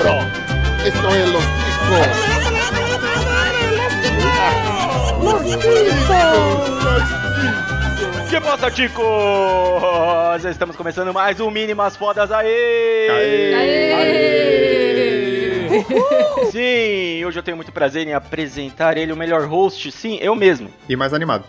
[0.00, 0.18] bro.
[0.84, 1.44] Esto es Los
[8.30, 10.44] Que passa, ticos?
[10.44, 12.30] Estamos começando mais um Mínimas Fodas.
[12.32, 13.10] Aí!
[16.50, 20.70] Sim, hoje eu tenho muito prazer em apresentar ele, o melhor host, sim, eu mesmo.
[20.88, 21.44] E mais animado.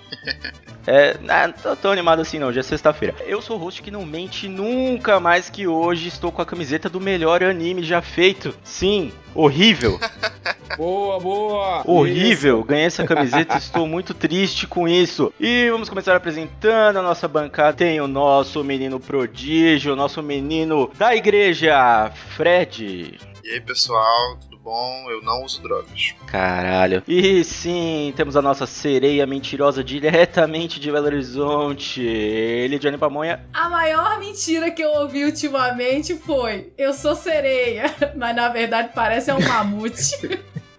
[0.88, 3.16] É, não tô tão animado assim não, hoje é sexta-feira.
[3.28, 6.90] Eu sou o host que não mente nunca mais que hoje estou com a camiseta
[6.90, 8.56] do melhor anime já feito.
[8.64, 10.00] Sim, horrível.
[10.78, 11.84] Boa, boa!
[11.86, 15.34] Horrível, ganhei essa camiseta, estou muito triste com isso.
[15.38, 17.74] E vamos começar apresentando a nossa bancada.
[17.74, 23.20] Tem o nosso menino prodígio, o nosso menino da igreja, Fred.
[23.44, 25.10] E aí, pessoal, tudo bom?
[25.10, 26.14] Eu não uso drogas.
[26.28, 27.04] Caralho.
[27.08, 32.02] E sim, temos a nossa sereia mentirosa diretamente de Belo Horizonte.
[32.02, 33.44] Ele, Johnny Pamonha.
[33.54, 39.32] A maior mentira que eu ouvi ultimamente foi: eu sou sereia, mas na verdade parece
[39.32, 40.40] um mamute.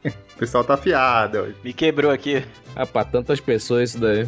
[0.43, 1.55] O pessoal tá afiado.
[1.63, 2.45] Me quebrou aqui.
[2.75, 4.27] Ah, pra tantas pessoas isso daí.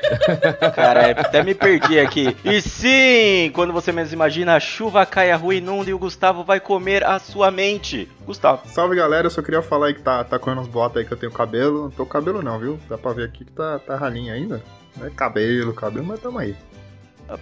[0.74, 2.34] Cara, é, até me perdi aqui.
[2.42, 6.42] E sim, quando você menos imagina, a chuva cai, a rua inunda e o Gustavo
[6.42, 8.08] vai comer a sua mente.
[8.24, 8.62] Gustavo.
[8.66, 11.12] Salve galera, eu só queria falar aí que tá, tá correndo uns boatos aí que
[11.12, 11.82] eu tenho cabelo.
[11.82, 12.80] Não tô com cabelo não, viu?
[12.88, 14.62] Dá pra ver aqui que tá, tá ralinho ainda.
[14.96, 16.56] Não é cabelo, cabelo, mas tamo aí.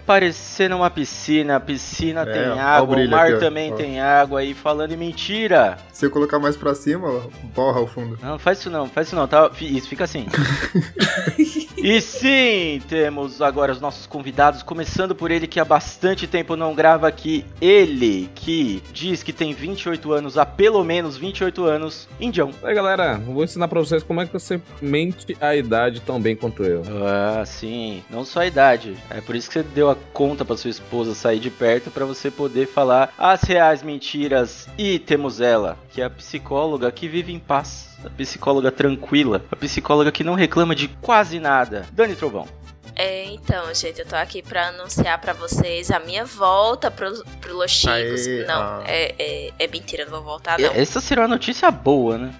[0.05, 3.75] Parecendo uma piscina, a piscina É, tem água, o mar aqui, também Ó.
[3.75, 4.43] tem água.
[4.43, 5.77] E falando em mentira.
[5.91, 7.21] Se eu colocar mais pra cima,
[7.55, 8.17] borra o fundo.
[8.21, 9.49] Não, faz isso não, faz isso não, tá?
[9.59, 10.25] Isso, fica assim.
[11.81, 16.75] e sim, temos agora os nossos convidados, começando por ele que há bastante tempo não
[16.75, 17.45] grava aqui.
[17.59, 22.51] Ele que diz que tem 28 anos, há pelo menos 28 anos, Indião.
[22.63, 26.35] Aí, galera, vou ensinar pra vocês como é que você mente a idade tão bem
[26.35, 26.83] quanto eu.
[27.05, 28.95] Ah, sim, não só a idade.
[29.09, 32.05] É por isso que você deu a conta pra sua esposa sair de perto pra
[32.05, 34.67] você poder falar as reais mentiras.
[34.77, 37.90] E temos ela, que é a psicóloga que vive em paz.
[38.05, 41.85] A psicóloga tranquila, a psicóloga que não reclama de quase nada.
[41.91, 42.47] Dani Trovão.
[42.95, 47.55] É, então, gente, eu tô aqui pra anunciar pra vocês a minha volta pro, pro
[47.55, 48.27] Los Chicos.
[48.27, 48.83] Aê, não, ah.
[48.85, 50.69] é, é, é mentira, não vou voltar, não.
[50.71, 52.33] Essa será uma notícia boa, né?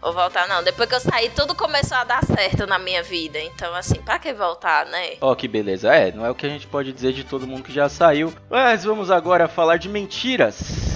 [0.00, 0.62] Vou voltar, não.
[0.62, 3.40] Depois que eu saí, tudo começou a dar certo na minha vida.
[3.40, 5.14] Então, assim, pra que voltar, né?
[5.20, 5.92] Ó, que beleza.
[5.92, 8.32] É, não é o que a gente pode dizer de todo mundo que já saiu.
[8.48, 10.95] Mas vamos agora falar de mentiras.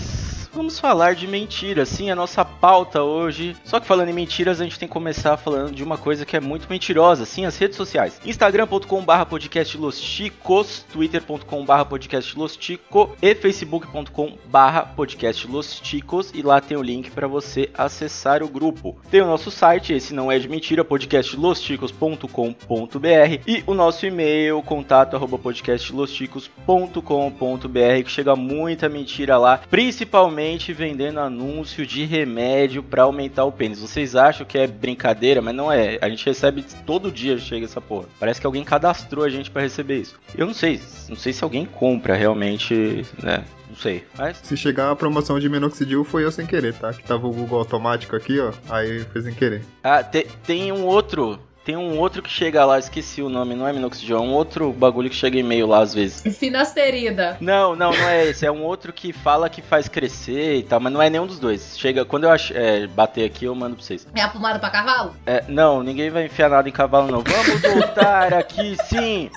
[0.53, 3.55] Vamos falar de mentiras, sim, a nossa pauta hoje.
[3.65, 6.37] Só que falando em mentiras, a gente tem que começar falando de uma coisa que
[6.37, 8.21] é muito mentirosa, sim, as redes sociais.
[8.25, 16.33] instagram.com.br podcast Los Chicos, twitter.com.br podcast Los Chico e facebook.com.br podcast Los Chicos.
[16.35, 18.99] E lá tem o link para você acessar o grupo.
[19.09, 25.15] Tem o nosso site, esse não é de mentira, podcastlosticos.com.br e o nosso e-mail, contato
[25.15, 30.40] arroba podcastlosticos.com.br que chega muita mentira lá, principalmente
[30.73, 33.79] vendendo anúncio de remédio para aumentar o pênis.
[33.81, 35.99] Vocês acham que é brincadeira, mas não é.
[36.01, 38.07] A gente recebe todo dia chega essa porra.
[38.19, 40.19] Parece que alguém cadastrou a gente para receber isso.
[40.37, 43.45] Eu não sei, não sei se alguém compra realmente, né?
[43.69, 44.05] Não sei.
[44.19, 46.93] Mas Se chegar a promoção de minoxidil, foi eu sem querer, tá?
[46.93, 48.53] Que tava o Google automático aqui, ó.
[48.69, 49.63] Aí fez sem querer.
[49.83, 51.39] Ah, te- tem um outro.
[51.63, 54.73] Tem um outro que chega lá, esqueci o nome, não é minoxidil, é um outro
[54.73, 56.37] bagulho que chega e-mail lá às vezes.
[56.37, 57.37] Finasterida.
[57.39, 60.81] Não, não, não é esse, é um outro que fala que faz crescer e tal,
[60.81, 61.79] mas não é nenhum dos dois.
[61.79, 64.07] Chega, quando eu ach, é, bater aqui, eu mando pra vocês.
[64.15, 65.15] É a pomada pra cavalo?
[65.27, 67.23] É, não, ninguém vai enfiar nada em cavalo, não.
[67.23, 69.31] Vamos voltar aqui, sim,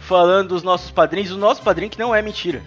[0.00, 1.32] falando dos nossos padrinhos.
[1.32, 2.62] O nosso padrinho que não é mentira,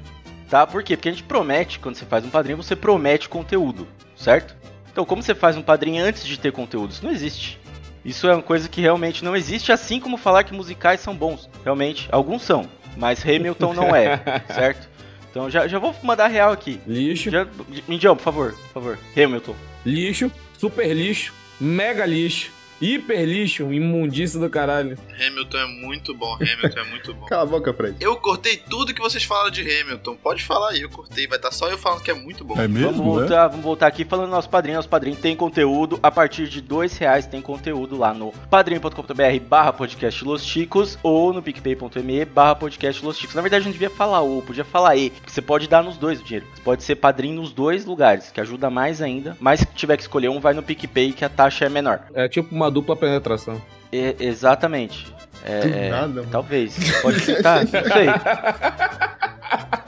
[0.50, 0.66] tá?
[0.66, 0.98] Por quê?
[0.98, 4.56] Porque a gente promete, quando você faz um padrinho, você promete conteúdo, certo?
[4.92, 6.92] Então, como você faz um padrinho antes de ter conteúdo?
[6.92, 7.60] Isso não existe.
[8.08, 11.50] Isso é uma coisa que realmente não existe, assim como falar que musicais são bons.
[11.62, 14.88] Realmente, alguns são, mas Hamilton não é, certo?
[15.30, 16.80] Então já, já vou mandar real aqui.
[16.88, 17.46] Lixo, Já,
[17.88, 19.00] Indião, por favor, por favor.
[19.16, 19.54] Hamilton.
[19.86, 22.50] lixo, super lixo, mega lixo,
[22.82, 24.98] hiper lixo, imundícia do caralho.
[25.14, 27.26] Hamilton é muito bom, Hamilton é muito bom.
[27.28, 27.96] Cala a boca, Fred.
[28.00, 30.16] Eu cortei tudo que vocês falaram de Hamilton.
[30.16, 31.28] Pode falar aí, eu cortei.
[31.28, 32.56] Vai estar só eu falando que é muito bom.
[32.56, 34.78] Vamos voltar, vamos voltar aqui falando do nosso padrinho.
[34.78, 36.00] Nosso padrinho tem conteúdo.
[36.02, 41.34] A partir de dois reais tem conteúdo lá no padrinho.com.br barra podcast Los Chicos ou
[41.34, 43.36] no picpay.me barra podcast Los Chicos.
[43.36, 45.98] Na verdade, a gente devia falar ou, podia falar e, porque você pode dar nos
[45.98, 46.46] dois o dinheiro.
[46.54, 49.36] Você pode ser padrinho nos dois lugares, que ajuda mais ainda.
[49.40, 52.02] Mas se tiver que escolher um, vai no PicPay, que a taxa é menor.
[52.14, 53.62] É tipo uma dupla penetração.
[53.92, 55.08] E- exatamente.
[55.44, 56.76] É, é, nada, talvez.
[57.02, 58.08] Pode tentar, não sei.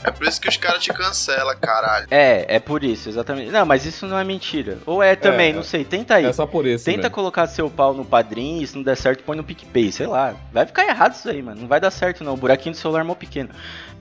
[0.02, 2.08] É por isso que os caras te cancelam, caralho.
[2.10, 3.52] É, é por isso, exatamente.
[3.52, 4.78] Não, mas isso não é mentira.
[4.86, 5.84] Ou é também, É, não sei.
[5.84, 6.26] Tenta aí.
[6.26, 6.86] É só por isso.
[6.86, 7.12] Tenta mesmo.
[7.12, 10.34] colocar seu pau no padrinho e se não der certo, põe no PicPay, sei lá.
[10.54, 11.62] Vai ficar errado isso aí, mano.
[11.62, 12.34] Não vai dar certo não.
[12.34, 13.50] O buraquinho do celular é mó pequeno.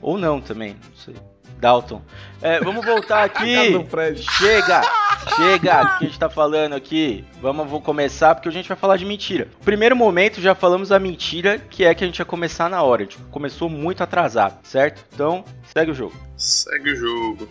[0.01, 1.17] Ou não também, não sei.
[1.59, 2.01] Dalton.
[2.41, 3.55] É, vamos voltar aqui.
[4.17, 4.83] Chega!
[5.37, 5.83] Chega!
[5.83, 7.25] O que a gente tá falando aqui?
[7.41, 9.49] Vamos vou começar porque a gente vai falar de mentira.
[9.65, 13.05] Primeiro momento, já falamos a mentira, que é que a gente ia começar na hora.
[13.07, 15.05] Tipo, começou muito atrasado, certo?
[15.13, 16.15] Então, segue o jogo.
[16.37, 17.49] Segue o jogo.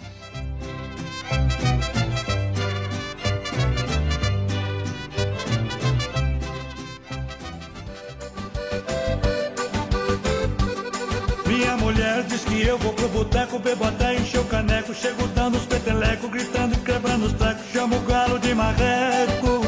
[12.64, 14.94] Eu vou pro boteco, bebo até encher o caneco.
[14.94, 17.66] Chego dando os petelecos, gritando e quebrando os tecos.
[17.72, 19.62] Chamo o galo de marreco.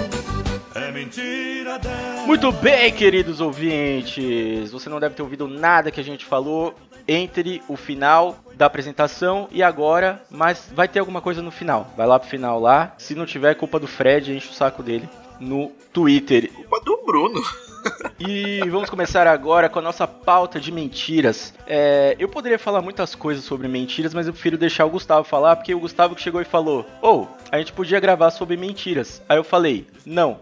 [0.76, 2.26] É mentira dela.
[2.26, 4.72] Muito bem, queridos ouvintes.
[4.72, 6.74] Você não deve ter ouvido nada que a gente falou
[7.08, 11.92] entre o final da apresentação e agora, mas vai ter alguma coisa no final.
[11.98, 12.94] Vai lá pro final lá.
[12.98, 15.10] Se não tiver, é culpa do Fred, enche o saco dele
[15.40, 16.52] no Twitter.
[16.54, 17.42] Culpa do Bruno.
[18.20, 21.54] E vamos começar agora com a nossa pauta de mentiras.
[21.66, 25.56] É, eu poderia falar muitas coisas sobre mentiras, mas eu prefiro deixar o Gustavo falar,
[25.56, 29.22] porque o Gustavo que chegou e falou: Ou, a gente podia gravar sobre mentiras.
[29.30, 30.40] Aí eu falei: Não.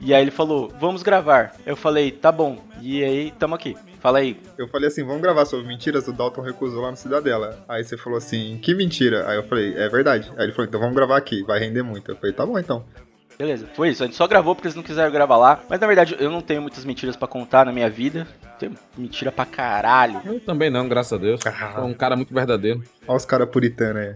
[0.00, 1.54] E aí ele falou: Vamos gravar.
[1.64, 2.58] Eu falei: Tá bom.
[2.82, 3.76] E aí, tamo aqui.
[4.00, 4.38] Fala aí.
[4.56, 7.58] Eu falei assim, vamos gravar sobre mentiras, o Dalton recusou lá no Cidadela.
[7.68, 9.28] Aí você falou assim, que mentira?
[9.28, 10.30] Aí eu falei, é verdade.
[10.36, 12.12] Aí ele falou, então vamos gravar aqui, vai render muito.
[12.12, 12.84] Eu falei, tá bom então.
[13.38, 14.02] Beleza, foi isso.
[14.02, 15.60] A gente só gravou porque eles não quiseram gravar lá.
[15.68, 18.26] Mas na verdade, eu não tenho muitas mentiras pra contar na minha vida.
[18.58, 20.22] Tenho mentira pra caralho.
[20.24, 21.40] Eu também não, graças a Deus.
[21.74, 22.82] Sou um cara muito verdadeiro.
[23.06, 24.14] Olha os caras puritanos aí.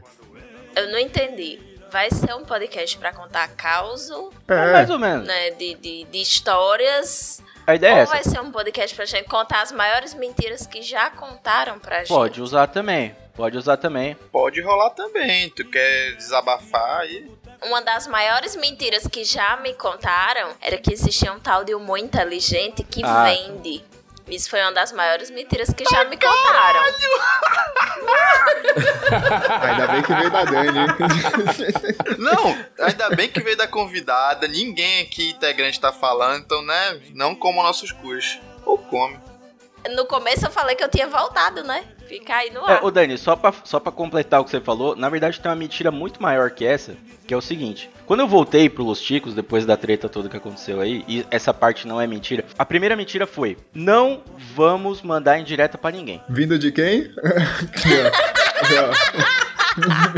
[0.77, 1.59] Eu não entendi.
[1.93, 5.27] Vai ser um podcast pra contar causo, É, mais ou menos.
[5.27, 7.43] né, de, de, de histórias.
[7.67, 8.13] A ideia é ou essa.
[8.13, 12.09] vai ser um podcast pra gente contar as maiores mentiras que já contaram pra gente.
[12.09, 13.15] Pode usar também.
[13.35, 14.17] Pode usar também.
[14.31, 15.51] Pode rolar também.
[15.51, 17.27] Tu quer desabafar aí?
[17.65, 21.99] Uma das maiores mentiras que já me contaram era que existia um tal de humor
[21.99, 23.25] inteligente que Ah.
[23.25, 23.85] vende.
[24.29, 26.81] Isso foi uma das maiores mentiras que já me contaram.
[29.63, 30.87] Ainda bem que veio da Dani.
[32.19, 34.47] Não, ainda bem que veio da convidada.
[34.47, 37.01] Ninguém aqui integrante tá falando, então, né?
[37.15, 38.39] Não como nossos cus.
[38.65, 39.19] Ou come.
[39.97, 41.85] No começo eu falei que eu tinha voltado, né?
[42.11, 42.85] Fica aí no É, ar.
[42.85, 45.55] ô Dani, só pra, só pra completar o que você falou, na verdade tem uma
[45.57, 47.89] mentira muito maior que essa, que é o seguinte.
[48.05, 51.55] Quando eu voltei pro Los Ticos, depois da treta toda que aconteceu aí, e essa
[51.55, 54.23] parte não é mentira, a primeira mentira foi, não
[54.57, 56.21] vamos mandar indireta pra ninguém.
[56.29, 57.13] Vindo de quem?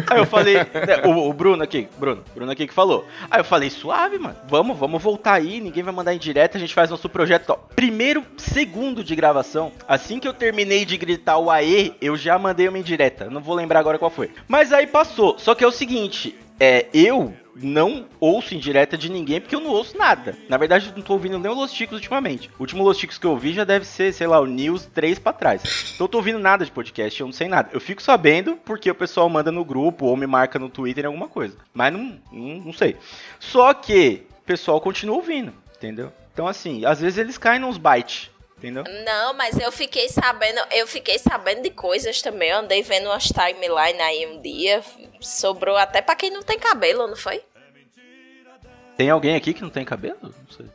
[0.09, 3.07] Aí eu falei, né, o, o Bruno aqui, Bruno, Bruno aqui que falou.
[3.31, 6.75] Aí eu falei, suave, mano, vamos, vamos voltar aí, ninguém vai mandar indireta, a gente
[6.75, 7.51] faz nosso projeto.
[7.51, 7.57] Ó.
[7.75, 12.69] Primeiro segundo de gravação, assim que eu terminei de gritar o aê, eu já mandei
[12.69, 13.29] uma indireta.
[13.31, 14.31] Não vou lembrar agora qual foi.
[14.49, 15.39] Mas aí passou.
[15.39, 19.71] Só que é o seguinte, é, eu não ouço indireta de ninguém porque eu não
[19.71, 20.37] ouço nada.
[20.49, 22.51] Na verdade, não tô ouvindo nem o Los Ticos ultimamente.
[22.59, 25.19] O último Los Ticos que eu ouvi já deve ser, sei lá, o News 3
[25.19, 25.93] pra trás.
[25.95, 27.71] Então eu tô ouvindo nada de podcast, eu não sei nada.
[27.73, 31.29] Eu fico sabendo porque o pessoal manda no grupo ou me marca no Twitter alguma
[31.29, 31.57] coisa.
[31.73, 32.97] Mas não, não, não sei.
[33.39, 36.13] Só que o pessoal continua ouvindo, entendeu?
[36.33, 38.31] Então assim, às vezes eles caem nos bytes.
[38.63, 38.85] Entendeu?
[39.05, 42.51] Não, mas eu fiquei sabendo, eu fiquei sabendo de coisas também.
[42.51, 44.81] Eu andei vendo umas timeline aí um dia.
[45.21, 47.43] Sobrou até pra quem não tem cabelo, não foi?
[48.97, 50.17] Tem alguém aqui que não tem cabelo?
[50.23, 50.67] Não sei.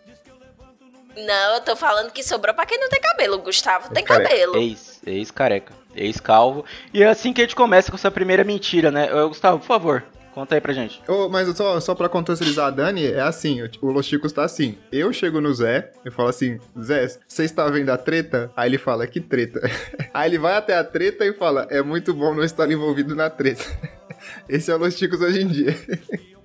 [1.16, 3.36] Não, eu tô falando que sobrou pra quem não tem cabelo.
[3.38, 4.30] O Gustavo tem careca.
[4.32, 4.58] cabelo.
[4.58, 6.66] Ex, ex-careca, ex-calvo.
[6.94, 9.14] E é assim que a gente começa com essa primeira mentira, né?
[9.14, 10.04] Ô, Gustavo, por favor,
[10.38, 11.02] conta aí pra gente.
[11.08, 14.78] Ô, mas só, só pra contextualizar a Dani, é assim, o, Los Chicos tá assim.
[14.92, 18.52] Eu chego no Zé, eu falo assim, Zé, você está vendo a treta?
[18.56, 19.60] Aí ele fala, que treta?
[20.14, 23.32] Aí ele vai até a treta e fala, é muito bom não estar envolvido na
[23.32, 23.64] treta.
[24.48, 25.76] Esse é o Los Chicos hoje em dia.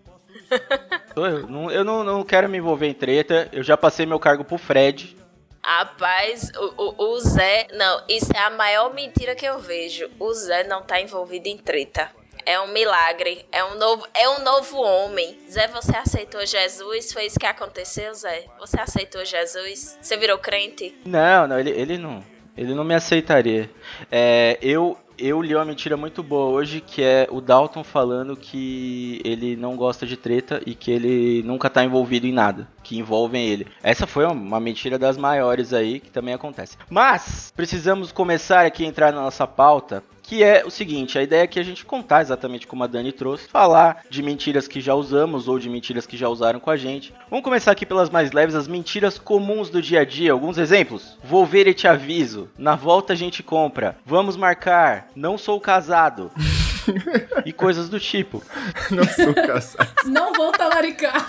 [1.15, 4.45] Eu não, eu não, não quero me envolver em treta, eu já passei meu cargo
[4.45, 5.17] pro Fred.
[5.63, 7.69] Rapaz, o, o, o Zé.
[7.73, 10.11] Não, isso é a maior mentira que eu vejo.
[10.19, 12.11] O Zé não tá envolvido em treta.
[12.45, 13.47] É um milagre.
[13.53, 15.39] É um novo, é um novo homem.
[15.51, 17.13] Zé, você aceitou Jesus?
[17.13, 18.47] Foi isso que aconteceu, Zé?
[18.59, 19.99] Você aceitou Jesus?
[20.01, 20.95] Você virou crente?
[21.05, 22.25] Não, não, ele, ele não.
[22.57, 23.71] Ele não me aceitaria.
[24.11, 29.21] É, eu, eu li uma mentira muito boa hoje, que é o Dalton falando que
[29.25, 33.47] ele não gosta de treta e que ele nunca tá envolvido em nada que envolvem
[33.47, 33.67] ele.
[33.83, 36.77] Essa foi uma mentira das maiores aí, que também acontece.
[36.91, 41.43] Mas, precisamos começar aqui a entrar na nossa pauta, que é o seguinte, a ideia
[41.43, 44.95] é que a gente contar exatamente como a Dani trouxe, falar de mentiras que já
[44.95, 47.13] usamos ou de mentiras que já usaram com a gente.
[47.29, 50.33] Vamos começar aqui pelas mais leves, as mentiras comuns do dia a dia.
[50.33, 51.19] Alguns exemplos.
[51.23, 52.49] Vou ver e te aviso.
[52.57, 53.97] Na volta a gente compra.
[54.07, 55.09] Vamos marcar.
[55.17, 56.31] Não sou casado.
[57.45, 58.43] e coisas do tipo.
[58.91, 59.89] Não sou casado.
[60.07, 61.29] Não vou talaricar.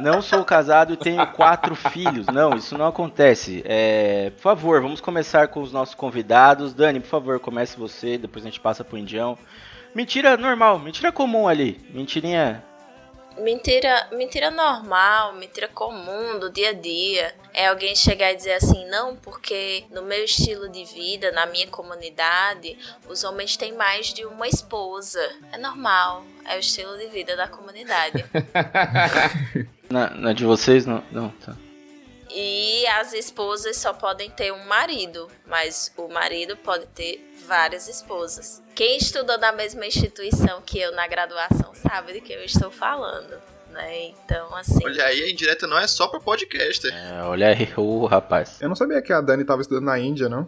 [0.00, 2.26] Não sou casado e tenho quatro filhos.
[2.26, 3.62] Não, isso não acontece.
[3.64, 6.72] É, por favor, vamos começar com os nossos convidados.
[6.72, 9.38] Dani, por favor, comece você, depois a gente passa pro Indião.
[9.94, 11.78] Mentira normal, mentira comum ali.
[11.92, 12.64] Mentirinha.
[13.42, 17.34] Mentira, mentira normal, mentira comum do dia a dia.
[17.52, 21.66] É alguém chegar e dizer assim, não, porque no meu estilo de vida, na minha
[21.66, 25.20] comunidade, os homens têm mais de uma esposa.
[25.50, 28.24] É normal, é o estilo de vida da comunidade.
[29.90, 31.04] Na, na de vocês, não.
[31.12, 31.54] Não, tá.
[32.34, 38.62] E as esposas só podem ter um marido, mas o marido pode ter várias esposas.
[38.74, 43.38] Quem estudou na mesma instituição que eu na graduação sabe de que eu estou falando,
[43.70, 44.06] né?
[44.06, 44.84] Então, assim.
[44.84, 46.92] Olha aí, a indireta não é só pra podcaster.
[46.94, 48.60] É, olha aí, o rapaz.
[48.60, 50.46] Eu não sabia que a Dani tava estudando na Índia, não.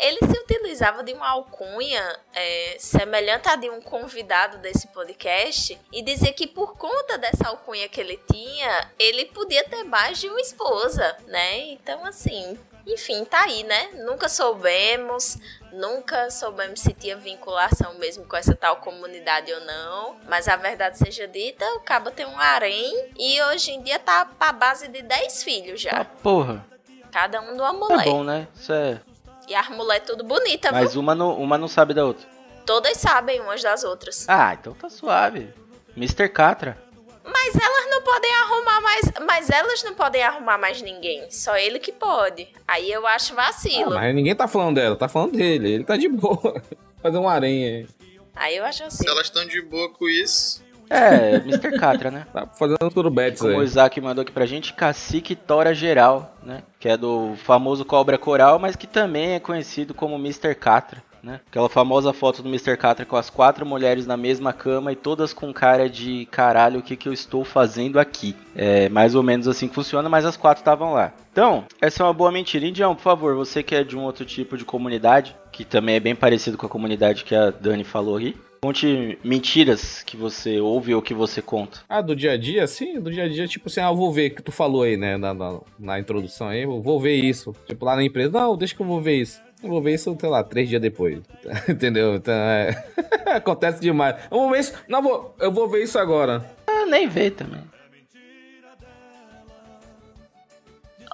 [0.00, 6.02] Ele se utilizava de uma alcunha é, semelhante à de um convidado desse podcast e
[6.02, 10.40] dizia que por conta dessa alcunha que ele tinha, ele podia ter mais de uma
[10.40, 11.58] esposa, né?
[11.70, 13.90] Então, assim, enfim, tá aí, né?
[14.06, 15.36] Nunca soubemos,
[15.72, 20.16] nunca soubemos se tinha vinculação mesmo com essa tal comunidade ou não.
[20.28, 24.24] Mas a verdade seja dita, o cabo tem um harém e hoje em dia tá
[24.24, 26.04] pra base de 10 filhos Ah, já.
[26.04, 26.64] porra.
[27.10, 28.46] Cada um de uma Tá bom, né?
[28.54, 29.00] Isso é.
[29.48, 31.00] E as mulheres tudo bonita, Mas viu?
[31.00, 32.26] uma não, uma não sabe da outra.
[32.66, 34.28] Todas sabem umas das outras.
[34.28, 35.48] Ah, então tá suave.
[35.96, 36.28] Mr.
[36.28, 36.76] Catra.
[37.24, 39.12] Mas elas não podem arrumar mais.
[39.26, 41.30] Mas elas não podem arrumar mais ninguém.
[41.30, 42.48] Só ele que pode.
[42.66, 43.94] Aí eu acho Ah, vacilo.
[43.94, 45.70] mas ninguém tá falando dela, tá falando dele.
[45.72, 46.62] Ele tá de boa.
[47.02, 47.86] Fazer um aranha aí.
[48.34, 49.10] Aí eu acho Se vacilo.
[49.10, 50.62] elas estão de boa com isso.
[50.90, 51.78] É, Mr.
[51.78, 52.26] Catra, né?
[52.32, 53.64] Tá fazendo tudo bets Como o aí.
[53.64, 56.62] Isaac mandou aqui pra gente, Cacique Tora Geral, né?
[56.78, 60.54] Que é do famoso Cobra Coral, mas que também é conhecido como Mr.
[60.54, 61.40] Catra, né?
[61.48, 62.76] Aquela famosa foto do Mr.
[62.76, 66.82] Catra com as quatro mulheres na mesma cama e todas com cara de caralho, o
[66.82, 68.34] que, que eu estou fazendo aqui?
[68.54, 71.12] É mais ou menos assim que funciona, mas as quatro estavam lá.
[71.32, 72.66] Então, essa é uma boa mentira.
[72.66, 76.00] Indião, por favor, você que é de um outro tipo de comunidade, que também é
[76.00, 80.94] bem parecido com a comunidade que a Dani falou aqui, conte mentiras que você ouve
[80.94, 81.80] ou que você conta.
[81.88, 84.12] Ah, do dia a dia, sim, do dia a dia, tipo assim, ah, eu vou
[84.12, 87.54] ver que tu falou aí, né, na, na, na introdução aí, eu vou ver isso.
[87.66, 89.40] Tipo, lá na empresa, não, deixa que eu vou ver isso.
[89.62, 91.20] Eu vou ver isso, sei lá, três dias depois.
[91.68, 92.14] Entendeu?
[92.14, 92.84] Então, é...
[93.34, 94.16] Acontece demais.
[94.30, 96.44] Eu vou ver isso, não, vou, eu vou ver isso agora.
[96.66, 97.62] Ah, nem vê também.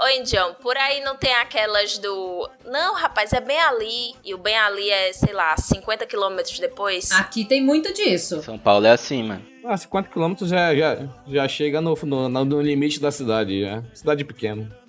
[0.01, 2.49] Ô, Indião, por aí não tem aquelas do.
[2.65, 4.15] Não, rapaz, é bem ali.
[4.25, 7.11] E o bem ali é, sei lá, 50 quilômetros depois.
[7.13, 8.43] Aqui tem muito disso.
[8.43, 9.45] São Paulo é assim, mano.
[9.65, 13.83] Ah, 50 quilômetros já, já, já chega no, no, no limite da cidade, já.
[13.95, 14.84] Cidade pequena.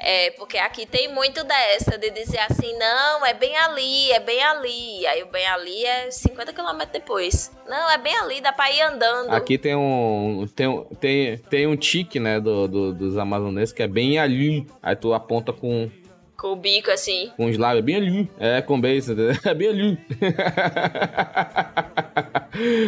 [0.00, 4.40] É, porque aqui tem muito dessa, de dizer assim, não, é bem ali, é bem
[4.44, 5.04] ali.
[5.08, 7.50] Aí o bem ali é 50 quilômetros depois.
[7.68, 9.32] Não, é bem ali, dá pra ir andando.
[9.32, 10.46] Aqui tem um.
[10.54, 14.64] Tem, tem, tem um tique, né, do, do- dos amazonenses que é bem ali.
[14.80, 15.90] Aí tu aponta com,
[16.36, 17.32] Com o bico assim.
[17.36, 18.30] com os lábios, é bem ali.
[18.38, 19.34] É, com beijo, entendeu?
[19.44, 19.98] é bem ali.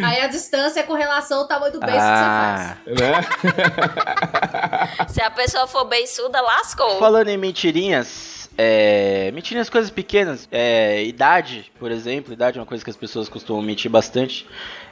[0.03, 3.11] Aí a distância é com relação ao tamanho do beijo Ah, que você faz.
[3.15, 5.05] né?
[5.09, 6.99] Se a pessoa for beiçuda, lascou.
[6.99, 12.83] falando em mentirinhas, é, mentirinhas coisas pequenas, é, idade, por exemplo, idade é uma coisa
[12.83, 14.47] que as pessoas costumam mentir bastante.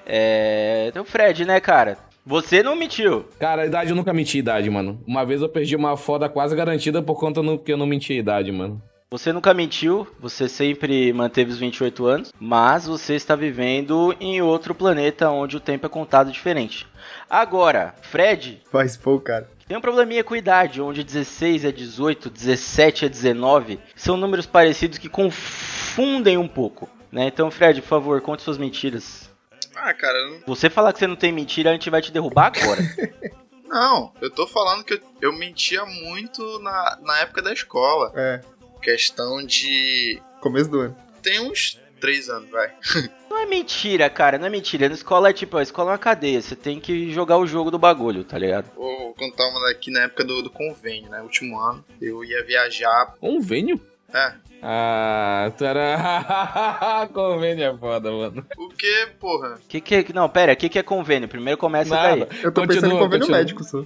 [0.05, 1.97] É, tem o Fred, né, cara?
[2.25, 3.25] Você não mentiu.
[3.39, 5.01] Cara, a idade eu nunca menti a idade, mano.
[5.07, 8.13] Uma vez eu perdi uma foda quase garantida por conta no, que eu não menti
[8.13, 8.81] a idade, mano.
[9.11, 14.75] Você nunca mentiu, você sempre manteve os 28 anos, mas você está vivendo em outro
[14.75, 16.85] planeta onde o tempo é contado diferente.
[17.27, 19.49] Agora, Fred, Faz pouco, cara.
[19.67, 23.79] Tem um probleminha com idade, onde 16 é 18, 17 é 19.
[23.95, 26.87] São números parecidos que confundem um pouco.
[27.11, 27.25] Né?
[27.29, 29.27] Então, Fred, por favor, conte suas mentiras.
[29.75, 32.51] Ah, cara, não- Você falar que você não tem mentira, a gente vai te derrubar
[32.55, 32.79] agora.
[33.65, 38.11] não, eu tô falando que eu, eu mentia muito na, na época da escola.
[38.15, 38.41] É,
[38.81, 40.21] Questão de.
[40.39, 40.97] começo do ano.
[41.21, 42.71] Tem uns três anos, vai.
[43.29, 44.87] não é mentira, cara, não é mentira.
[44.87, 46.41] Na escola é tipo, a escola é uma cadeia.
[46.41, 48.71] Você tem que jogar o jogo do bagulho, tá ligado?
[48.75, 51.21] Vou contar uma daqui na época do, do convênio, né?
[51.21, 51.83] Último ano.
[52.01, 53.15] Eu ia viajar.
[53.19, 53.79] Convênio?
[54.13, 54.33] É.
[54.61, 57.07] Ah, tu era.
[57.13, 58.45] Convênio é foda, mano.
[58.57, 59.57] O que, porra?
[59.69, 60.05] Que que é...
[60.13, 61.29] Não, pera, o que, que é convênio?
[61.29, 62.19] Primeiro começa daí.
[62.19, 62.29] Nada.
[62.43, 63.37] Eu tô pensando em Continua, convênio continua.
[63.37, 63.85] médico só.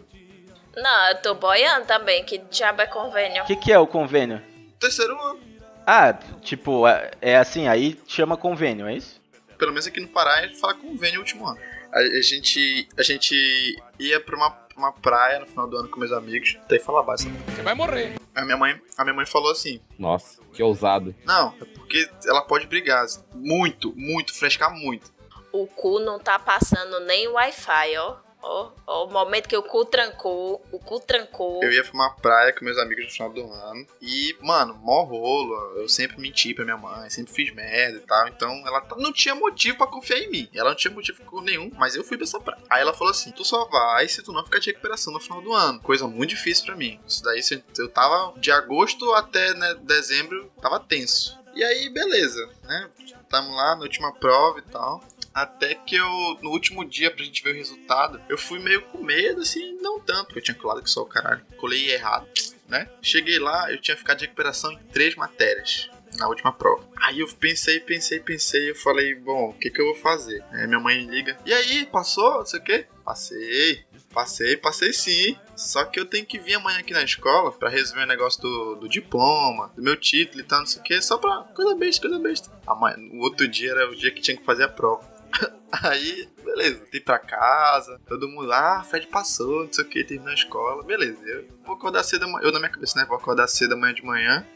[0.75, 3.43] Não, eu tô boiando também, que diabo é convênio.
[3.43, 4.41] O que, que é o convênio?
[4.84, 5.40] Terceiro ano.
[5.88, 6.12] Ah,
[6.42, 9.22] tipo, é é assim, aí chama convênio, é isso?
[9.58, 11.58] Pelo menos aqui no Pará a gente fala convênio último ano.
[11.94, 15.98] A, a gente, a gente ia pra uma, uma praia no final do ano com
[15.98, 16.58] meus amigos.
[16.63, 17.30] Até falar basta.
[17.30, 18.16] Você vai morrer.
[18.36, 21.16] A minha mãe, a minha mãe falou assim: Nossa, que ousado.
[21.24, 23.06] Não, é porque ela pode brigar.
[23.34, 25.13] Muito, muito, frescar muito.
[25.54, 28.18] O cu não tá passando nem o Wi-Fi, ó.
[28.43, 31.63] Ó, o momento que o cu trancou, o cu trancou.
[31.63, 33.88] Eu ia pra uma praia com meus amigos no final do ano.
[34.01, 35.55] E, mano, mó rolo.
[35.77, 38.27] Eu sempre menti pra minha mãe, sempre fiz merda e tal.
[38.27, 40.50] Então ela não tinha motivo pra confiar em mim.
[40.53, 42.62] Ela não tinha motivo nenhum, mas eu fui pra essa praia.
[42.69, 45.41] Aí ela falou assim: tu só vai se tu não ficar de recuperação no final
[45.41, 45.79] do ano.
[45.79, 47.00] Coisa muito difícil pra mim.
[47.07, 47.39] Isso daí
[47.77, 51.41] eu tava de agosto até né, dezembro, tava tenso.
[51.55, 52.89] E aí, beleza, né?
[53.29, 55.03] Tamo lá na última prova e tal.
[55.34, 59.04] Até que eu, no último dia, pra gente ver o resultado, eu fui meio com
[59.04, 61.42] medo, assim, não tanto, porque eu tinha colado que só o caralho.
[61.58, 62.28] Colei errado,
[62.68, 62.88] né?
[63.02, 65.90] Cheguei lá, eu tinha ficado de recuperação em três matérias.
[66.18, 66.88] Na última prova.
[66.98, 68.70] Aí eu pensei, pensei, pensei.
[68.70, 70.44] Eu falei, bom, o que que eu vou fazer?
[70.52, 71.36] Aí minha mãe liga.
[71.44, 72.36] E aí, passou?
[72.36, 72.86] Não sei o quê?
[73.04, 73.84] Passei.
[74.13, 75.36] Passei, passei sim.
[75.56, 78.75] Só que eu tenho que vir amanhã aqui na escola pra resolver o negócio do,
[78.75, 82.08] do diploma, do meu título e tal, não sei o que, só pra coisa besta,
[82.08, 82.52] coisa besta.
[82.66, 85.12] Amanhã, o outro dia era o dia que tinha que fazer a prova.
[85.72, 90.32] Aí, beleza, voltei pra casa, todo mundo ah, Fred passou, não sei o que, terminou
[90.32, 91.20] a escola, beleza.
[91.25, 93.06] Eu vou acordar cedo amanhã, eu na minha cabeça, né?
[93.06, 94.48] Vou acordar cedo amanhã de manhã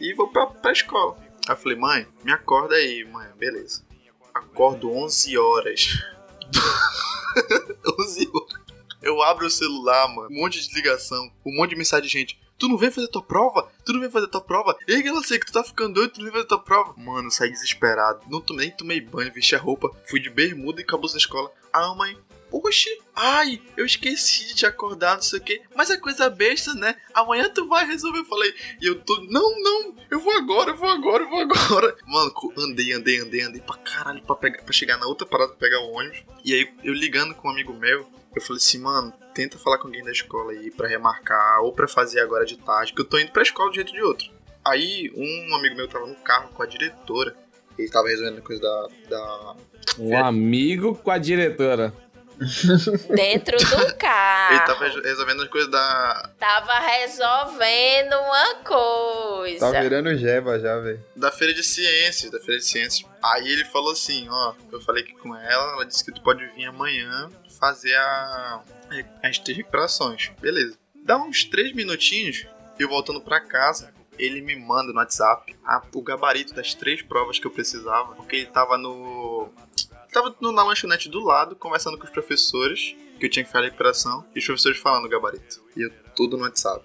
[0.00, 1.16] e vou pra, pra escola.
[1.46, 3.84] Aí eu falei, mãe, me acorda aí, mãe, beleza.
[4.32, 6.02] Acordo 11 horas.
[8.00, 8.64] 11 horas.
[9.02, 12.40] Eu abro o celular, mano, um monte de ligação, um monte de mensagem de gente.
[12.58, 13.70] Tu não vem fazer tua prova?
[13.84, 14.76] Tu não vem fazer tua prova?
[14.88, 16.94] Ei, sei que tu tá ficando doido, tu não vem fazer tua prova.
[16.96, 18.20] Mano, saí desesperado.
[18.28, 21.50] Não tomei, tomei banho, vesti a roupa, fui de bermuda e acabou na escola.
[21.72, 22.16] Ah, mãe,
[22.62, 25.60] Oxi, ai, eu esqueci de te acordar, não sei o que.
[25.74, 26.94] Mas é coisa besta, né?
[27.12, 28.20] Amanhã tu vai resolver.
[28.20, 31.40] Eu falei, e eu tô, não, não, eu vou agora, eu vou agora, eu vou
[31.40, 31.96] agora.
[32.06, 35.58] Mano, andei, andei, andei, andei pra caralho pra, pegar, pra chegar na outra parada pra
[35.58, 36.22] pegar o ônibus.
[36.44, 39.86] E aí, eu ligando com um amigo meu, eu falei assim, mano, tenta falar com
[39.88, 43.18] alguém da escola aí pra remarcar ou pra fazer agora de tarde, que eu tô
[43.18, 44.26] indo pra escola de jeito de outro.
[44.64, 47.34] Aí, um amigo meu tava no carro com a diretora.
[47.78, 49.56] Ele tava resolvendo coisa da- da,
[49.98, 51.92] Um amigo com a diretora.
[53.14, 54.54] Dentro do carro.
[54.54, 59.72] Ele tava resolvendo as coisas da, Tava resolvendo uma coisa.
[59.72, 61.02] Tá virando jeba já, velho.
[61.16, 63.08] da feira de ciências, da feira de ciências.
[63.22, 66.44] Aí ele falou assim, ó, eu falei aqui com ela, ela disse que tu pode
[66.54, 68.60] vir amanhã fazer a
[69.22, 70.30] as três recuperações.
[70.40, 70.76] Beleza.
[70.94, 72.46] Dá uns três minutinhos,
[72.78, 77.38] eu voltando pra casa, ele me manda no WhatsApp a- o gabarito das três provas
[77.38, 79.48] que eu precisava, porque ele tava no
[80.14, 83.66] tava no- na lanchonete do lado, conversando com os professores, que eu tinha que fazer
[83.66, 85.62] a recuperação, e os professores falando o gabarito.
[85.76, 86.84] E eu tudo no WhatsApp.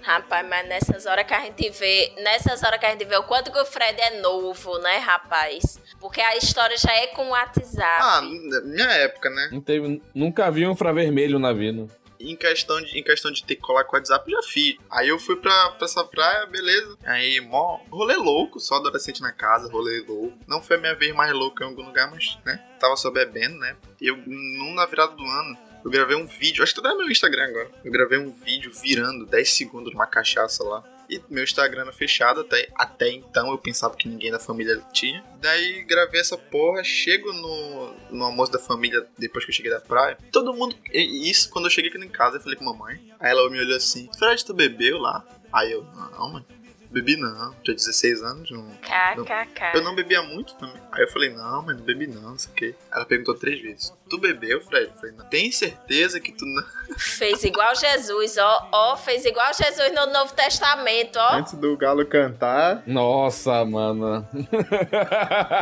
[0.00, 3.24] Rapaz, mas nessas horas que a gente vê, nessas horas que a gente vê o
[3.24, 5.78] quanto que o Fred é novo, né, rapaz?
[6.00, 8.00] Porque a história já é com o WhatsApp.
[8.00, 9.48] Ah, na minha época, né?
[9.52, 11.86] Não teve, nunca vi um infravermelho na vida.
[12.20, 14.76] Em questão de, em questão de ter que colar com o WhatsApp, já fiz.
[14.90, 16.96] Aí eu fui pra, pra essa praia, beleza.
[17.04, 20.38] Aí, mó rolê louco, só adolescente na casa, rolê louco.
[20.46, 23.58] Não foi a minha vez mais louca em algum lugar, mas, né, tava só bebendo,
[23.58, 23.76] né.
[24.00, 27.44] Eu, na virada do ano, eu gravei um vídeo, acho que tá no meu Instagram
[27.44, 27.70] agora.
[27.84, 30.82] Eu gravei um vídeo virando 10 segundos numa cachaça lá.
[31.08, 35.24] E meu Instagram era fechado até, até então, eu pensava que ninguém da família tinha.
[35.40, 39.80] Daí gravei essa porra, chego no, no almoço da família depois que eu cheguei da
[39.80, 40.18] praia.
[40.30, 40.76] Todo mundo.
[40.92, 43.00] Isso, quando eu cheguei aqui em casa, eu falei com a mamãe.
[43.18, 45.24] Aí ela me olhou assim: Fred, tu bebeu lá?
[45.52, 46.44] Aí eu, não, mãe.
[46.90, 49.72] Bebi não, tinha 16 anos, não, KKK.
[49.74, 50.80] eu não bebia muito também.
[50.90, 52.74] Aí eu falei, não, mas não bebi não, não sei o quê.
[52.90, 53.92] Ela perguntou três vezes.
[54.08, 54.86] Tu bebeu, Fred?
[54.86, 55.26] Eu falei, não.
[55.26, 56.64] Tem certeza que tu não.
[56.98, 61.34] Fez igual Jesus, ó, ó, fez igual Jesus no Novo Testamento, ó.
[61.34, 64.26] Antes do galo cantar, Nossa, mano.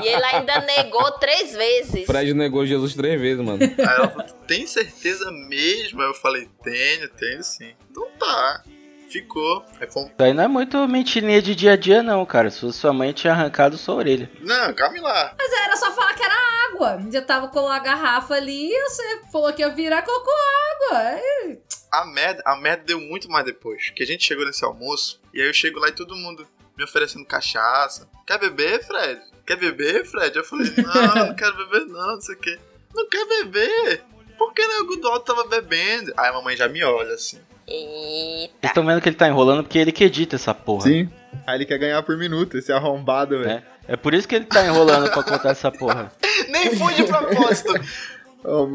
[0.03, 2.07] E ele ainda negou três vezes.
[2.07, 3.59] Fred negou Jesus três vezes, mano.
[3.63, 6.01] Aí ela falou, tu tem certeza mesmo?
[6.01, 7.75] Aí eu falei, tenho, tenho sim.
[7.91, 8.63] Então tá.
[9.09, 9.65] Ficou.
[9.81, 10.11] Aí fomos.
[10.11, 12.51] Isso aí não é muito mentirinha de dia a dia, não, cara.
[12.51, 14.31] Se fosse sua mãe tinha arrancado sua orelha.
[14.41, 15.35] Não, calma lá.
[15.39, 16.35] Mas era só falar que era
[16.71, 17.01] água.
[17.11, 20.99] Já tava com a garrafa ali, você falou que ia virar, colocou água.
[20.99, 21.59] Aí,
[21.93, 23.91] A merda, a merda deu muito mais depois.
[23.91, 26.85] Que a gente chegou nesse almoço, e aí eu chego lá e todo mundo me
[26.85, 28.09] oferecendo cachaça.
[28.27, 29.21] Quer beber, Fred?
[29.47, 30.37] Quer beber, Fred?
[30.37, 32.59] Eu falei, não, não quero beber não, não sei o quê.
[32.95, 34.03] Não quer beber?
[34.37, 34.83] Por que não?
[34.83, 36.13] O Gudoaldo tava bebendo.
[36.17, 37.41] Aí a mamãe já me olha assim.
[37.67, 38.53] Eita.
[38.61, 40.83] Vocês estão vendo que ele tá enrolando porque ele que edita essa porra.
[40.83, 41.11] sim.
[41.47, 43.51] Aí ele quer ganhar por minuto, esse arrombado, velho.
[43.51, 43.63] É.
[43.89, 46.11] É por isso que ele tá enrolando pra contar essa porra.
[46.49, 47.73] Nem foi de propósito.
[48.45, 48.69] Ô,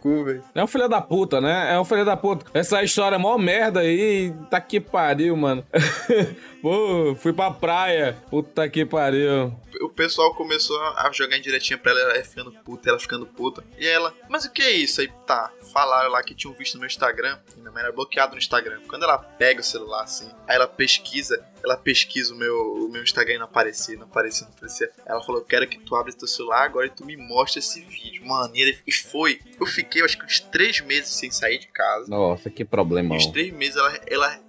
[0.00, 0.42] cu, velho.
[0.54, 1.74] É um filho da puta, né?
[1.74, 2.46] É um filho da puta.
[2.54, 4.32] Essa história é mó merda aí.
[4.50, 5.64] Tá que pariu, mano.
[6.62, 8.16] Pô, fui pra praia.
[8.30, 9.52] Puta que pariu.
[9.78, 13.62] Eu pessoal começou a jogar em direitinha pra ela, ela ficando puta, ela ficando puta.
[13.78, 15.00] E ela, mas o que é isso?
[15.00, 18.32] Aí tá, falaram lá que tinham visto no meu Instagram, e minha mãe era bloqueado
[18.32, 18.80] no Instagram.
[18.88, 23.02] Quando ela pega o celular assim, aí ela pesquisa, ela pesquisa o meu, o meu
[23.02, 24.90] Instagram e não aparecia, não aparecia, não aparecia.
[25.06, 27.80] Ela falou, eu quero que tu abra teu celular agora e tu me mostre esse
[27.82, 28.26] vídeo.
[28.26, 29.40] Mano, e foi.
[29.60, 32.08] Eu fiquei, acho que uns três meses sem sair de casa.
[32.10, 33.16] Nossa, que problemão.
[33.16, 34.40] Uns três meses ela, ela,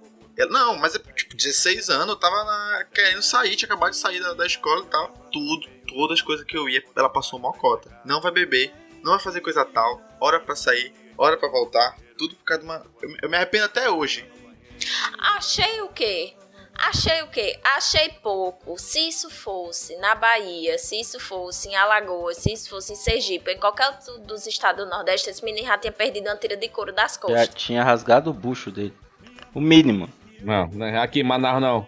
[0.50, 4.20] Não, mas é tipo, 16 anos, eu tava na- querendo sair, tinha acabado de sair
[4.20, 5.08] da, da escola e tal.
[5.30, 7.90] Tudo, todas as coisas que eu ia, ela passou uma cota.
[8.04, 10.92] Não vai beber, não vai fazer coisa tal, hora pra sair,
[11.24, 11.96] hora pra voltar.
[12.16, 12.84] Tudo por causa de uma.
[13.02, 14.28] Eu, eu me arrependo até hoje.
[15.18, 16.34] Achei o quê?
[16.74, 17.60] Achei o quê?
[17.62, 18.78] Achei pouco.
[18.78, 23.52] Se isso fosse na Bahia, se isso fosse em Alagoas, se isso fosse em Sergipe,
[23.52, 26.68] em qualquer outro dos estados do Nordeste, esse menino já tinha perdido uma tira de
[26.68, 27.48] couro das Já costas.
[27.54, 28.96] tinha rasgado o bucho dele.
[29.54, 30.08] O mínimo.
[30.40, 31.86] Não, é aqui em Manaus não.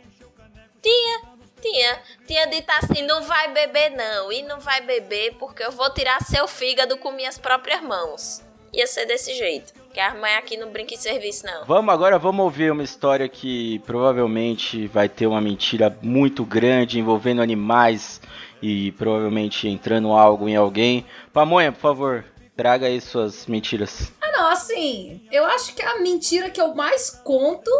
[1.62, 5.88] Tinha, tinha dito assim, não vai beber não, e não vai beber porque eu vou
[5.94, 8.42] tirar seu fígado com minhas próprias mãos.
[8.74, 11.66] Ia ser desse jeito, que as mães aqui não brincam em serviço não.
[11.66, 17.42] Vamos agora, vamos ouvir uma história que provavelmente vai ter uma mentira muito grande envolvendo
[17.42, 18.18] animais
[18.62, 21.04] e provavelmente entrando algo em alguém.
[21.34, 22.24] Pamonha, por favor,
[22.56, 24.10] traga aí suas mentiras.
[24.22, 27.70] Ah, não, assim, eu acho que a mentira que eu mais conto,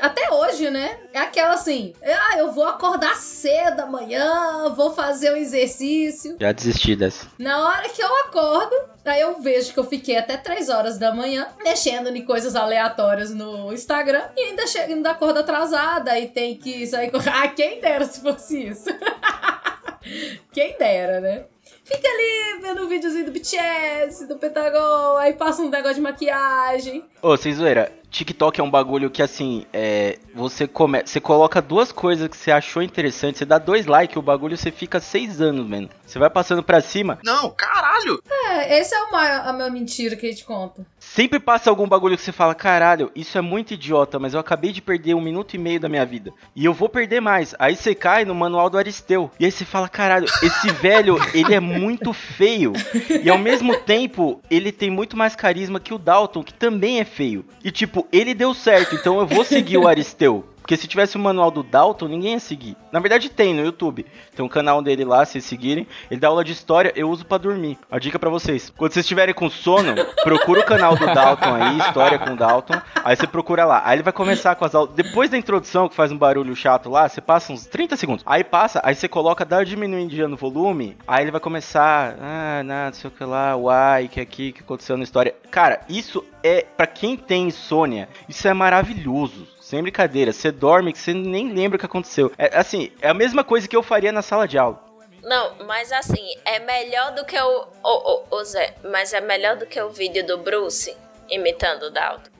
[0.00, 0.98] até hoje, né?
[1.12, 6.36] É aquela assim: ah, eu vou acordar cedo amanhã, vou fazer um exercício.
[6.40, 7.26] Já desisti dessa.
[7.38, 11.12] Na hora que eu acordo, aí eu vejo que eu fiquei até 3 horas da
[11.12, 16.56] manhã mexendo em coisas aleatórias no Instagram e ainda chego ainda acordo atrasada e tem
[16.56, 17.18] que sair com.
[17.18, 18.88] Ah, quem dera se fosse isso.
[20.52, 21.44] quem dera, né?
[21.84, 27.04] Fica ali vendo um videozinho do BTS, do Pentagon, aí passa um negócio de maquiagem.
[27.22, 31.92] Ô, sem zoeira, TikTok é um bagulho que assim, é, você come, você coloca duas
[31.92, 35.66] coisas que você achou interessante, você dá dois likes, o bagulho você fica seis anos,
[35.68, 35.90] mano.
[36.06, 38.22] Você vai passando pra cima, Não, caralho!
[38.30, 40.86] É, essa é uma, a minha mentira que a gente conta.
[41.16, 44.70] Sempre passa algum bagulho que você fala, caralho, isso é muito idiota, mas eu acabei
[44.70, 46.30] de perder um minuto e meio da minha vida.
[46.54, 47.54] E eu vou perder mais.
[47.58, 49.30] Aí você cai no manual do Aristeu.
[49.40, 52.74] E aí você fala, caralho, esse velho, ele é muito feio.
[53.22, 57.04] E ao mesmo tempo, ele tem muito mais carisma que o Dalton, que também é
[57.04, 57.46] feio.
[57.64, 60.44] E tipo, ele deu certo, então eu vou seguir o Aristeu.
[60.66, 62.76] Porque se tivesse o manual do Dalton, ninguém ia seguir.
[62.90, 64.04] Na verdade tem no YouTube.
[64.34, 65.86] Tem um canal dele lá, se seguirem.
[66.10, 67.78] Ele dá aula de história, eu uso pra dormir.
[67.88, 68.72] A dica pra vocês.
[68.76, 72.74] Quando vocês estiverem com sono, procura o canal do Dalton aí, história com o Dalton.
[73.04, 73.80] Aí você procura lá.
[73.84, 74.92] Aí ele vai começar com as aulas.
[74.96, 78.24] Depois da introdução, que faz um barulho chato lá, você passa uns 30 segundos.
[78.26, 80.96] Aí passa, aí você coloca, dá uma diminuidinha no volume.
[81.06, 82.16] Aí ele vai começar.
[82.20, 85.32] Ah, não, não sei o que lá, uai, que aqui, que aconteceu na história.
[85.48, 89.54] Cara, isso é, pra quem tem insônia, isso é maravilhoso.
[89.66, 92.30] Sem brincadeira, você dorme que você nem lembra o que aconteceu.
[92.38, 94.80] É assim, é a mesma coisa que eu faria na sala de aula.
[95.24, 97.66] Não, mas assim, é melhor do que o.
[97.82, 100.96] Ô, ô, ô, Zé, mas é melhor do que o vídeo do Bruce
[101.28, 102.30] imitando o Dalton.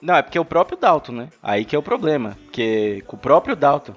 [0.00, 1.28] Não, é porque é o próprio Dalton, né?
[1.40, 2.36] Aí que é o problema.
[2.42, 3.94] Porque com o próprio Dalton.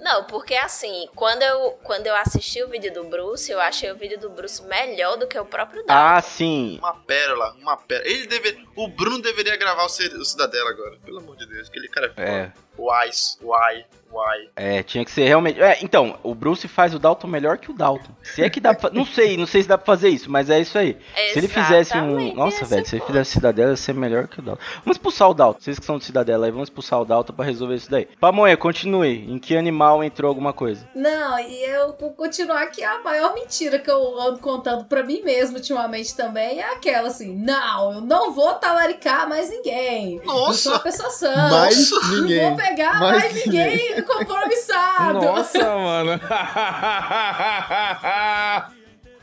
[0.00, 3.96] Não, porque assim, quando eu, quando eu assisti o vídeo do Bruce, eu achei o
[3.96, 5.92] vídeo do Bruce melhor do que o próprio Dalton.
[6.16, 6.78] Ah, sim.
[6.78, 8.08] Uma pérola, uma pérola.
[8.08, 8.64] Ele deveria.
[8.76, 10.98] O Bruno deveria gravar o, Cid- o Cidadela agora.
[11.04, 12.22] Pelo amor de Deus, aquele cara é foda.
[12.28, 12.52] É.
[12.78, 14.48] Wise, why, why.
[14.54, 15.60] É, tinha que ser realmente.
[15.60, 18.12] É, então, o Bruce faz o Dalton melhor que o Dalton.
[18.22, 18.90] Se é que dá pra.
[18.98, 20.96] Não sei, não sei se dá pra fazer isso, mas é isso aí.
[21.32, 22.10] Se ele fizesse um.
[22.10, 24.62] Exatamente, Nossa, velho, se ele fizesse Cidadela, ia ser melhor que o Dalton.
[24.84, 25.60] Vamos expulsar o Dalton.
[25.60, 28.06] Vocês que são de Cidadela aí, vamos expulsar o Dalton pra resolver isso daí.
[28.20, 29.30] Pamonha, continue.
[29.30, 30.88] Em que animal entrou alguma coisa?
[30.94, 35.20] Não, e eu vou continuar que a maior mentira que eu ando contando pra mim
[35.22, 40.16] mesmo ultimamente também é aquela assim: não, eu não vou talaricar mais ninguém.
[40.16, 40.78] Eu sou uma Nossa!
[40.80, 41.34] pessoa sã.
[41.50, 42.38] Mais ninguém.
[42.68, 45.20] Pegar Mais mais, ninguém compromissado.
[45.24, 46.20] Nossa, mano.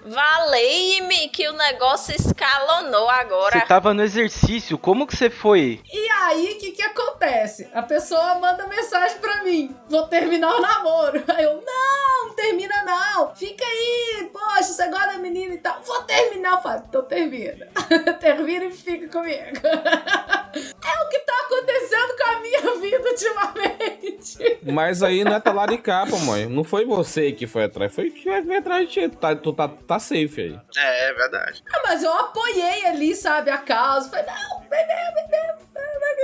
[0.06, 3.60] Valei-me que o negócio escalonou agora.
[3.60, 5.82] Você tava no exercício, como que você foi?
[5.92, 7.68] E aí, o que que acontece?
[7.74, 11.24] A pessoa manda mensagem pra mim: vou terminar o namoro.
[11.36, 13.36] Aí eu: não, não termina não.
[13.36, 15.82] Fica aí, poxa, você gosta da menina e tal.
[15.82, 17.68] Vou terminar, eu falo, então termina.
[18.20, 19.58] termina e fica comigo.
[19.66, 24.60] é o que tá acontecendo com a minha vida ultimamente.
[24.64, 26.46] Mas aí não é talaricar, pô, mãe.
[26.46, 29.10] Não foi você que foi atrás, foi que veio atrás de ti.
[29.10, 30.60] Tu tá, tu tá, tá safe aí.
[30.78, 31.64] É, é verdade.
[31.74, 34.10] Ah, mas eu apoiei ali, sabe, a causa.
[34.10, 35.66] Falei, não, bebê, bebê.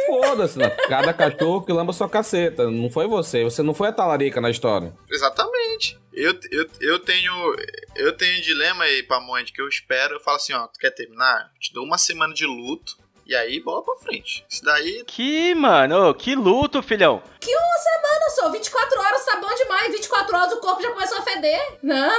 [0.08, 0.70] Foda-se, né?
[0.90, 2.70] Cada cachorro que lamba sua caceta.
[2.70, 3.44] Não foi você.
[3.44, 4.94] Você não foi a talarica na história.
[5.10, 6.00] Exatamente.
[6.14, 7.56] Eu, eu, eu tenho
[7.96, 10.16] eu tenho um dilema aí, Pamonte, que eu espero.
[10.16, 11.52] Eu falo assim, ó, tu quer terminar?
[11.60, 12.98] Te dou uma semana de luto.
[13.32, 14.46] E aí, bola pra frente.
[14.50, 15.06] Isso daí.
[15.08, 17.24] Que, mano, que luto, filhão.
[18.22, 19.94] Olha só, 24 horas tá bom demais.
[19.94, 21.78] 24 horas o corpo já começou a feder.
[21.82, 22.12] Não.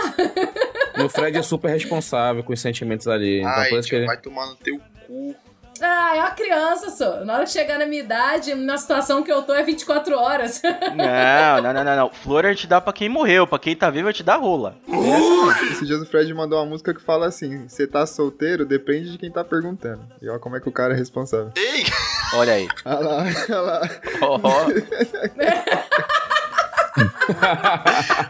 [0.97, 3.41] E o Fred é super responsável com os sentimentos ali.
[3.41, 4.07] Então, Ai, por isso que ele...
[4.07, 5.37] vai tomar no teu cu.
[5.83, 7.25] Ah, é uma criança, só.
[7.25, 10.63] Na hora que chegar na minha idade, na situação que eu tô é 24 horas.
[10.95, 12.11] Não, não, não, não, não.
[12.11, 14.77] Flor a gente dá pra quem morreu, pra quem tá vivo a gente dá rola.
[15.71, 19.19] Esses dias o Fred mandou uma música que fala assim: você tá solteiro, depende de
[19.19, 20.03] quem tá perguntando.
[20.21, 21.51] E olha como é que o cara é responsável.
[21.57, 21.85] Ei!
[22.35, 22.69] Olha aí.
[22.85, 23.81] Olha lá, olha lá.
[24.23, 24.39] Ó,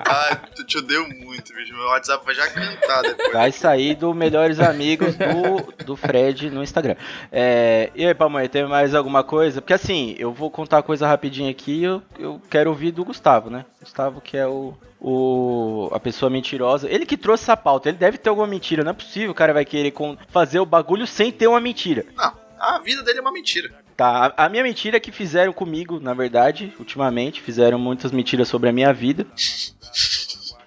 [0.08, 1.74] Ai, tu te odeio muito, bicho.
[1.74, 3.32] Meu WhatsApp vai já cantar depois.
[3.32, 6.96] Vai sair do Melhores Amigos do, do Fred no Instagram.
[7.30, 9.60] É, e aí, Pamonha, tem mais alguma coisa?
[9.60, 13.50] Porque assim, eu vou contar uma coisa rapidinho aqui eu, eu quero ouvir do Gustavo,
[13.50, 13.64] né?
[13.80, 16.88] Gustavo, que é o, o a pessoa mentirosa.
[16.88, 18.84] Ele que trouxe essa pauta, ele deve ter alguma mentira.
[18.84, 19.92] Não é possível o cara vai querer
[20.28, 22.04] fazer o bagulho sem ter uma mentira.
[22.14, 23.81] Não, a vida dele é uma mentira.
[23.96, 28.68] Tá, a, minha mentira é que fizeram comigo, na verdade, ultimamente, fizeram muitas mentiras sobre
[28.68, 29.26] a minha vida.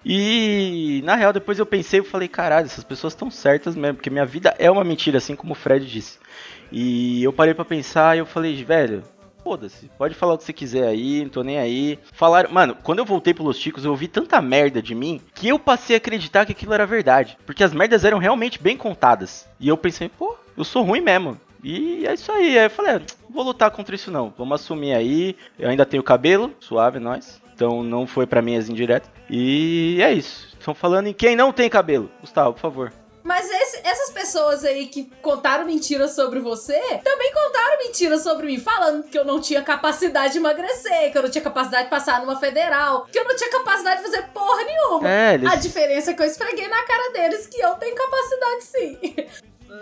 [0.06, 4.10] E na real, depois eu pensei e falei, caralho, essas pessoas estão certas mesmo, porque
[4.10, 6.20] minha vida é uma mentira, assim como o Fred disse.
[6.72, 9.04] E eu parei pra pensar e eu falei, velho,
[9.44, 12.00] foda-se, pode falar o que você quiser aí, não tô nem aí.
[12.14, 15.60] Falaram, mano, quando eu voltei pelos Chicos, eu ouvi tanta merda de mim que eu
[15.60, 17.38] passei a acreditar que aquilo era verdade.
[17.46, 19.48] Porque as merdas eram realmente bem contadas.
[19.60, 21.40] E eu pensei, pô, eu sou ruim mesmo.
[21.66, 22.58] E é isso aí.
[22.60, 24.32] Aí eu falei, ah, vou lutar contra isso não.
[24.38, 25.36] Vamos assumir aí.
[25.58, 27.42] Eu ainda tenho cabelo, suave, nós.
[27.56, 29.10] Então não foi pra mim as indiretas.
[29.30, 30.50] E é isso.
[30.60, 32.12] Estão falando em quem não tem cabelo.
[32.22, 32.94] Gustavo, por favor.
[33.24, 38.60] Mas esse- essas pessoas aí que contaram mentiras sobre você, também contaram mentiras sobre mim,
[38.60, 42.20] falando que eu não tinha capacidade de emagrecer, que eu não tinha capacidade de passar
[42.22, 45.10] numa federal, que eu não tinha capacidade de fazer porra nenhuma.
[45.10, 45.52] É, eles...
[45.52, 49.00] A diferença é que eu esfreguei na cara deles que eu tenho capacidade sim.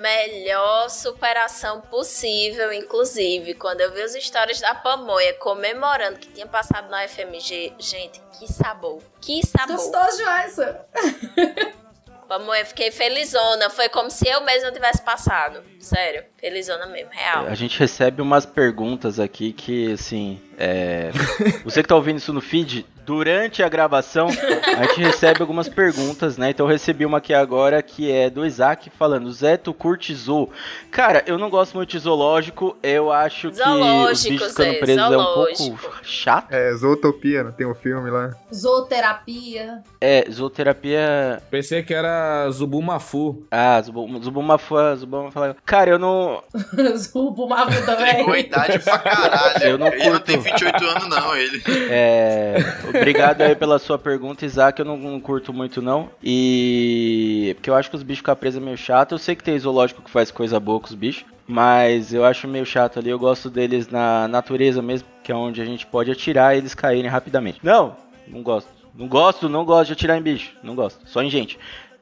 [0.01, 3.53] Melhor superação possível, inclusive.
[3.53, 8.51] Quando eu vi os stories da Pamonha comemorando que tinha passado na FMG, gente, que
[8.51, 9.01] sabor.
[9.21, 9.75] Que sabor.
[9.75, 10.55] Gostoso demais.
[12.27, 13.69] Pamonha, fiquei felizona.
[13.69, 15.61] Foi como se eu mesma tivesse passado.
[15.79, 17.45] Sério, felizona mesmo, real.
[17.45, 21.11] A gente recebe umas perguntas aqui que, assim, é...
[21.63, 26.37] Você que tá ouvindo isso no feed, durante a gravação, a gente recebe algumas perguntas,
[26.37, 26.49] né?
[26.51, 30.49] Então eu recebi uma aqui agora que é do Isaac falando, Zé, tu curte zoo?
[30.91, 34.97] Cara, eu não gosto muito de zoológico, eu acho que os Zoológico, bichos ficando presos
[35.11, 35.99] é um pouco zoológico.
[36.03, 36.51] chato.
[36.51, 38.31] É, Zootopia, não tem um filme lá.
[38.53, 39.81] Zooterapia.
[39.99, 41.41] É, zooterapia...
[41.49, 43.43] Pensei que era Zubumafu.
[43.51, 45.55] Ah, Zubu- Zubumafua, Zubumafua...
[45.65, 46.41] Cara, eu não...
[46.95, 48.29] Zubumafu também.
[48.29, 49.63] a idade pra caralho.
[49.63, 50.25] Eu não ele não curto.
[50.25, 51.63] tem 28 anos, não, ele.
[51.89, 52.55] É,
[52.95, 54.79] obrigado aí pela sua pergunta, Isaac.
[54.79, 56.09] Eu não, não curto muito, não.
[56.23, 57.53] E.
[57.55, 59.13] Porque eu acho que os bichos ficam presos é meio chato.
[59.13, 61.25] Eu sei que tem zoológico que faz coisa boa com os bichos.
[61.47, 63.09] Mas eu acho meio chato ali.
[63.09, 66.73] Eu gosto deles na natureza mesmo, que é onde a gente pode atirar e eles
[66.73, 67.59] caírem rapidamente.
[67.61, 67.95] Não,
[68.27, 68.69] não gosto.
[68.95, 70.51] Não gosto, não gosto de atirar em bicho.
[70.63, 71.01] Não gosto.
[71.05, 71.59] Só em gente.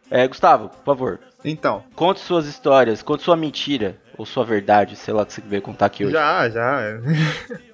[0.09, 3.95] É, Gustavo, por favor, Então, conte suas histórias, conte sua mentira.
[4.17, 6.13] Ou sua verdade, sei lá o que você veio contar aqui hoje.
[6.13, 6.81] já, já.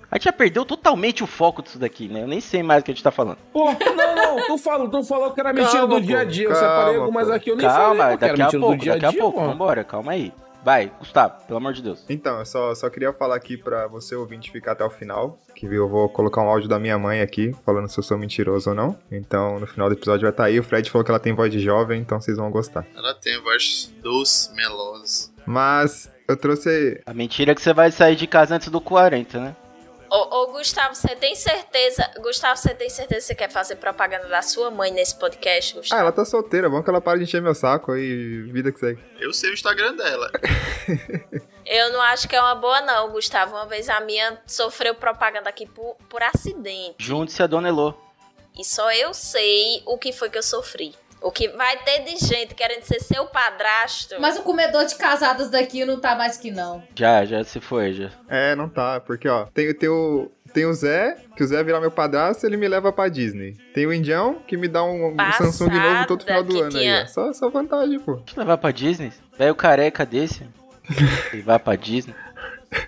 [0.10, 2.24] A gente já perdeu totalmente o foco disso daqui, né?
[2.24, 3.38] Eu nem sei mais o que a gente tá falando.
[3.52, 6.46] Pô, não, não, tu falou, tu falou que era mentira Calma, do dia a dia.
[6.46, 8.60] Eu calma, separei algumas aqui, eu nem falei Calma, pô, que era daqui a mentira
[8.62, 9.46] pouco, do dia a daqui a dia, pouco, pô.
[9.46, 10.34] vambora, calma aí.
[10.64, 12.04] Vai, Gustavo, pelo amor de Deus.
[12.10, 15.40] Então, eu só, só queria falar aqui pra você ouvinte ficar até o final.
[15.56, 18.72] Que eu vou colocar um áudio da minha mãe aqui, falando se eu sou mentiroso
[18.72, 18.98] ou não.
[19.12, 20.60] Então, no final do episódio vai estar aí.
[20.60, 22.86] O Fred falou que ela tem voz de jovem, então vocês vão gostar.
[22.96, 25.30] Ela tem voz doce, melosa.
[25.46, 27.02] Mas eu trouxe.
[27.06, 29.56] A mentira é que você vai sair de casa antes do 40, né?
[30.10, 32.10] Ô, ô, Gustavo, você tem certeza.
[32.22, 35.80] Gustavo, você tem certeza que você quer fazer propaganda da sua mãe nesse podcast, Ah,
[35.80, 36.02] Gustavo?
[36.02, 39.04] ela tá solteira, bom que ela para de encher meu saco aí, vida que segue.
[39.20, 40.32] Eu sei o Instagram dela.
[41.66, 43.56] Eu não acho que é uma boa, não, Gustavo.
[43.56, 46.96] Uma vez a minha sofreu propaganda aqui por, por acidente.
[47.00, 47.94] Junte-se a Dona Elô.
[48.58, 50.96] E só eu sei o que foi que eu sofri.
[51.22, 54.16] O que vai ter de gente querendo ser seu padrasto.
[54.20, 56.84] Mas o comedor de casadas daqui não tá mais que não.
[56.96, 58.10] Já, já se foi, já.
[58.30, 60.32] É, não tá, porque ó, tem, tem o.
[60.54, 63.58] Tem o Zé, que o Zé virar meu padrasto, ele me leva pra Disney.
[63.74, 66.68] Tem o Indião, que me dá um, um Samsung novo todo final do que ano
[66.68, 67.08] aí, tinha- ó.
[67.08, 68.14] Só, só vantagem, pô.
[68.16, 69.12] Deixa eu levar pra Disney.
[69.38, 70.48] Velho careca desse.
[71.34, 72.16] Levar pra Disney.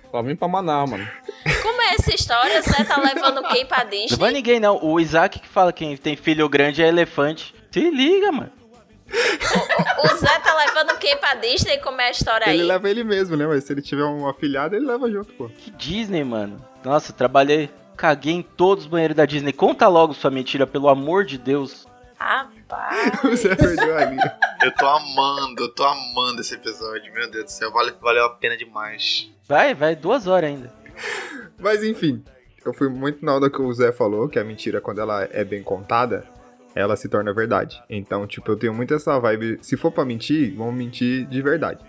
[0.10, 1.08] Pra mim pra Manaus, mano.
[1.62, 2.62] Como é essa história?
[2.64, 4.32] Você tá levando quem pra Não vai Disney?
[4.32, 4.80] ninguém, não.
[4.82, 7.54] O Isaac que fala que quem tem filho grande é elefante.
[7.72, 8.52] Se liga, mano.
[10.04, 11.78] O Zé tá levando quem pra Disney?
[11.80, 12.56] Como é a história aí?
[12.56, 13.48] Ele leva ele mesmo, né?
[13.48, 15.50] Mas se ele tiver um afilhado, ele leva junto, pô.
[15.50, 16.64] Que Disney, mano.
[16.84, 17.70] Nossa, trabalhei.
[17.98, 19.52] Caguei em todos os banheiros da Disney.
[19.52, 21.88] Conta logo sua mentira, pelo amor de Deus.
[22.18, 23.20] Rapaz.
[23.24, 24.38] O Zé perdeu a linha.
[24.64, 28.30] Eu tô amando, eu tô amando esse episódio, meu Deus do céu, vale, valeu a
[28.30, 29.30] pena demais.
[29.48, 30.72] Vai, vai duas horas ainda.
[31.58, 32.24] Mas enfim,
[32.66, 35.44] eu fui muito na onda que o Zé falou, que a mentira, quando ela é
[35.44, 36.26] bem contada,
[36.76, 37.82] ela se torna verdade.
[37.90, 39.60] Então, tipo, eu tenho muito essa vibe.
[39.62, 41.80] Se for pra mentir, vamos mentir de verdade.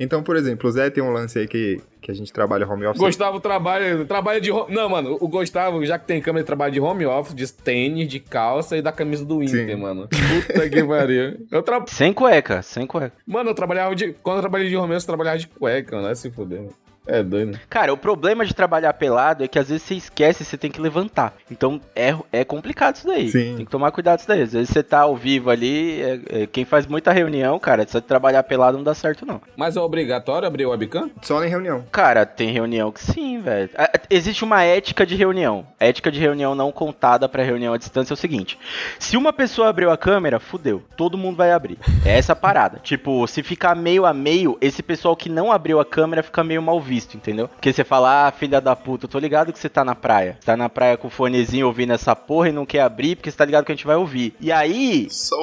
[0.00, 2.86] Então, por exemplo, o Zé tem um lance aí que, que a gente trabalha home
[2.86, 3.02] office.
[3.02, 4.72] Gustavo trabalha, trabalha de home...
[4.72, 8.06] Não, mano, o Gustavo, já que tem câmera, ele trabalha de home office, de tênis,
[8.06, 9.74] de calça e da camisa do Inter, Sim.
[9.74, 10.06] mano.
[10.06, 11.44] Puta que pariu.
[11.50, 11.84] Eu tra...
[11.88, 13.12] Sem cueca, sem cueca.
[13.26, 14.12] Mano, eu trabalhava de...
[14.22, 16.06] Quando eu trabalhei de home office, eu trabalhava de cueca, mano.
[16.06, 16.74] Vai se fuder, mano.
[17.08, 17.60] É doido, né?
[17.70, 20.70] Cara, o problema de trabalhar pelado é que às vezes você esquece e você tem
[20.70, 21.34] que levantar.
[21.50, 23.30] Então é, é complicado isso daí.
[23.30, 23.56] Sim.
[23.56, 24.42] Tem que tomar cuidado isso daí.
[24.42, 27.98] Às vezes você tá ao vivo ali, é- é, quem faz muita reunião, cara, se
[28.00, 29.40] trabalhar pelado não dá certo não.
[29.56, 31.10] Mas é obrigatório abrir o webcam?
[31.22, 31.84] Só em reunião.
[31.90, 33.70] Cara, tem reunião que sim, velho.
[34.10, 35.66] Existe uma ética de reunião.
[35.80, 38.58] A ética de reunião não contada pra reunião à distância é o seguinte:
[38.98, 40.82] se uma pessoa abriu a câmera, fudeu.
[40.96, 41.78] Todo mundo vai abrir.
[42.04, 42.78] É essa a parada.
[42.88, 46.60] Tipo, se ficar meio a meio, esse pessoal que não abriu a câmera fica meio
[46.62, 47.48] mal visto, entendeu?
[47.48, 50.36] Porque você fala, ah, filha da puta, eu tô ligado que você tá na praia.
[50.40, 53.30] Você tá na praia com o fonezinho ouvindo essa porra e não quer abrir porque
[53.30, 54.34] você tá ligado que a gente vai ouvir.
[54.40, 55.36] E aí, Só,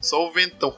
[0.00, 0.74] só o ventão.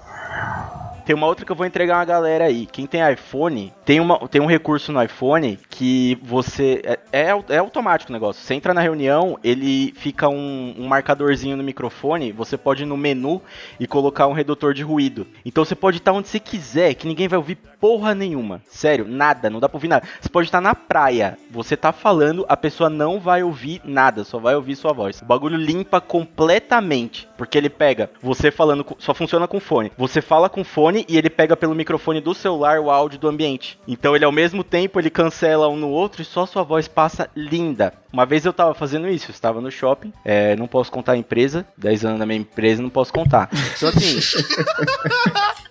[1.10, 2.66] Tem uma outra que eu vou entregar uma galera aí.
[2.66, 6.80] Quem tem iPhone, tem, uma, tem um recurso no iPhone que você.
[6.84, 8.40] É, é, é automático o negócio.
[8.40, 12.30] Você entra na reunião, ele fica um, um marcadorzinho no microfone.
[12.30, 13.42] Você pode ir no menu
[13.80, 15.26] e colocar um redutor de ruído.
[15.44, 18.60] Então você pode estar onde você quiser, que ninguém vai ouvir porra nenhuma.
[18.68, 20.06] Sério, nada, não dá pra ouvir nada.
[20.20, 24.38] Você pode estar na praia, você tá falando, a pessoa não vai ouvir nada, só
[24.38, 25.22] vai ouvir sua voz.
[25.22, 29.90] O bagulho limpa completamente, porque ele pega você falando, só funciona com fone.
[29.96, 33.78] Você fala com fone e ele pega pelo microfone do celular o áudio do ambiente.
[33.86, 37.30] Então ele ao mesmo tempo ele cancela um no outro e só sua voz passa
[37.34, 37.92] linda.
[38.12, 41.16] Uma vez eu tava fazendo isso, eu estava no shopping, é, não posso contar a
[41.16, 43.48] empresa, 10 anos na minha empresa, não posso contar.
[43.76, 44.18] Então assim,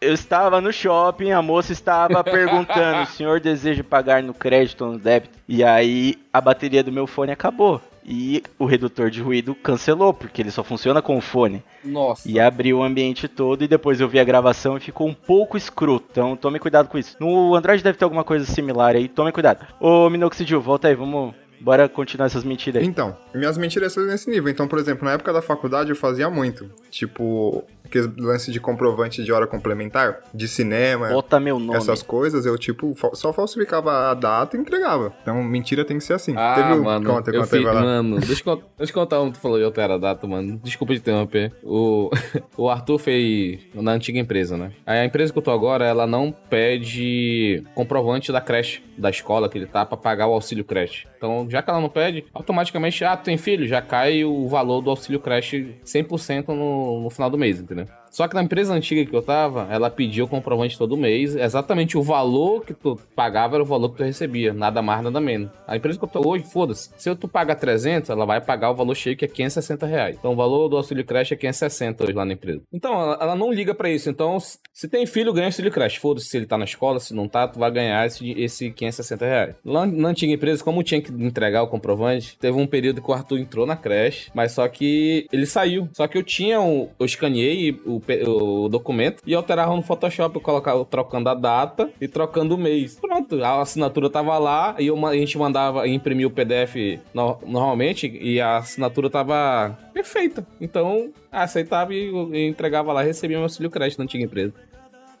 [0.00, 4.92] eu estava no shopping, a moça estava perguntando: o senhor deseja pagar no crédito ou
[4.92, 5.38] no débito?
[5.48, 7.80] E aí a bateria do meu fone acabou.
[8.04, 11.62] E o redutor de ruído cancelou, porque ele só funciona com o fone.
[11.82, 12.30] Nossa.
[12.30, 15.56] E abriu o ambiente todo e depois eu vi a gravação e ficou um pouco
[15.56, 16.06] escroto.
[16.10, 17.16] Então tome cuidado com isso.
[17.18, 19.66] No Android deve ter alguma coisa similar aí, tome cuidado.
[19.80, 21.34] Ô Minoxidil, volta aí, vamos.
[21.60, 22.86] Bora continuar essas mentiras aí.
[22.86, 24.50] Então, minhas mentiras são nesse nível.
[24.50, 26.70] Então, por exemplo, na época da faculdade eu fazia muito.
[26.90, 31.76] Tipo, aquele lance de comprovante de hora complementar, de cinema, Bota meu nome.
[31.76, 35.12] essas coisas, eu, tipo, só falsificava a data e entregava.
[35.22, 36.34] Então, mentira tem que ser assim.
[36.36, 37.82] Ah, Teve mano, Conta, eu conta aí, fi- vai lá.
[37.82, 40.26] mano, deixa eu, con- deixa eu contar um que tu falou de alterar a data,
[40.26, 40.60] mano.
[40.62, 41.52] Desculpa te interromper.
[41.62, 42.10] O,
[42.56, 44.72] o Arthur fez na antiga empresa, né?
[44.86, 46.34] Aí a empresa que eu tô agora, ela não
[46.78, 51.06] pede comprovante da creche, da escola que ele tá, pra pagar o auxílio creche.
[51.16, 54.80] Então, já que ela não pede, automaticamente, ah, tu tem filho, já cai o valor
[54.80, 57.73] do auxílio creche 100% no, no final do mês, entendeu?
[57.74, 57.86] né?
[58.14, 61.34] Só que na empresa antiga que eu tava, ela pedia o comprovante todo mês.
[61.34, 64.52] Exatamente o valor que tu pagava era o valor que tu recebia.
[64.52, 65.50] Nada mais, nada menos.
[65.66, 66.90] A empresa que eu tô hoje, foda-se.
[66.96, 70.16] Se tu pagar 300, ela vai pagar o valor cheio que é 560 reais.
[70.16, 72.62] Então o valor do auxílio creche é 560 hoje lá na empresa.
[72.72, 74.08] Então ela, ela não liga pra isso.
[74.08, 76.00] Então se se tem filho, ganha auxílio creche.
[76.00, 79.24] Foda-se se ele tá na escola, se não tá, tu vai ganhar esse, esse 560
[79.24, 79.54] reais.
[79.64, 83.14] Lá na antiga empresa, como tinha que entregar o comprovante, teve um período que o
[83.14, 85.88] Arthur entrou na creche, mas só que ele saiu.
[85.92, 90.40] Só que eu tinha um, eu escaneei o, o documento e alterava no Photoshop, eu
[90.40, 92.98] colocava trocando a data e trocando o mês.
[93.00, 98.06] Pronto, a assinatura tava lá e eu a gente mandava imprimir o PDF no- normalmente
[98.20, 100.46] e a assinatura tava perfeita.
[100.60, 104.52] Então, aceitava e, e entregava lá e recebia meu auxílio crédito na antiga empresa.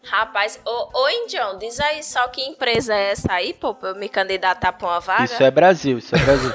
[0.02, 3.94] Rapaz, ô, ô Indião, diz aí só que empresa é essa aí, pô, pra eu
[3.96, 5.24] me candidatar pra uma vaga?
[5.24, 6.52] Isso é Brasil, isso é Brasil.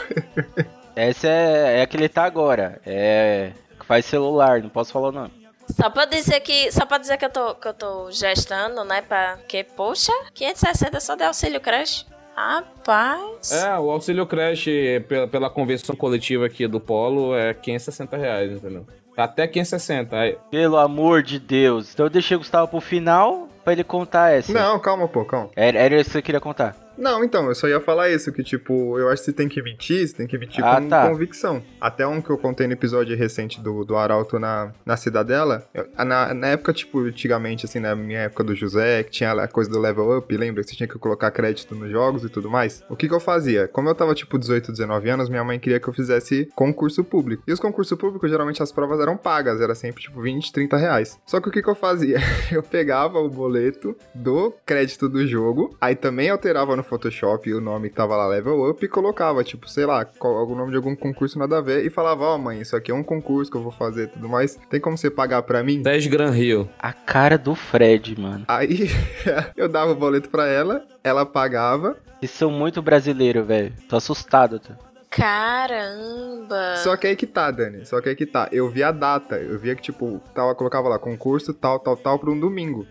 [0.96, 2.82] Essa é, é a que ele tá agora.
[2.86, 3.52] É.
[3.80, 5.32] que Faz celular, não posso falar o nome.
[5.80, 9.02] Só pra dizer que, só pra dizer que eu tô, que eu tô gestando, né,
[9.02, 9.38] pra...
[9.48, 12.06] Que, poxa, 560 só de auxílio creche.
[12.36, 13.52] Rapaz.
[13.54, 18.86] É, o auxílio creche pela, pela convenção coletiva aqui do Polo é 560 reais, entendeu?
[19.16, 20.18] Até 560.
[20.18, 21.94] Aí, Pelo amor de Deus.
[21.94, 24.52] Então eu deixei o Gustavo pro final pra ele contar essa.
[24.52, 25.50] Não, calma, pô, calma.
[25.56, 26.76] Era, era isso que você queria contar.
[27.00, 29.62] Não, então, eu só ia falar isso, que tipo, eu acho que você tem que
[29.62, 31.08] mentir, você tem que mentir Ah, com tá.
[31.10, 31.64] convicção.
[31.80, 35.88] Até um que eu contei no episódio recente do, do Arauto na, na Cidadela, eu-
[36.06, 39.70] na, na época, tipo, antigamente, assim, na minha época do José, que tinha a coisa
[39.70, 42.84] do level up, lembra que você tinha que colocar crédito nos jogos e tudo mais?
[42.90, 43.68] O que que eu fazia?
[43.68, 47.44] Como eu tava, tipo, 18, 19 anos, minha mãe queria que eu fizesse concurso público.
[47.48, 51.18] E os concursos públicos, geralmente, as provas eram pagas, era sempre, tipo, 20, 30 reais.
[51.26, 52.18] Só que o que que eu fazia?
[52.52, 57.90] Eu pegava o boleto do crédito do jogo, aí também alterava no Photoshop o nome
[57.90, 60.96] que tava lá Level Up e colocava, tipo, sei lá, qual- algum nome de algum
[60.96, 63.62] concurso nada a ver e falava, ó mãe, isso aqui é um concurso que eu
[63.64, 64.58] vou fazer e tudo mais.
[64.70, 65.82] Tem como você pagar pra mim?
[65.82, 66.68] 10 Gran Rio.
[66.80, 68.44] A cara do Fred, mano.
[68.48, 68.90] Aí
[69.56, 73.74] eu dava o boleto pra ela, ela pagava, Vocês são muito brasileiros, velho.
[73.88, 74.76] Tô assustado, tá?
[75.10, 76.76] Caramba.
[76.78, 77.86] Só que aí que tá, Dani.
[77.86, 78.48] Só que aí que tá.
[78.52, 79.38] Eu via a data.
[79.38, 82.86] Eu via que, tipo, tava, colocava lá concurso tal, tal, tal pra um domingo.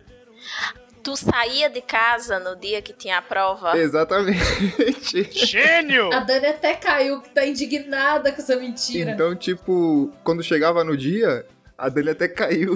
[1.03, 3.76] Tu saía de casa no dia que tinha a prova?
[3.78, 5.28] Exatamente.
[5.32, 6.12] Gênio!
[6.12, 9.12] A Dani até caiu, que tá indignada com essa mentira.
[9.12, 11.46] Então, tipo, quando chegava no dia,
[11.76, 12.74] a Dani até caiu.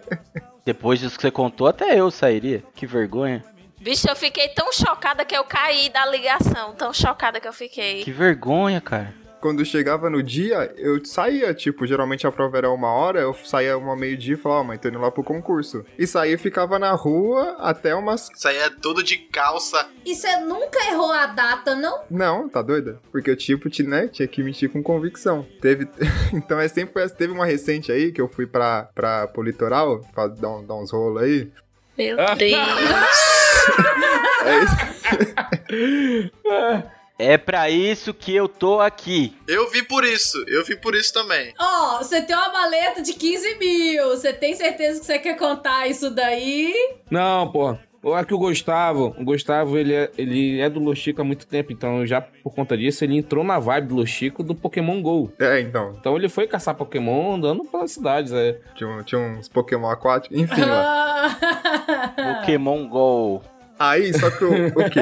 [0.64, 2.62] Depois disso que você contou, até eu sairia.
[2.74, 3.44] Que vergonha.
[3.80, 6.72] Bicho, eu fiquei tão chocada que eu caí da ligação.
[6.74, 8.02] Tão chocada que eu fiquei.
[8.02, 9.12] Que vergonha, cara.
[9.44, 13.76] Quando chegava no dia, eu saía, tipo, geralmente a prova era uma hora, eu saía
[13.76, 15.84] uma meio-dia e falava, ó, mãe, tô indo lá pro concurso.
[15.98, 18.30] E saía e ficava na rua até umas.
[18.34, 19.86] Isso aí é tudo de calça.
[20.02, 22.00] E você nunca errou a data, não?
[22.10, 22.98] Não, tá doida?
[23.12, 25.46] Porque eu, tipo, ti- né, tinha que mentir com convicção.
[25.60, 25.86] Teve.
[26.32, 27.14] então é sempre essa.
[27.14, 30.74] Teve uma recente aí que eu fui pra, pra, pro litoral, pra dar, um- dar
[30.76, 31.52] uns rolos aí.
[31.98, 32.30] Meu Deus.
[34.46, 34.76] É isso.
[37.18, 39.36] É pra isso que eu tô aqui.
[39.46, 41.54] Eu vi por isso, eu vi por isso também.
[41.58, 44.08] Ó, você tem uma maleta de 15 mil.
[44.08, 46.74] Você tem certeza que você quer contar isso daí?
[47.10, 47.76] Não, pô.
[48.18, 51.46] É que o Gustavo, o Gustavo, ele é, ele é do Los Chico há muito
[51.46, 55.00] tempo, então já por conta disso ele entrou na vibe do Los Chico do Pokémon
[55.00, 55.32] GO.
[55.38, 55.94] É, então.
[55.98, 58.60] Então ele foi caçar Pokémon andando pelas cidades, é.
[58.74, 60.36] Tinha, tinha uns Pokémon aquáticos.
[60.36, 60.74] Enfim, ó.
[60.74, 61.34] Ah.
[62.42, 63.40] Pokémon GO.
[63.78, 65.00] Aí, só que o, o quê?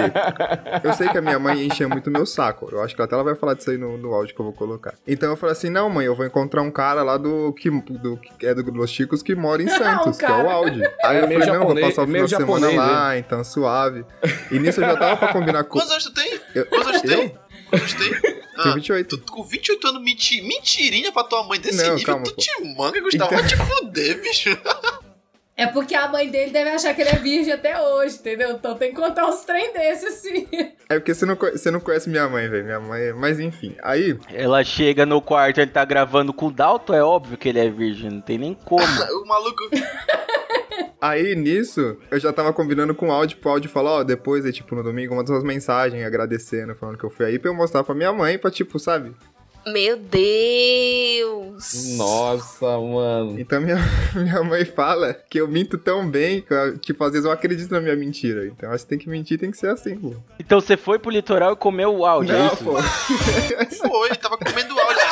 [0.82, 2.68] Eu sei que a minha mãe enchia muito meu saco.
[2.72, 4.52] Eu acho que até ela vai falar disso aí no, no áudio que eu vou
[4.54, 4.94] colocar.
[5.06, 8.16] Então eu falei assim: não, mãe, eu vou encontrar um cara lá do que, do,
[8.38, 10.82] que é do Los Chicos que mora em Santos, que é o Audi.
[11.04, 13.44] Aí É eu meio falei: não, vou passar o final de semana japonês, lá, então
[13.44, 14.04] suave.
[14.50, 15.78] E nisso eu já tava pra combinar com.
[15.78, 16.40] Quantos anos tu tem?
[16.54, 17.18] Eu, Quantos anos tu eu?
[17.18, 17.34] tem?
[17.70, 18.10] Quantos tem?
[18.20, 19.16] Tenho Ah, 28.
[19.18, 22.40] tu com 28 anos, menti, mentirinha pra tua mãe desse Não, nível, calma, tu pô.
[22.40, 24.50] te manga, Gustavo, Então- vai te fuder, bicho.
[25.62, 28.50] É porque a mãe dele deve achar que ele é virgem até hoje, entendeu?
[28.52, 30.48] Então tem que contar uns trem desses assim.
[30.88, 32.64] É porque você não, você não conhece minha mãe, velho.
[32.64, 33.02] Minha mãe.
[33.02, 33.76] é- Mas enfim.
[33.82, 34.18] Aí.
[34.32, 37.70] Ela chega no quarto, ele tá gravando com o Dalton, é óbvio que ele é
[37.70, 38.82] virgem, não tem nem como.
[39.22, 39.62] O maluco.
[41.00, 44.52] Aí nisso, eu já tava combinando com o áudio pro áudio falar, ó, depois, aí,
[44.52, 47.82] tipo, no domingo, mandar umas mensagens agradecendo, falando que eu fui aí pra eu mostrar
[47.82, 49.12] pra minha mãe, pra, tipo, sabe?
[49.66, 51.96] Meu Deus.
[51.96, 53.38] Nossa, mano.
[53.38, 53.76] Então minha,
[54.14, 57.70] minha mãe fala que eu minto tão bem que, eu- tipo, às vezes eu acredito
[57.70, 58.46] na minha mentira.
[58.46, 60.14] Então acho que tem que mentir, tem que ser assim, pô.
[60.40, 62.64] Então você foi pro litoral e comeu o áudio, é Não, isso?
[62.64, 62.72] pô.
[63.88, 65.02] Foi, tava comendo áudio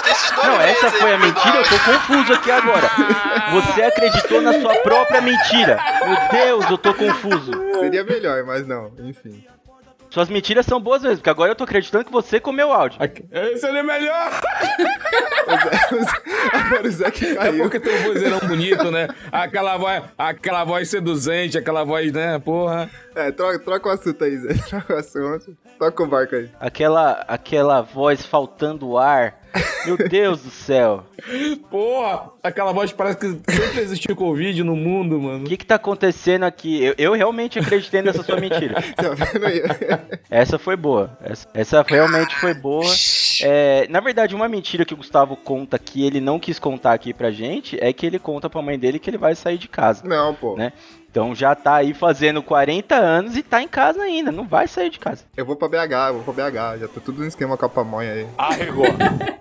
[0.42, 2.90] Não, essa aí, foi a mentira, eu tô confuso aqui agora.
[3.52, 5.78] Você acreditou na sua própria mentira.
[6.04, 7.50] Meu Deus, eu tô confuso.
[7.80, 9.44] Seria melhor, mas não, enfim.
[10.10, 13.00] Suas mentiras são boas mesmo, porque agora eu tô acreditando que você comeu o áudio.
[13.00, 14.30] Aqui- Esse ele é melhor!
[16.52, 17.62] Agora o Zé que É caiu.
[17.62, 19.08] porque tem um vozeirão bonito, né?
[19.30, 22.38] Aquela voz, aquela voz seduzente, aquela voz, né?
[22.38, 22.90] Porra.
[23.14, 24.54] É, troca, troca o assunto aí, Zé.
[24.68, 25.56] Troca o assunto.
[25.78, 26.48] Toca o barco aí.
[26.60, 29.40] Aquela, aquela voz faltando ar.
[29.84, 31.04] Meu Deus do céu.
[31.70, 32.30] Porra!
[32.42, 35.44] Aquela voz parece que sempre existiu Covid no mundo, mano.
[35.44, 36.82] O que que tá acontecendo aqui?
[36.82, 38.80] Eu, eu realmente acreditei nessa sua mentira.
[38.94, 39.62] Tá vendo aí?
[40.30, 41.16] Essa foi boa.
[41.22, 42.92] Essa, essa realmente foi boa.
[43.42, 47.14] É, na verdade, uma mentira que o Gustavo conta que ele não quis contar aqui
[47.14, 50.06] pra gente é que ele conta pra mãe dele que ele vai sair de casa.
[50.06, 50.56] Não, pô.
[50.56, 50.72] Né?
[51.10, 54.90] Então já tá aí fazendo 40 anos e tá em casa ainda, não vai sair
[54.90, 55.24] de casa.
[55.36, 56.78] Eu vou pra BH, eu vou pra BH.
[56.80, 58.26] Já tô tudo no esquema com a pamonha aí.
[58.38, 58.86] Arregou.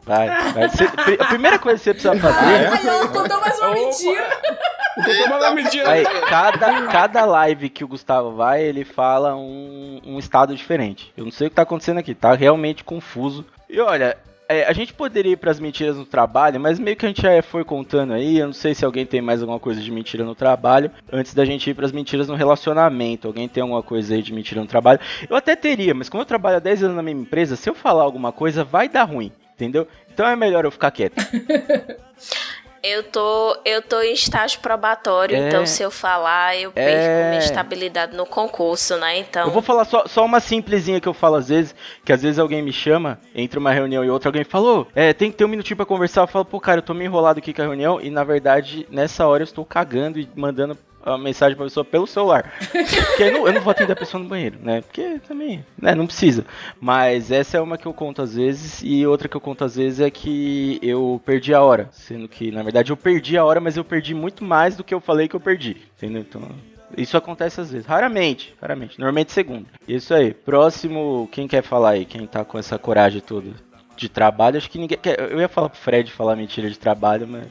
[0.04, 0.70] Vai, vai.
[0.70, 0.90] Cê-
[1.20, 4.28] a primeira coisa que você precisa fazer Ai, ela contou mais uma mentira.
[5.92, 11.14] Aí, cada, cada live que o Gustavo vai, ele fala um, um estado diferente.
[11.16, 13.46] Eu não sei o que tá acontecendo aqui, tá realmente confuso.
[13.70, 14.18] E olha,
[14.50, 17.40] é, a gente poderia ir pras mentiras no trabalho, mas meio que a gente já
[17.44, 18.40] foi contando aí.
[18.40, 21.46] Eu não sei se alguém tem mais alguma coisa de mentira no trabalho, antes da
[21.46, 23.28] gente ir pras mentiras no relacionamento.
[23.28, 25.00] Alguém tem alguma coisa aí de mentira no trabalho?
[25.30, 27.76] Eu até teria, mas como eu trabalho há 10 anos na mesma empresa, se eu
[27.76, 29.88] falar alguma coisa, vai dar ruim, entendeu?
[30.12, 31.16] Então é melhor eu ficar quieto.
[32.82, 35.48] Eu tô, eu tô em estágio probatório, É.
[35.48, 36.86] então se eu falar, eu É.
[36.86, 39.20] perco minha estabilidade no concurso, né?
[39.20, 39.48] Então.
[39.48, 41.76] Eu vou falar só, só uma simplesinha que eu falo às vezes,
[42.06, 45.30] que às vezes alguém me chama, entre uma reunião e outra, alguém falou, é, tem
[45.32, 47.54] que ter um minutinho pra conversar, eu falo, pô, cara, eu tô meio enrolado aqui
[47.54, 51.56] com a reunião, e na verdade, nessa hora eu estou cagando e mandando a mensagem
[51.56, 52.54] pra pessoa pelo celular.
[52.60, 54.82] Porque eu não, eu não vou atender a pessoa no banheiro, né?
[54.82, 56.46] Porque também, né, não precisa.
[56.80, 59.76] Mas essa é uma que eu conto às vezes, e outra que eu conto às
[59.76, 61.90] vezes é que eu perdi a hora.
[61.92, 64.94] Sendo que, na verdade, eu perdi a hora, mas eu perdi muito mais do que
[64.94, 65.78] eu falei que eu perdi.
[65.98, 66.22] Entendeu?
[66.22, 66.42] Então,
[66.98, 67.86] Isso acontece às vezes.
[67.88, 68.98] Raramente, raramente.
[69.00, 69.66] Normalmente segunda.
[69.88, 70.34] Isso aí.
[70.34, 72.06] Próximo, quem quer falar aí?
[72.06, 73.52] Quem tá com essa coragem toda
[73.96, 74.58] de trabalho?
[74.58, 75.20] Acho que ninguém quer.
[75.32, 77.48] Eu ia falar pro Fred falar mentira de trabalho, mas.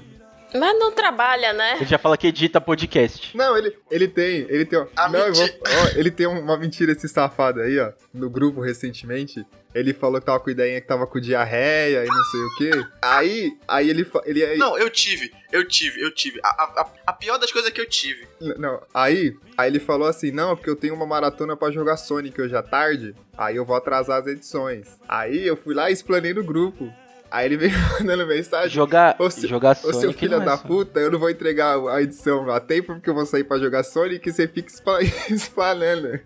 [0.54, 1.76] Mas não trabalha, né?
[1.76, 3.36] Ele já fala que edita podcast.
[3.36, 7.60] Não, ele, ele tem, ele tem, não, vou- ó, ele tem uma mentira esse safado
[7.60, 9.44] aí, ó, no grupo recentemente.
[9.74, 12.86] Ele falou que tava com ideinha que tava com diarreia e não sei o quê.
[13.02, 16.40] Aí, aí ele, ele aí, Não, eu tive, eu tive, eu tive.
[16.42, 18.26] A, a, a- pior das coisas é que eu tive.
[18.58, 22.40] não, aí, aí ele falou assim, não, porque eu tenho uma maratona pra jogar Sonic
[22.40, 24.88] hoje à tarde, aí eu vou atrasar as edições.
[25.06, 26.90] Aí eu fui lá e explanei no grupo.
[27.30, 28.70] Aí ele veio mandando mensagem.
[28.70, 31.28] Jogar, Ô, seu- jogar Ô seu Sonic filho não é da puta, eu não vou
[31.30, 34.70] entregar a edição a tempo porque eu vou sair pra jogar Sonic e você fica
[35.30, 36.20] espalhando.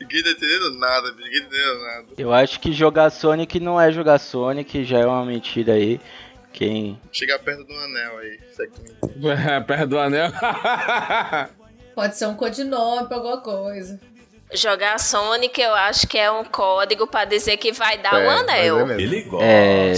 [0.00, 2.06] Ninguém tá entendendo nada, ninguém tá entendendo nada.
[2.18, 6.00] Eu acho que jogar Sonic não é jogar Sonic, já é uma mentira aí.
[6.52, 7.00] Quem.
[7.10, 8.38] Chegar perto do anel aí.
[9.66, 10.30] Perto do anel.
[11.94, 13.98] Pode ser um codinome pra alguma coisa.
[14.54, 18.26] Jogar Sonic, eu acho que é um código pra dizer que vai dar É, um
[18.26, 18.90] mas anel.
[18.90, 19.00] é.
[19.00, 19.44] Ele gosta.
[19.46, 19.92] É,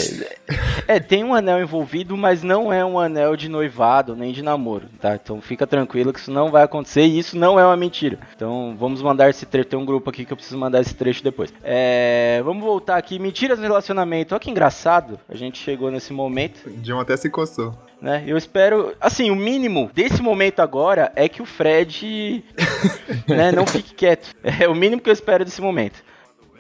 [0.87, 4.89] é, tem um anel envolvido, mas não é um anel de noivado nem de namoro,
[5.01, 5.15] tá?
[5.15, 8.19] Então fica tranquilo que isso não vai acontecer e isso não é uma mentira.
[8.37, 9.69] Então vamos mandar esse trecho.
[9.69, 11.53] Tem um grupo aqui que eu preciso mandar esse trecho depois.
[11.63, 13.19] É, vamos voltar aqui.
[13.19, 14.35] Mentiras no relacionamento.
[14.35, 15.19] Olha que engraçado.
[15.29, 16.61] A gente chegou nesse momento.
[16.83, 17.75] John até se coçou.
[18.05, 18.23] Né?
[18.27, 22.45] Eu espero, assim, o mínimo desse momento agora é que o Fred
[23.27, 24.29] né, não fique quieto.
[24.43, 26.05] É o mínimo que eu espero desse momento.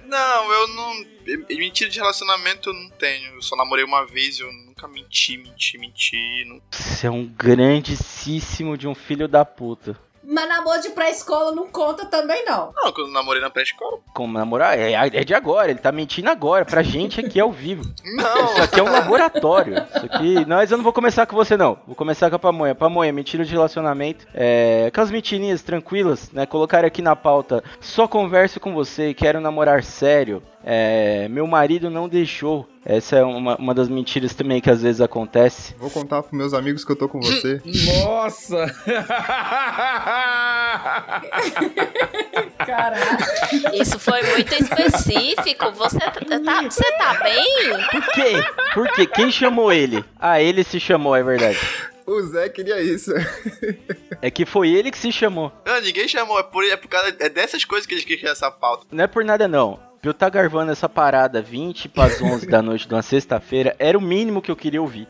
[0.06, 1.14] Não, eu não.
[1.50, 3.34] Mentira de relacionamento eu não tenho.
[3.34, 6.44] Eu só namorei uma vez e eu nunca menti, menti, menti.
[6.46, 6.62] Não...
[6.70, 9.98] Você é um grandíssimo de um filho da puta.
[10.26, 12.72] Mas namoro de pré-escola não conta também, não.
[12.74, 13.98] Não, quando eu namorei na pré-escola.
[14.14, 14.78] Como namorar?
[14.78, 16.64] É, é de agora, ele tá mentindo agora.
[16.64, 17.84] Pra gente aqui ao vivo.
[18.04, 19.74] Não, Isso aqui é um laboratório.
[19.94, 20.34] Isso aqui.
[20.46, 21.78] Não, mas eu não vou começar com você, não.
[21.86, 22.74] Vou começar com a Pamonha.
[22.74, 24.26] Pamonha, mentira de relacionamento.
[24.34, 24.86] É.
[24.88, 26.46] Aquelas mentirinhas tranquilas, né?
[26.46, 27.62] Colocar aqui na pauta.
[27.80, 30.42] Só converso com você, quero namorar sério.
[30.64, 31.28] É.
[31.28, 32.66] Meu marido não deixou.
[32.86, 35.74] Essa é uma, uma das mentiras também que às vezes acontece.
[35.78, 37.62] Vou contar pros meus amigos que eu tô com você.
[38.04, 38.66] Nossa!
[42.58, 43.18] Caraca.
[43.74, 45.70] Isso foi muito específico.
[45.72, 47.70] Você tá, tá- você tá bem?
[47.90, 48.32] Por quê?
[48.74, 49.06] Por quê?
[49.06, 50.04] Quem chamou ele?
[50.18, 51.58] Ah, ele se chamou, é verdade.
[52.06, 53.10] O Zé queria isso.
[54.20, 55.50] É que foi ele que se chamou.
[55.64, 56.38] não, ninguém chamou.
[56.38, 57.16] É por, é por causa.
[57.18, 58.84] É dessas coisas que eles queriam essa pauta.
[58.92, 59.78] Não é por nada não.
[60.04, 63.74] Pra eu estar gravando essa parada 20 para as 11 da noite de uma sexta-feira,
[63.78, 65.08] era o mínimo que eu queria ouvir.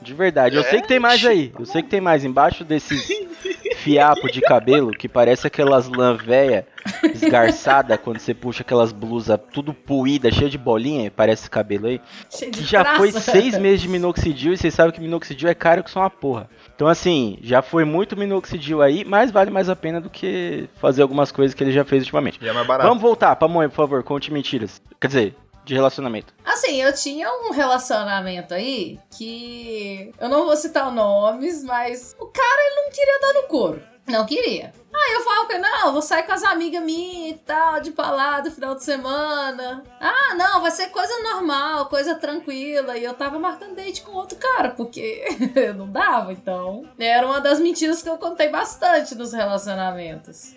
[0.00, 0.54] De verdade.
[0.54, 1.52] Eu sei que tem mais aí.
[1.58, 2.24] Eu sei que tem mais.
[2.24, 3.08] Embaixo desses
[3.78, 6.64] fiapo de cabelo, que parece aquelas lã véia
[7.12, 12.00] esgarçada, quando você puxa aquelas blusas tudo puída, cheia de bolinha, parece esse cabelo aí.
[12.30, 15.82] Cheio Que já foi seis meses de minoxidil e vocês sabem que minoxidil é caro
[15.82, 16.48] que só uma porra.
[16.76, 21.00] Então assim, já foi muito minoxidil aí, mas vale mais a pena do que fazer
[21.00, 22.38] algumas coisas que ele já fez ultimamente.
[22.40, 22.86] E é mais barato.
[22.86, 24.80] Vamos voltar, Pamonha, por favor, conte mentiras.
[25.00, 26.32] Quer dizer, de relacionamento.
[26.44, 30.12] Assim, eu tinha um relacionamento aí que.
[30.20, 33.95] Eu não vou citar nomes, mas o cara ele não queria dar no couro.
[34.06, 34.72] Não queria.
[34.94, 37.90] Aí eu falava com ele, não, vou sair com as amigas minhas e tal, de
[37.90, 39.84] balada, final de semana.
[40.00, 42.96] Ah, não, vai ser coisa normal, coisa tranquila.
[42.96, 45.24] E eu tava marcando date com outro cara, porque
[45.76, 46.84] não dava, então.
[46.98, 50.54] Era uma das mentiras que eu contei bastante nos relacionamentos.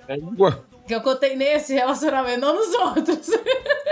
[0.90, 3.30] Que eu contei nesse relacionamento, não nos outros.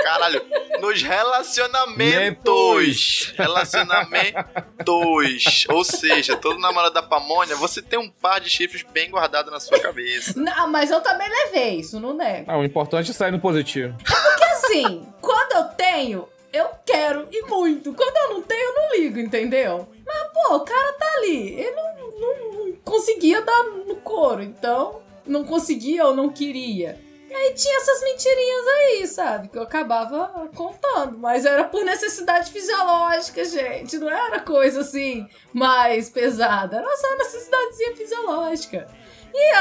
[0.03, 0.43] Caralho,
[0.81, 3.33] nos relacionamentos.
[3.37, 5.67] Relacionamentos.
[5.69, 9.59] Ou seja, todo namorado da pamonha, você tem um par de chifres bem guardado na
[9.59, 10.33] sua cabeça.
[10.35, 12.49] não, mas eu também levei, isso não nego.
[12.51, 13.95] Ah, o importante é sair no positivo.
[14.03, 17.93] Porque assim, quando eu tenho, eu quero e muito.
[17.93, 19.87] Quando eu não tenho, eu não ligo, entendeu?
[20.05, 21.53] Mas, pô, o cara tá ali.
[21.59, 22.07] Ele não, não-
[22.53, 26.99] não conseguia dar no couro, então não conseguia ou não queria.
[27.29, 29.47] E aí tinha essas mentirinhas aí, sabe?
[29.49, 31.17] Que eu acabava contando.
[31.17, 33.97] Mas era por necessidade fisiológica, gente.
[33.97, 36.77] Não era coisa assim mais pesada.
[36.77, 38.87] Era só necessidadezinha fisiológica.
[39.33, 39.53] E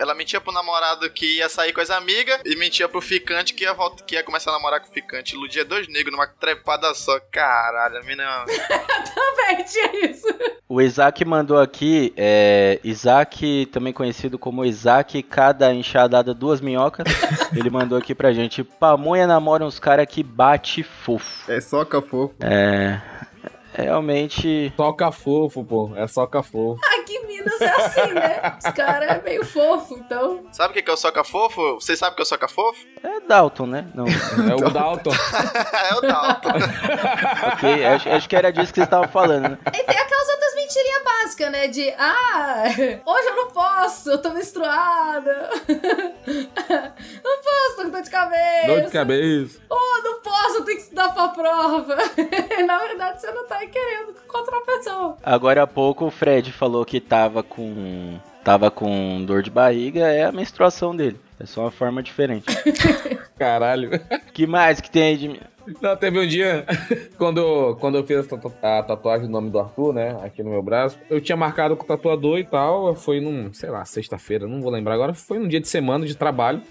[0.00, 3.64] Ela mentia pro namorado que ia sair com as amigas e mentia pro ficante que
[3.64, 5.34] ia, volta, que ia começar a namorar com o ficante.
[5.34, 7.20] Iludia dois negros numa trepada só.
[7.30, 8.24] Caralho, a mina.
[9.14, 10.26] também tinha isso.
[10.66, 17.04] O Isaac mandou aqui, é, Isaac, também conhecido como Isaac, cada enxadada duas minhocas.
[17.54, 21.52] Ele mandou aqui pra gente: Pamonha namora uns cara que bate fofo.
[21.52, 22.36] É soca fofo.
[22.40, 22.98] É.
[23.74, 24.72] Realmente.
[24.76, 25.92] Soca fofo, pô.
[25.94, 26.80] É soca fofo.
[27.10, 28.56] Aqui em Minas é assim, né?
[28.64, 30.44] Os caras é meio fofo, então.
[30.52, 31.74] Sabe o que que é o soca fofo?
[31.74, 32.86] Vocês sabem o que é o soca fofo?
[33.02, 33.86] É Dalton, né?
[33.94, 34.06] Não.
[34.06, 35.10] É o Dalton.
[35.90, 36.50] é o Dalton.
[37.52, 39.58] ok, acho, acho que era disso que vocês estavam falando, né?
[39.74, 39.98] E tem
[41.30, 41.68] básica, né?
[41.68, 42.64] De, ah,
[43.06, 45.50] hoje eu não posso, eu tô menstruada.
[46.26, 48.66] não posso, tô com dor de cabeça.
[48.66, 49.60] Dor de cabeça.
[49.70, 51.96] Oh, não posso, eu tenho que estudar pra prova.
[52.66, 55.16] Na verdade, você não tá aí querendo contra a pessoa.
[55.22, 58.18] Agora há pouco o Fred falou que tava com.
[58.42, 61.20] Tava com dor de barriga, é a menstruação dele.
[61.38, 62.46] É só uma forma diferente.
[63.38, 63.90] Caralho.
[64.32, 65.40] que mais que tem aí de mim?
[65.80, 66.64] Não, teve um dia,
[67.18, 70.50] quando, quando eu fiz a, tatu- a tatuagem do nome do Arthur, né, aqui no
[70.50, 74.46] meu braço, eu tinha marcado com o tatuador e tal, foi num, sei lá, sexta-feira,
[74.46, 76.62] não vou lembrar agora, foi num dia de semana de trabalho.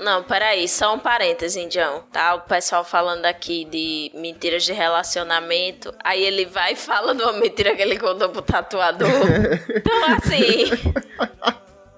[0.00, 2.02] Não, peraí, só um parêntese, Indião.
[2.12, 5.94] Tá o pessoal falando aqui de mentiras de relacionamento.
[6.02, 9.08] Aí ele vai e fala de uma mentira que ele contou pro tatuador.
[9.70, 10.64] Então, assim.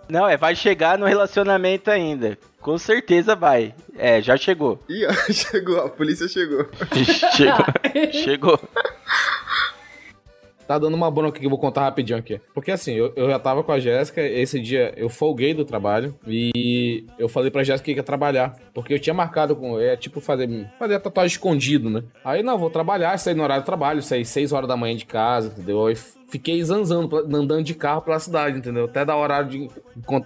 [0.09, 2.39] Não, é vai chegar no relacionamento ainda.
[2.67, 3.73] Com certeza vai.
[3.97, 4.83] É, já chegou.
[4.89, 6.67] Ih, ó, chegou, a polícia chegou.
[7.37, 7.65] chegou.
[8.25, 8.61] chegou.
[10.67, 12.41] Tá dando uma bronca que eu vou contar rapidinho aqui.
[12.55, 16.15] Porque assim, eu, eu já tava com a Jéssica, esse dia eu folguei do trabalho
[16.27, 18.57] e eu falei pra Jéssica que ia trabalhar.
[18.75, 19.79] Porque eu tinha marcado com.
[19.81, 20.49] É tipo fazer,
[20.79, 22.03] fazer a tatuagem escondido, né?
[22.25, 25.07] Aí não, vou trabalhar, sair no horário de trabalho, sair 6 horas da manhã de
[25.07, 25.87] casa, entendeu?
[25.87, 25.95] Aí
[26.29, 28.87] fiquei zanzando, andando de carro pela cidade, entendeu?
[28.87, 29.69] Até da horário de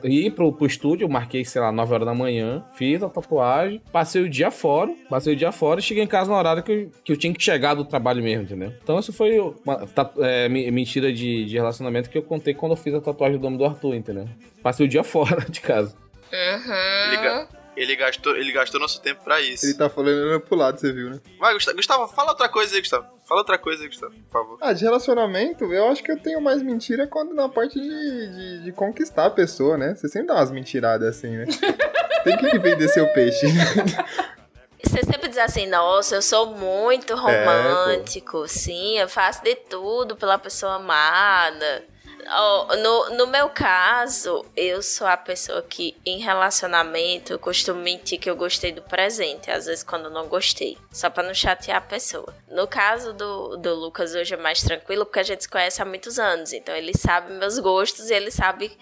[0.05, 4.23] ir pro, pro estúdio, marquei, sei lá, 9 horas da manhã, fiz a tatuagem, passei
[4.23, 6.91] o dia fora, passei o dia fora e cheguei em casa no horário que eu,
[7.05, 8.73] que eu tinha que chegar do trabalho mesmo, entendeu?
[8.83, 12.73] Então isso foi uma tatu- é, me- mentira de, de relacionamento que eu contei quando
[12.73, 14.29] eu fiz a tatuagem do nome do Arthur, entendeu?
[14.63, 15.95] Passei o dia fora de casa.
[16.33, 17.11] Uhum.
[17.11, 17.49] Liga.
[17.77, 19.65] Ele gastou, ele gastou nosso tempo pra isso.
[19.65, 21.21] Ele tá falando pro lado, você viu, né?
[21.39, 23.07] Vai, Gustavo, Gustavo, fala outra coisa aí, Gustavo.
[23.27, 24.59] Fala outra coisa aí, Gustavo, por favor.
[24.61, 28.65] Ah, de relacionamento, eu acho que eu tenho mais mentira quando na parte de, de,
[28.65, 29.95] de conquistar a pessoa, né?
[29.95, 31.47] Você sempre dá umas mentiradas assim, né?
[32.25, 33.47] Tem que vender seu peixe.
[34.85, 40.39] Você sempre diz assim, nossa, eu sou muito romântico, sim, eu faço de tudo pela
[40.39, 41.85] pessoa amada.
[42.33, 48.21] Ó, no, no meu caso, eu sou a pessoa que, em relacionamento, eu costumo mentir
[48.21, 51.79] que eu gostei do presente, às vezes quando eu não gostei, só pra não chatear
[51.79, 52.33] a pessoa.
[52.49, 55.85] No caso do, do Lucas, hoje é mais tranquilo, porque a gente se conhece há
[55.85, 58.77] muitos anos, então ele sabe meus gostos e ele sabe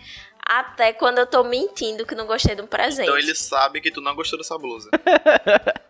[0.48, 3.04] até quando eu tô mentindo que não gostei de um presente.
[3.06, 4.88] Então ele sabe que tu não gostou dessa blusa.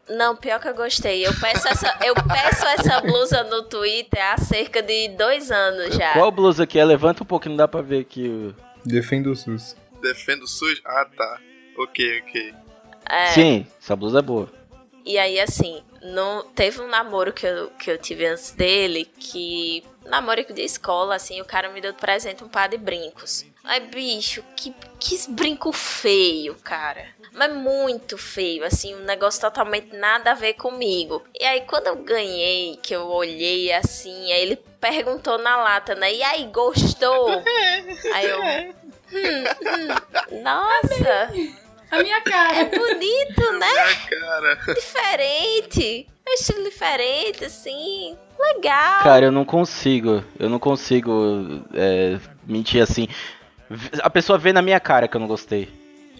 [0.09, 1.27] Não, pior que eu gostei.
[1.27, 6.15] Eu peço essa, eu peço essa blusa no Twitter há cerca de dois anos já.
[6.15, 6.85] Qual blusa que é?
[6.85, 8.27] Levanta um pouco, não dá pra ver aqui.
[8.27, 8.55] o-
[8.87, 9.77] Defenda o SUS.
[10.01, 10.81] Defendo o SUS?
[10.83, 11.41] Ah, tá.
[11.77, 12.55] Ok, ok.
[13.07, 14.51] É, Sim, essa blusa é boa.
[15.05, 19.85] E aí, assim, não, teve um namoro que eu, que eu tive antes dele, que.
[20.07, 23.45] Namoro de escola, assim, o cara me deu de presente um par de brincos.
[23.69, 27.05] Ai, bicho, que, que brinco feio, cara.
[27.35, 31.23] Mas muito feio, assim, um negócio totalmente nada a ver comigo.
[31.39, 36.11] E aí, quando eu ganhei, que eu olhei assim, aí ele perguntou na lata, né?
[36.11, 37.29] E aí, gostou?
[38.15, 38.41] aí eu.
[38.41, 41.31] Hum, hum, nossa,
[41.91, 42.65] A minha é cara.
[42.65, 43.73] bonito, né?
[43.73, 44.75] Minha cara.
[44.75, 46.07] diferente.
[46.27, 48.17] É um estilo diferente, assim.
[48.39, 49.03] Legal.
[49.03, 50.25] Cara, eu não consigo.
[50.39, 53.09] Eu não consigo é, mentir assim.
[54.03, 55.69] A pessoa vê na minha cara que eu não gostei.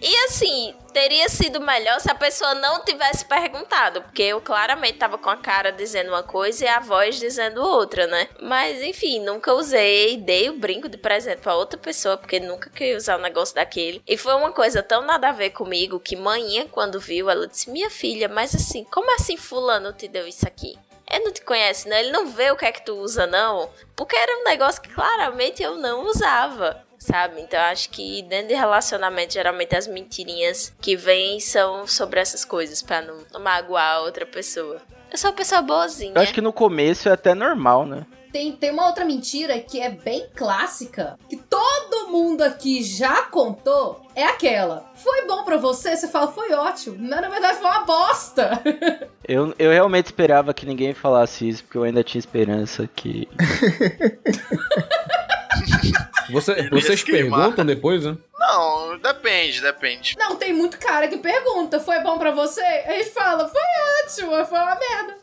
[0.01, 4.01] E assim, teria sido melhor se a pessoa não tivesse perguntado.
[4.01, 8.07] Porque eu claramente tava com a cara dizendo uma coisa e a voz dizendo outra,
[8.07, 8.29] né?
[8.41, 10.15] Mas enfim, nunca usei.
[10.17, 14.01] Dei o brinco de presente pra outra pessoa, porque nunca queria usar um negócio daquele.
[14.07, 17.69] E foi uma coisa tão nada a ver comigo que manhã, quando viu, ela disse:
[17.69, 20.77] Minha filha, mas assim, como assim Fulano te deu isso aqui?
[21.11, 21.97] Ele não te conhece, não?
[21.97, 23.69] Ele não vê o que é que tu usa, não?
[23.95, 26.87] Porque era um negócio que claramente eu não usava.
[26.99, 27.41] Sabe?
[27.41, 32.81] Então acho que dentro de relacionamento, geralmente as mentirinhas que vêm são sobre essas coisas,
[32.81, 34.81] pra não, não magoar a outra pessoa.
[35.11, 36.13] Eu sou uma pessoa boazinha.
[36.13, 38.05] Eu acho que no começo é até normal, né?
[38.31, 44.01] Tem, tem uma outra mentira que é bem clássica, que todo mundo aqui já contou,
[44.13, 44.91] é aquela.
[44.93, 45.97] Foi bom pra você?
[45.97, 46.95] Você fala, foi ótimo.
[46.99, 48.61] Não, na verdade, foi uma bosta.
[49.27, 53.29] Eu, eu realmente esperava que ninguém falasse isso, porque eu ainda tinha esperança que.
[56.31, 58.15] Você, vocês perguntam depois, né?
[58.37, 60.15] Não, depende, depende.
[60.17, 62.61] Não, tem muito cara que pergunta, foi bom pra você?
[62.61, 63.61] A gente fala, foi
[64.05, 65.17] ótimo, foi uma merda.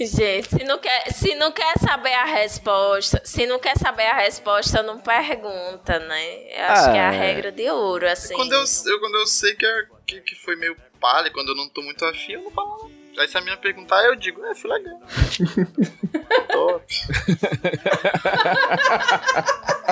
[0.00, 4.16] Gente, se não, quer, se não quer saber a resposta, se não quer saber a
[4.16, 6.24] resposta, não pergunta, né?
[6.56, 7.18] Eu acho Ah, que é a é.
[7.18, 8.34] regra de ouro, assim.
[8.34, 11.56] Quando eu, eu- quando eu sei que, é- que, que foi meio palha, quando eu
[11.56, 12.97] não tô muito afim, eu não falo não.
[13.20, 14.98] Aí se a minha perguntar, eu digo, é, foi legal.
[16.52, 16.84] top.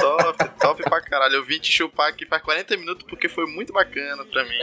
[0.01, 1.35] top, top pra caralho.
[1.37, 4.59] Eu vim te chupar aqui faz 40 minutos porque foi muito bacana pra mim.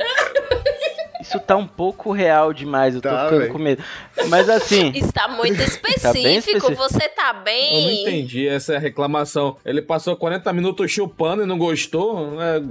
[1.22, 3.52] Isso tá um pouco real demais, eu tô Tá, ficando velho.
[3.54, 3.84] com medo.
[4.30, 6.18] Mas assim, Está muito bem específico.
[6.18, 6.76] específico.
[6.76, 8.02] Você tá Eu não bem.
[8.02, 9.58] entendi essa reclamação.
[9.66, 12.42] Ele passou 40 minutos chupando e não gostou?
[12.42, 12.62] É,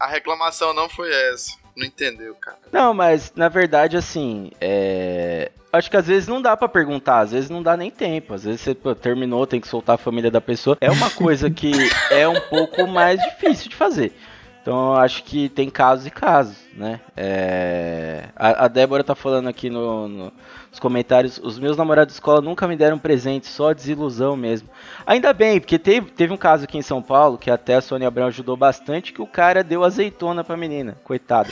[0.00, 1.61] A reclamação não foi essa.
[1.76, 2.58] Não entendeu, cara.
[2.70, 5.50] Não, mas na verdade, assim, é.
[5.72, 8.34] Acho que às vezes não dá pra perguntar, às vezes não dá nem tempo.
[8.34, 10.76] Às vezes você pô, terminou, tem que soltar a família da pessoa.
[10.80, 11.72] É uma coisa que
[12.10, 14.12] é um pouco mais difícil de fazer.
[14.60, 17.00] Então acho que tem casos e casos, né?
[17.16, 20.32] É, A, a Débora tá falando aqui no- no-
[20.72, 24.68] nos comentários: os meus namorados de escola nunca me deram presente, só desilusão mesmo.
[25.06, 28.08] Ainda bem, porque teve, teve um caso aqui em São Paulo que até a Sônia
[28.08, 31.50] Abrão ajudou bastante, que o cara deu azeitona pra menina, coitado.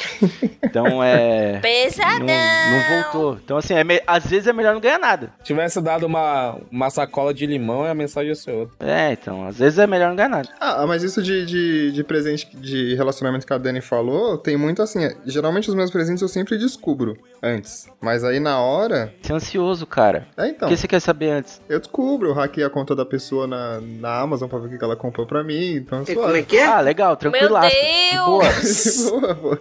[0.62, 1.54] Então é.
[1.54, 2.26] Não, Pesadão.
[2.26, 3.38] não voltou.
[3.44, 5.30] Então, assim, é me- às vezes é melhor não ganhar nada.
[5.44, 8.74] Tivesse dado uma, uma sacola de limão, a mensagem ia ser outra.
[8.80, 10.48] É, então, às vezes é melhor não ganhar nada.
[10.58, 14.80] Ah, mas isso de, de, de presente de relacionamento que a Dani falou, tem muito
[14.82, 15.04] assim.
[15.04, 17.88] é, Geralmente os meus presentes eu sempre descubro antes.
[18.00, 19.09] Mas aí na hora.
[19.22, 20.26] Você é ansioso, cara.
[20.36, 20.68] É O então.
[20.68, 21.60] que você quer saber antes?
[21.68, 24.84] Eu descubro, eu hackei a conta da pessoa na, na Amazon pra ver o que
[24.84, 25.74] ela comprou pra mim.
[25.76, 26.64] Então, E como é que é?
[26.66, 27.56] Ah, legal, tranquilo.
[27.60, 29.10] Deus!
[29.10, 29.20] Boa.
[29.20, 29.60] Boa, boa.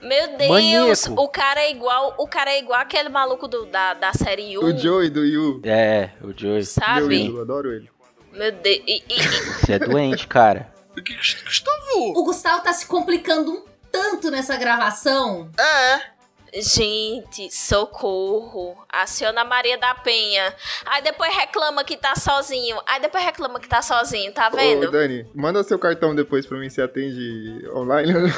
[0.00, 1.22] Meu Deus, Maníaco.
[1.22, 4.64] o cara é igual, o cara é igual aquele maluco do, da, da série U,
[4.64, 5.60] O Joey do Yu.
[5.64, 6.54] É, o Joey.
[6.54, 7.24] Meu sabe?
[7.24, 7.90] ídolo, adoro ele.
[8.32, 8.82] Meu Deus.
[8.86, 9.22] E, e- e-
[9.60, 10.72] Você é doente, cara.
[10.96, 12.12] O que Gustavo?
[12.16, 15.50] O Gustavo tá se complicando um tanto nessa gravação.
[15.58, 16.17] É.
[16.54, 18.76] gente, socorro.
[18.88, 20.54] Aciona a Maria da Penha.
[20.86, 22.78] Aí depois reclama que tá sozinho.
[22.86, 24.90] Aí depois reclama que tá sozinho, tá Ô, vendo?
[24.90, 28.12] Dani, manda seu cartão depois pra mim se atende online.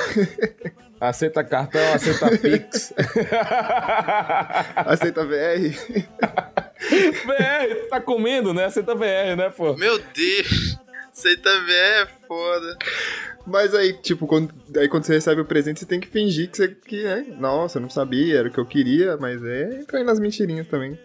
[1.00, 2.92] Aceita cartão, aceita Pix.
[4.76, 5.72] Aceita VR.
[7.24, 8.66] VR, tá comendo, né?
[8.66, 9.74] Aceita VR, né, pô?
[9.76, 10.78] Meu Deus.
[11.10, 12.78] Você também é foda.
[13.44, 16.56] Mas aí, tipo, quando, aí quando você recebe o presente, você tem que fingir que
[16.56, 16.68] você.
[16.68, 17.26] Que, né?
[17.36, 20.68] Nossa, eu não sabia, era o que eu queria, mas é entra aí nas mentirinhas
[20.68, 20.96] também.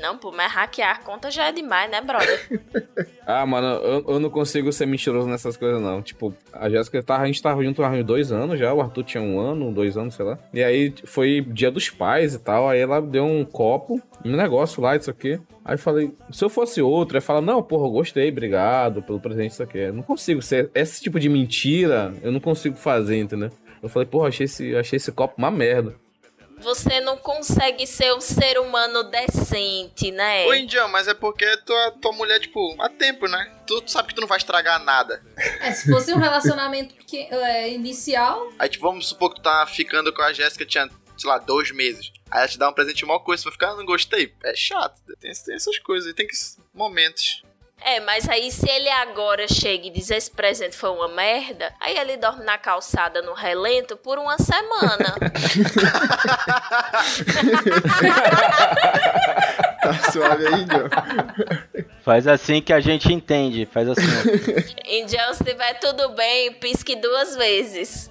[0.00, 2.48] Não, pô, mas hackear a conta já é demais, né, brother?
[3.26, 6.02] Ah, mano, eu, eu não consigo ser mentiroso nessas coisas, não.
[6.02, 9.04] Tipo, a Jéssica, tava, a gente tava junto há uns dois anos já, o Arthur
[9.04, 10.36] tinha um ano, dois anos, sei lá.
[10.52, 14.82] E aí foi dia dos pais e tal, aí ela deu um copo, um negócio
[14.82, 15.40] lá, isso aqui.
[15.70, 19.20] Aí eu falei, se eu fosse outro, eu falar, não, porra, eu gostei, obrigado pelo
[19.20, 19.78] presente, isso aqui.
[19.78, 23.52] Eu não consigo ser, esse tipo de mentira, eu não consigo fazer, entendeu?
[23.80, 25.94] Eu falei, porra, achei esse, achei esse copo uma merda.
[26.58, 30.44] Você não consegue ser um ser humano decente, né?
[30.46, 33.50] Ô, Indião, mas é porque tua, tua mulher, tipo, há tempo, né?
[33.66, 35.22] Tu, tu sabe que tu não vai estragar nada.
[35.60, 39.64] É, se fosse um relacionamento pequen- é, inicial, Aí, tipo, vamos supor que tu tá
[39.66, 40.90] ficando com a Jéssica, tinha,
[41.20, 42.12] sei lá, dois meses.
[42.30, 44.34] Aí ela te dá um presente de uma coisa, você vai ficar, "Ah, não gostei.
[44.44, 45.00] É chato.
[45.20, 46.34] Tem, tem essas coisas, tem que.
[46.72, 47.42] momentos.
[47.82, 51.96] É, mas aí se ele agora chega e diz esse presente foi uma merda, aí
[51.96, 55.14] ele dorme na calçada no relento por uma semana.
[59.80, 61.84] Tá suave aí, John?
[62.04, 63.66] Faz assim que a gente entende.
[63.66, 64.02] Faz assim.
[64.86, 68.10] Indião, se tiver tudo bem, pisque duas vezes.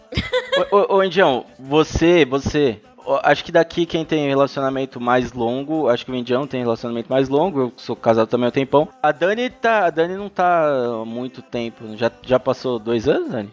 [0.72, 2.82] ô, ô, ô, Indião, você, você.
[3.23, 7.29] Acho que daqui quem tem relacionamento mais longo, acho que o Indião tem relacionamento mais
[7.29, 8.87] longo, eu sou casado também há um tempão.
[9.01, 9.85] A Dani tá.
[9.85, 11.97] A Dani não tá há muito tempo.
[11.97, 13.51] Já, já passou dois anos, Dani?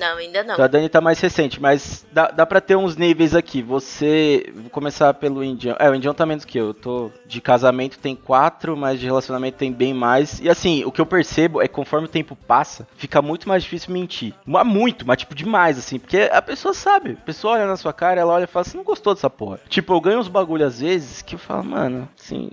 [0.00, 0.60] Não, ainda não.
[0.62, 3.62] A Dani tá mais recente, mas dá, dá pra ter uns níveis aqui.
[3.62, 4.52] Você.
[4.54, 5.76] Vou começar pelo Indião.
[5.78, 6.66] É, o Indião tá menos que eu.
[6.68, 7.10] Eu tô.
[7.26, 10.40] De casamento tem quatro, mas de relacionamento tem bem mais.
[10.40, 13.62] E assim, o que eu percebo é que conforme o tempo passa, fica muito mais
[13.62, 14.34] difícil mentir.
[14.44, 15.98] Mas muito, mas tipo demais, assim.
[15.98, 17.12] Porque a pessoa sabe.
[17.12, 19.60] A pessoa olha na sua cara, ela olha e fala, você não gostou dessa porra.
[19.68, 22.50] Tipo, eu ganho uns bagulho às vezes que eu falo, mano, assim.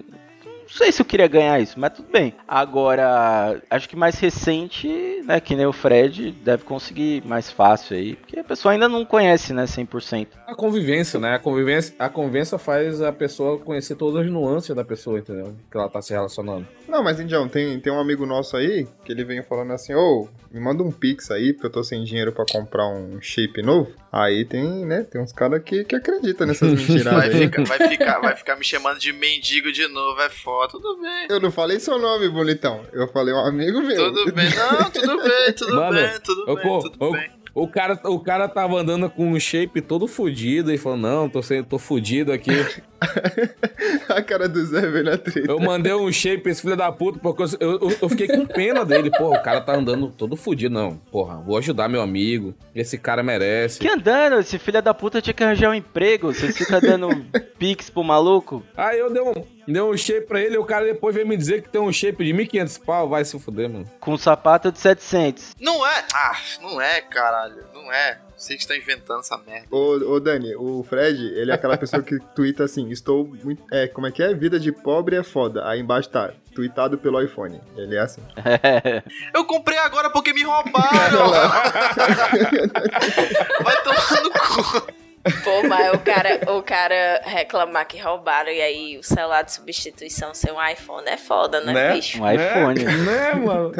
[0.74, 2.34] Não sei se eu queria ganhar isso, mas tudo bem.
[2.48, 8.16] Agora, acho que mais recente, né, que nem o Fred, deve conseguir mais fácil aí,
[8.16, 10.30] porque a pessoa ainda não conhece, né, 100%.
[10.48, 11.36] A convivência, né?
[11.36, 15.56] A convivência, a convivência faz a pessoa conhecer todas as nuances da pessoa, entendeu?
[15.70, 16.68] Que ela tá se relacionando.
[16.88, 20.28] Não, mas, Indião, tem, tem um amigo nosso aí que ele veio falando assim: Ô,
[20.52, 23.92] me manda um pix aí, porque eu tô sem dinheiro pra comprar um shape novo.
[24.12, 27.40] Aí tem, né, tem uns caras que, que acreditam nessas mentiras Vai aí.
[27.40, 30.74] ficar, vai, ficar, vai ficar me chamando de mendigo de novo, é foda.
[30.74, 31.28] Tudo bem.
[31.30, 32.86] Eu não falei seu nome, bonitão.
[32.94, 34.14] Eu falei um amigo meu.
[34.14, 37.32] Tudo bem, não, tudo bem, tudo Mano, bem, tudo eu bem, tudo eu- bem.
[37.56, 41.44] O cara, o cara tava andando com um shape todo fudido e falou: Não, tô,
[41.44, 42.52] sem, tô fudido aqui.
[44.10, 45.52] A cara do Zé veio na treta.
[45.52, 48.84] Eu mandei um shape, esse filho da puta, porque eu, eu, eu fiquei com pena
[48.84, 49.12] dele.
[49.12, 50.74] Porra, o cara tá andando todo fudido.
[50.74, 52.56] Não, porra, vou ajudar meu amigo.
[52.74, 53.80] Esse cara merece.
[53.80, 57.10] Que andando, esse filho da puta tinha que arranjar um emprego, você fica dando
[57.60, 58.64] pix pro maluco.
[58.76, 59.34] Aí eu dei um.
[59.68, 61.92] Deu um shape pra ele e o cara depois veio me dizer que tem um
[61.92, 63.10] shape de 1.500 pau.
[63.10, 63.90] Vai se fuder, mano.
[64.00, 65.56] Com sapato de 700.
[65.60, 66.06] Não é.
[66.14, 67.64] Ah, não é, caralho.
[67.74, 68.20] Não é.
[68.36, 69.68] Vocês estão inventando essa merda.
[69.72, 73.64] Ô, ô, Dani, o Fred, ele é aquela pessoa que tuita assim, estou muito...
[73.72, 74.34] É, como é que é?
[74.34, 75.66] Vida de pobre é foda.
[75.66, 77.62] Aí embaixo tá, tweetado pelo iPhone.
[77.78, 78.22] Ele é assim.
[79.34, 81.30] Eu comprei agora porque me roubaram.
[83.64, 85.04] Vai tomar no cu.
[85.44, 90.34] Pô, mas o cara, o cara reclamar que roubaram e aí o celular de substituição
[90.34, 91.94] ser um iPhone é foda, né, Né?
[91.94, 92.22] bicho?
[92.22, 92.84] Um iPhone.
[92.84, 93.72] Né, mano?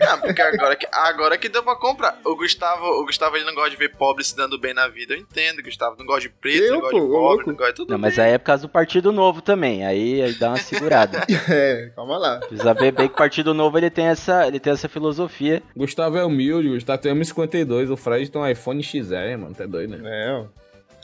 [0.00, 2.18] Ah, porque agora que, agora que deu pra comprar.
[2.24, 5.14] O Gustavo, o Gustavo ele não gosta de ver pobre se dando bem na vida.
[5.14, 5.96] Eu entendo, Gustavo.
[5.98, 7.50] Não gosta de preto, Eu, não gosta de pô, ô, pobre, louco.
[7.50, 7.90] não gosta de tudo.
[7.90, 8.24] Não, mas bem.
[8.24, 9.84] aí é por causa do Partido Novo também.
[9.86, 11.22] Aí, aí dá uma segurada.
[11.50, 12.38] É, calma lá.
[12.40, 15.62] Precisa ver bem que o Partido Novo ele tem essa, ele tem essa filosofia.
[15.76, 17.90] Gustavo é humilde, Gustavo tem 1,52.
[17.90, 19.54] O Fred tem um iPhone XR, mano.
[19.54, 20.00] Tá doido, né?
[20.04, 20.44] É, ó.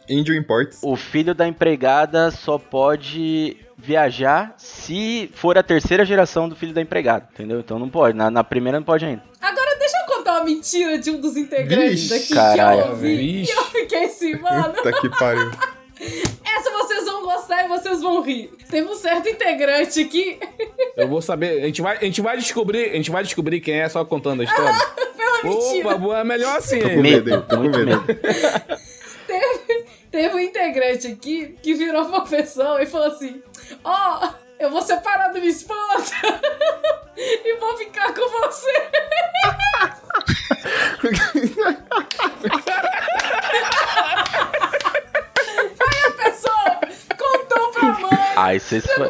[0.09, 0.81] Índio Imports.
[0.83, 6.81] O filho da empregada só pode viajar se for a terceira geração do filho da
[6.81, 7.61] empregada, entendeu?
[7.61, 8.17] Então não pode.
[8.17, 9.23] Na, na primeira não pode ainda.
[9.41, 12.93] Agora deixa eu contar uma mentira de um dos integrantes Vixe, daqui caralho, que eu
[12.93, 13.17] ouvi.
[13.17, 13.53] vixe.
[13.53, 14.73] E eu fiquei assim, mano.
[14.75, 15.51] Puta que pariu.
[16.45, 18.51] Essa vocês vão gostar e vocês vão rir.
[18.71, 20.39] Teve um certo integrante aqui,
[20.97, 21.63] Eu vou saber.
[21.63, 22.91] A gente vai, a gente vai descobrir.
[22.91, 24.73] A gente vai descobrir quem é só contando a história.
[25.17, 25.89] pela mentira.
[25.89, 27.43] Opa, boa, é melhor assim, Tô com medo?
[27.43, 28.05] Tô com medo.
[29.41, 33.43] Teve, teve um integrante aqui que virou pra pessoa e falou assim:
[33.83, 34.29] Ó,
[34.59, 36.15] eu vou separar da minha esposa
[37.17, 38.91] e vou ficar com você.
[44.65, 46.81] Aí a pessoa
[47.19, 48.33] contou pra mãe.
[48.37, 48.85] Aí vocês.
[48.87, 49.09] fa-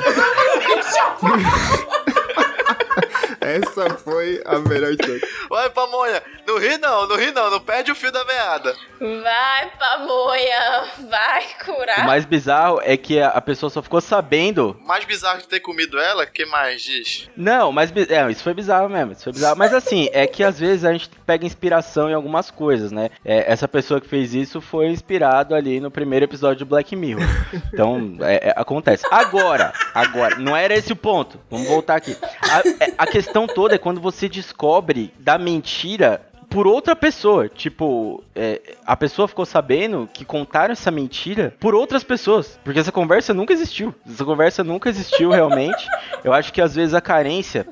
[3.44, 5.20] Essa foi a melhor de todas.
[5.48, 6.22] Vai, pamonha.
[6.46, 7.50] Não ri não, não ri não.
[7.50, 8.74] Não perde o fio da meada.
[9.00, 12.06] Vai, pamonha, vai O curar.
[12.06, 14.76] mais bizarro é que a pessoa só ficou sabendo.
[14.84, 17.28] Mais bizarro de ter comido ela, que mais diz?
[17.36, 19.12] Não, mas é, isso foi bizarro mesmo.
[19.12, 19.56] Isso foi bizarro.
[19.56, 23.10] Mas assim, é que às vezes a gente pega inspiração em algumas coisas, né?
[23.24, 27.24] É, essa pessoa que fez isso foi inspirado ali no primeiro episódio de Black Mirror.
[27.72, 29.04] Então, é, é, acontece.
[29.10, 31.40] Agora, agora, não era esse o ponto.
[31.50, 32.16] Vamos voltar aqui.
[32.42, 36.22] A, é- a questão toda é quando você descobre da mentira
[36.54, 37.48] por outra pessoa.
[37.48, 42.60] Tipo, é, a pessoa ficou sabendo que contaram essa mentira por outras pessoas.
[42.62, 43.92] Porque essa conversa nunca existiu.
[44.08, 45.84] Essa conversa nunca existiu realmente.
[46.22, 47.66] Eu acho que às vezes a carência.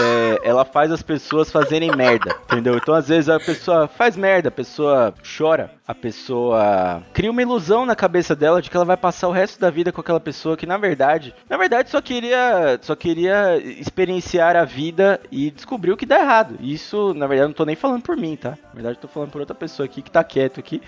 [0.00, 2.76] É, ela faz as pessoas fazerem merda, entendeu?
[2.76, 7.84] Então, às vezes, a pessoa faz merda, a pessoa chora, a pessoa cria uma ilusão
[7.84, 10.56] na cabeça dela de que ela vai passar o resto da vida com aquela pessoa
[10.56, 16.06] que, na verdade, na verdade, só queria, só queria experienciar a vida e descobriu que
[16.06, 16.56] dá errado.
[16.60, 18.50] Isso, na verdade, não tô nem falando por mim, tá?
[18.50, 20.80] Na verdade, tô falando por outra pessoa aqui que tá quieto aqui,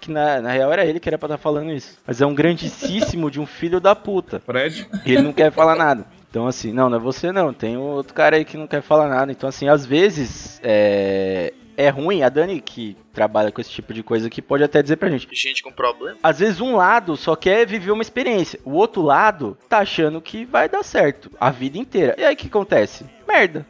[0.00, 1.98] que na, na real era ele que era pra estar falando isso.
[2.06, 4.40] Mas é um grandíssimo de um filho da puta.
[4.40, 4.88] Fred?
[5.04, 6.17] Ele não quer falar nada.
[6.30, 7.52] Então, assim, não, não é você não.
[7.52, 9.32] Tem outro cara aí que não quer falar nada.
[9.32, 12.22] Então, assim, às vezes é, é ruim.
[12.22, 15.28] A Dani, que trabalha com esse tipo de coisa aqui, pode até dizer pra gente.
[15.32, 16.18] Gente com problema.
[16.22, 18.60] Às vezes um lado só quer viver uma experiência.
[18.64, 22.14] O outro lado tá achando que vai dar certo a vida inteira.
[22.18, 23.06] E aí o que acontece?
[23.26, 23.66] Merda.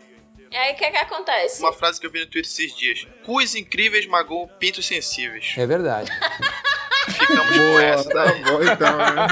[0.50, 1.60] E aí, o que que acontece?
[1.60, 3.06] Uma frase que eu vi no Twitter esses dias.
[3.22, 5.54] Cus incríveis magoam pintos sensíveis.
[5.58, 6.10] É verdade.
[7.08, 8.08] Ficamos com essa.
[8.10, 9.26] Tá bom, então, né?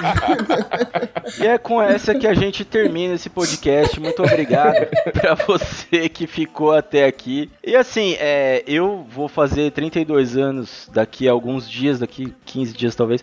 [1.38, 3.98] E é com essa que a gente termina esse podcast.
[4.00, 7.50] Muito obrigado pra você que ficou até aqui.
[7.64, 12.94] E assim, é, eu vou fazer 32 anos daqui a alguns dias, daqui 15 dias
[12.94, 13.22] talvez.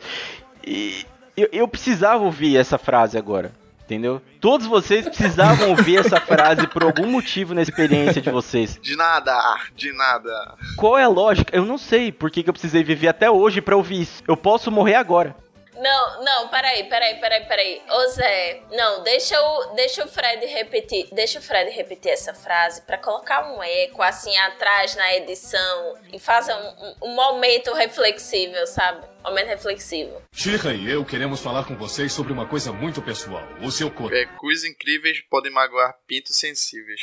[0.66, 3.52] E eu, eu precisava ouvir essa frase agora.
[3.86, 4.22] Entendeu?
[4.40, 8.80] Todos vocês precisavam ouvir essa frase por algum motivo na experiência de vocês.
[8.82, 9.38] De nada,
[9.76, 10.56] de nada.
[10.78, 11.56] Qual é a lógica?
[11.56, 14.24] Eu não sei por que, que eu precisei viver até hoje pra ouvir isso.
[14.28, 15.36] Eu posso morrer agora.
[15.76, 17.82] Não, não, peraí, peraí, peraí, peraí.
[17.90, 22.82] Ô Zé, não, deixa o, deixa o Fred repetir, deixa o Fred repetir essa frase
[22.82, 28.66] pra colocar um eco assim atrás na edição e fazer um, um- um momento reflexível,
[28.68, 29.06] sabe?
[29.24, 30.22] Momento reflexivo.
[30.34, 33.42] Shira e eu queremos falar com vocês sobre uma coisa muito pessoal.
[33.62, 34.14] O seu corpo.
[34.16, 37.02] É, cus incríveis podem magoar pintos sensíveis.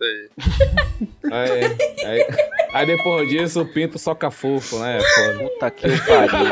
[0.00, 0.30] Isso
[1.22, 1.32] daí.
[1.32, 1.64] Aí,
[2.04, 2.26] aí,
[2.72, 4.98] aí depois disso o pinto soca fofo, né?
[4.98, 5.38] É foda.
[5.38, 6.50] Puta que eu pariu.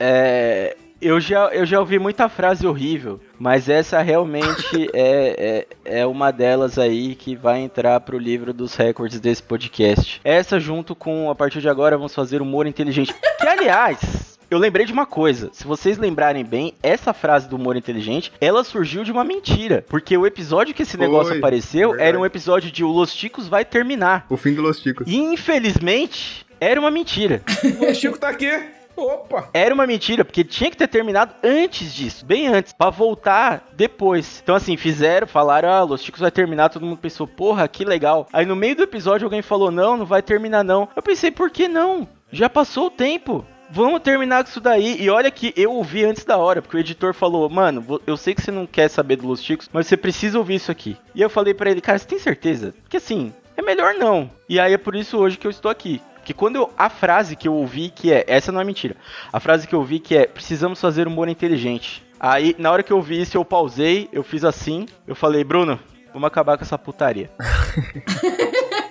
[0.00, 6.06] É, eu, já, eu já ouvi muita frase horrível, mas essa realmente é, é, é
[6.06, 10.20] uma delas aí que vai entrar pro livro dos recordes desse podcast.
[10.22, 13.12] Essa junto com, a partir de agora, vamos fazer humor inteligente.
[13.12, 14.37] Que, aliás...
[14.50, 18.64] Eu lembrei de uma coisa, se vocês lembrarem bem, essa frase do humor inteligente, ela
[18.64, 22.08] surgiu de uma mentira, porque o episódio que esse Foi, negócio apareceu verdade.
[22.08, 24.24] era um episódio de O Los Ticos vai terminar.
[24.30, 25.06] O fim do Los Ticos.
[25.06, 27.42] E infelizmente, era uma mentira.
[27.90, 28.50] O Chico tá aqui.
[28.96, 29.50] Opa!
[29.52, 34.40] Era uma mentira, porque tinha que ter terminado antes disso, bem antes, pra voltar depois.
[34.42, 38.26] Então, assim, fizeram, falaram, ah, Los Chicos vai terminar, todo mundo pensou, porra, que legal.
[38.32, 40.88] Aí no meio do episódio alguém falou, não, não vai terminar não.
[40.96, 42.08] Eu pensei, por que não?
[42.32, 43.44] Já passou o tempo.
[43.70, 44.96] Vamos terminar com isso daí.
[45.00, 48.34] E olha que eu ouvi antes da hora, porque o editor falou, mano, eu sei
[48.34, 50.96] que você não quer saber do Los Chicos, mas você precisa ouvir isso aqui.
[51.14, 52.74] E eu falei pra ele, cara, você tem certeza?
[52.82, 54.30] Porque assim, é melhor não.
[54.48, 56.00] E aí é por isso hoje que eu estou aqui.
[56.14, 56.70] Porque quando eu.
[56.76, 58.22] A frase que eu ouvi que é.
[58.26, 58.94] Essa não é mentira.
[59.32, 60.26] A frase que eu ouvi que é.
[60.26, 62.04] Precisamos fazer humor inteligente.
[62.20, 64.86] Aí, na hora que eu vi isso, eu pausei, eu fiz assim.
[65.06, 65.80] Eu falei, Bruno,
[66.12, 67.30] vamos acabar com essa putaria.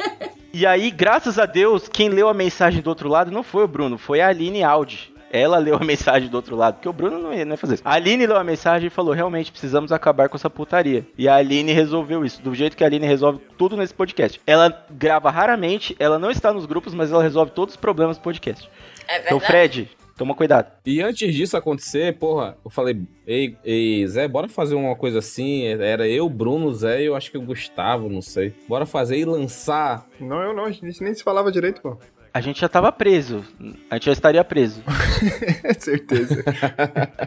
[0.53, 3.67] e aí, graças a Deus, quem leu a mensagem do outro lado não foi o
[3.67, 5.13] Bruno, foi a Aline Audi.
[5.29, 7.75] Ela leu a mensagem do outro lado, porque o Bruno não ia, não ia fazer
[7.75, 7.83] isso.
[7.85, 11.05] A Aline leu a mensagem e falou: realmente precisamos acabar com essa putaria.
[11.17, 14.39] E a Aline resolveu isso, do jeito que a Aline resolve tudo nesse podcast.
[14.47, 18.21] Ela grava raramente, ela não está nos grupos, mas ela resolve todos os problemas do
[18.21, 18.69] podcast.
[19.07, 19.45] É Então, verdade.
[19.45, 20.71] Fred, toma cuidado.
[20.85, 25.65] E antes disso acontecer, porra, eu falei, ei, ei, Zé, bora fazer uma coisa assim.
[25.65, 28.53] Era eu, Bruno, Zé e eu acho que o Gustavo, não sei.
[28.67, 30.07] Bora fazer e lançar.
[30.19, 31.97] Não, eu não, a gente nem se falava direito, pô.
[32.37, 33.43] A gente já tava preso.
[33.89, 34.83] A gente já estaria preso.
[35.79, 36.43] Certeza.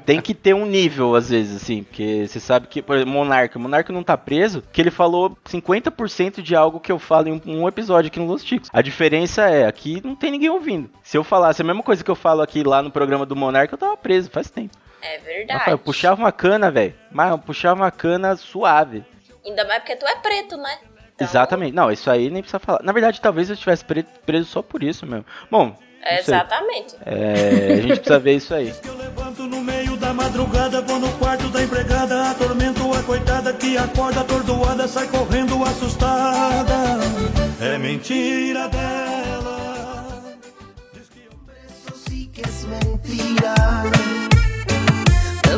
[0.06, 3.58] Tem que ter um nível, às vezes, assim, porque você sabe que, por exemplo, Monarca,
[3.58, 7.42] o Monarca não tá preso, que ele falou 50% de algo que eu falo em
[7.44, 8.70] um, episódio aqui no Los Ticos.
[8.72, 10.88] A diferença é, aqui não tem ninguém ouvindo.
[11.02, 13.74] Se eu falasse a mesma coisa que eu falo aqui lá no programa do Monarca,
[13.74, 14.78] eu tava preso faz tempo.
[15.02, 15.72] É verdade.
[15.72, 16.94] Eu puxava uma cana, velho.
[17.11, 19.04] Mas eu puxava uma cana suave.
[19.44, 20.78] Ainda mais porque tu é preto, né?
[21.21, 21.75] Então, Exatamente.
[21.75, 22.81] Não, isso aí nem precisa falar.
[22.83, 25.27] Na verdade, talvez eu estivesse pre- preso só por isso mesmo.
[25.51, 25.77] Bom,
[26.18, 26.97] exatamente.
[27.05, 28.73] É, a gente precisa ver isso aí.
[28.85, 33.77] Eu levanto no meio da madrugada, vou no quarto da empregada, atormento a coitada que
[33.77, 36.75] acorda atordoada, sai correndo assustada.
[37.61, 39.61] É mentira dela.
[42.09, 43.55] sí que es mentira.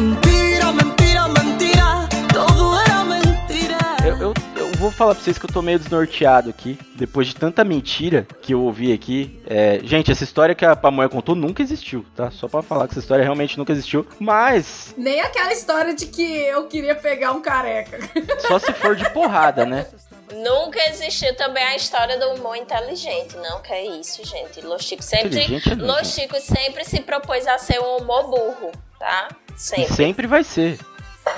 [0.01, 2.09] Mentira, mentira, mentira.
[2.33, 3.79] Todo era mentira.
[4.05, 4.52] Eu, eu, eu
[4.83, 6.77] vou falar pra vocês que eu tô meio desnorteado aqui.
[6.97, 9.41] Depois de tanta mentira que eu ouvi aqui.
[9.47, 12.33] É, gente, essa história que a Pamonha contou nunca existiu, tá?
[12.33, 14.05] Só pra falar que essa história realmente nunca existiu.
[14.19, 17.99] Mas, Nem aquela história de que eu queria pegar um careca.
[18.47, 19.87] só se for de porrada, né?
[20.35, 23.61] Nunca existiu também a história do humor inteligente, não?
[23.63, 24.63] Que é isso, gente.
[24.63, 25.75] Los Chicos sempre, é nunca.
[25.77, 29.29] Los Chicos sempre se propôs a ser um humor burro, tá?
[29.55, 30.79] E Sempre, sempre vai ser.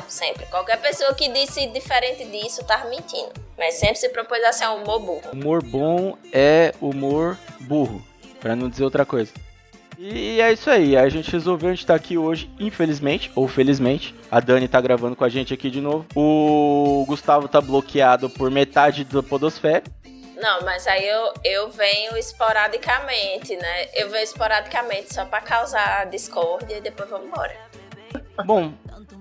[0.08, 0.46] Sempre.
[0.46, 3.32] Qualquer pessoa que disse diferente disso tá mentindo.
[3.56, 5.30] Mas sempre se propôs a ser um humor burro.
[5.32, 8.04] Humor bom é humor burro.
[8.40, 9.32] Pra não dizer outra coisa.
[9.98, 14.14] E é isso aí, a gente resolveu, a gente tá aqui hoje, infelizmente, ou felizmente.
[14.30, 16.04] A Dani tá gravando com a gente aqui de novo.
[16.16, 19.84] O Gustavo tá bloqueado por metade da podosfera.
[20.36, 23.88] Não, mas aí eu, eu venho esporadicamente, né?
[23.94, 27.56] Eu venho esporadicamente só pra causar discórdia e depois vamos embora.
[28.44, 28.72] Bom,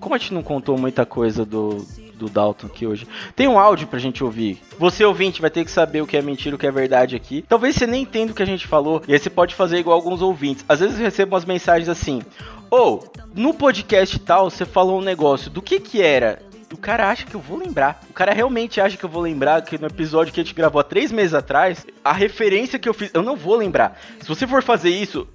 [0.04, 1.78] como a gente não contou muita coisa do,
[2.16, 4.62] do Dalton aqui hoje, tem um áudio pra gente ouvir.
[4.78, 7.42] Você ouvinte vai ter que saber o que é mentira o que é verdade aqui.
[7.48, 9.96] Talvez você nem entenda o que a gente falou, e aí você pode fazer igual
[9.96, 10.66] alguns ouvintes.
[10.68, 12.22] Às vezes eu recebo umas mensagens assim:
[12.70, 16.42] Ou, no podcast tal, você falou um negócio, do que que era?
[16.74, 18.04] O cara acha que eu vou lembrar.
[18.10, 20.82] O cara realmente acha que eu vou lembrar que no episódio que a gente gravou
[20.82, 23.98] há três meses atrás, a referência que eu fiz, eu não vou lembrar.
[24.20, 25.28] Se você for fazer isso,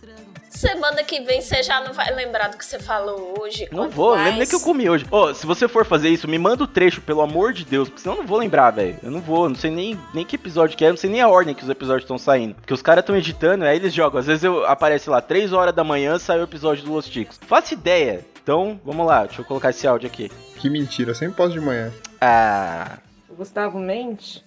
[0.48, 3.68] Semana que vem você já não vai lembrar do que você falou hoje.
[3.70, 5.06] Não vou, mais- lembra que eu comi hoje.
[5.10, 8.02] Ô, se você for fazer isso, me manda o trecho, pelo amor de Deus, porque
[8.02, 8.96] senão eu não vou lembrar, velho.
[9.02, 11.28] Eu não vou, não sei nem, nem que episódio que é, não sei nem a
[11.28, 12.54] ordem que os episódios estão saindo.
[12.54, 14.18] Porque os caras estão editando, aí eles jogam.
[14.20, 17.38] Às vezes eu aparece lá, 3 horas da manhã saiu o episódio do Los Ticos.
[17.46, 18.24] Faço ideia.
[18.42, 20.30] Então, vamos lá, deixa eu colocar esse áudio aqui.
[20.56, 21.92] Que mentira, eu sempre posto de manhã.
[22.20, 22.98] Ah.
[23.28, 24.42] O Gustavo mente?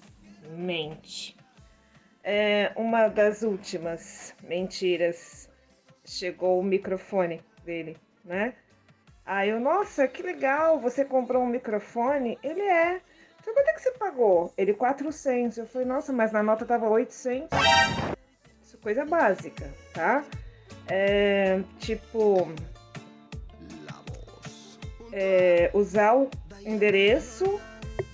[0.57, 1.35] Mente.
[2.23, 5.47] É, uma das últimas mentiras
[6.11, 8.53] chegou o microfone dele, né?
[9.25, 12.37] Aí eu, nossa, que legal, você comprou um microfone?
[12.43, 13.01] Ele é.
[13.39, 14.53] Então quanto é que você pagou?
[14.57, 15.57] Ele 400.
[15.57, 17.49] Eu falei, nossa, mas na nota tava 800.
[18.61, 20.23] Isso coisa básica, tá?
[20.87, 22.51] É, tipo,
[25.13, 26.29] é, usar o
[26.65, 27.59] endereço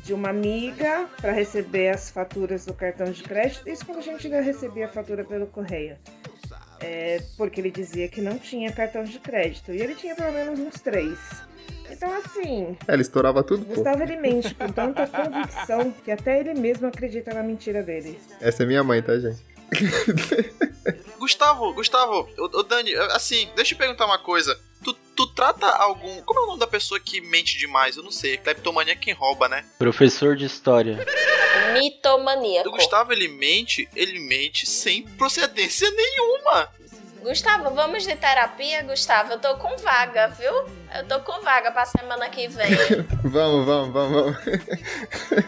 [0.03, 3.67] de uma amiga para receber as faturas do cartão de crédito.
[3.67, 5.97] Isso quando a gente ainda recebia a fatura pelo correio.
[6.79, 9.71] É, porque ele dizia que não tinha cartão de crédito.
[9.71, 11.17] E ele tinha pelo menos uns três.
[11.89, 13.75] Então, assim, É, ele estourava tudo, pô.
[13.75, 18.19] Gustavo ele mente com tanta convicção que até ele mesmo acredita na mentira dele.
[18.41, 19.41] Essa é minha mãe, tá, gente?
[21.17, 24.57] Gustavo, Gustavo, ô, ô Dani, assim, deixa eu perguntar uma coisa.
[24.83, 26.21] Tu, tu trata algum.
[26.21, 27.97] Como é o nome da pessoa que mente demais?
[27.97, 28.37] Eu não sei.
[28.37, 29.65] Cleptomania é quem rouba, né?
[29.79, 31.03] Professor de história.
[31.73, 32.69] Mitomaníaco.
[32.69, 36.69] O Gustavo, ele mente, ele mente sem procedência nenhuma.
[37.27, 39.33] Gustavo, vamos de terapia, Gustavo?
[39.33, 40.53] Eu tô com vaga, viu?
[40.95, 42.69] Eu tô com vaga pra semana que vem.
[43.21, 44.37] Vamos, vamos, vamos, vamos.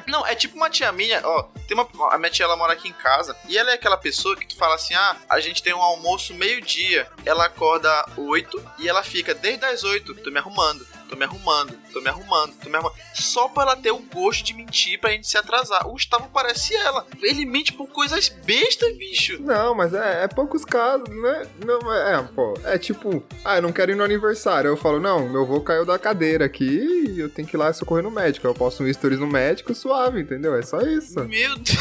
[0.05, 1.43] Não, é tipo uma tia minha, ó.
[1.65, 1.87] Tem uma.
[2.13, 3.33] A minha tia ela mora aqui em casa.
[3.47, 6.33] E ela é aquela pessoa que tu fala assim: ah, a gente tem um almoço
[6.33, 7.07] meio-dia.
[7.25, 10.15] Ela acorda 8 e ela fica desde as 8.
[10.15, 12.95] Tô me arrumando, tô me arrumando, tô me arrumando, tô me arrumando.
[13.13, 15.87] Só pra ela ter o gosto de mentir pra gente se atrasar.
[15.87, 17.05] O Gustavo parece ela.
[17.21, 19.41] Ele mente por coisas bestas, bicho.
[19.41, 21.47] Não, mas é, é poucos casos, né?
[21.65, 22.53] Não, é, pô.
[22.63, 24.69] É tipo, ah, eu não quero ir no aniversário.
[24.69, 27.73] Eu falo, não, meu avô caiu da cadeira aqui e eu tenho que ir lá
[27.73, 28.45] socorrer no médico.
[28.45, 30.55] Eu posto um stories no médico suave, entendeu?
[30.55, 31.19] É só isso.
[31.25, 31.77] Meu Deus.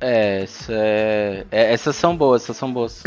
[0.00, 1.44] É, isso é...
[1.50, 3.02] é, essas são boas, essas são boas.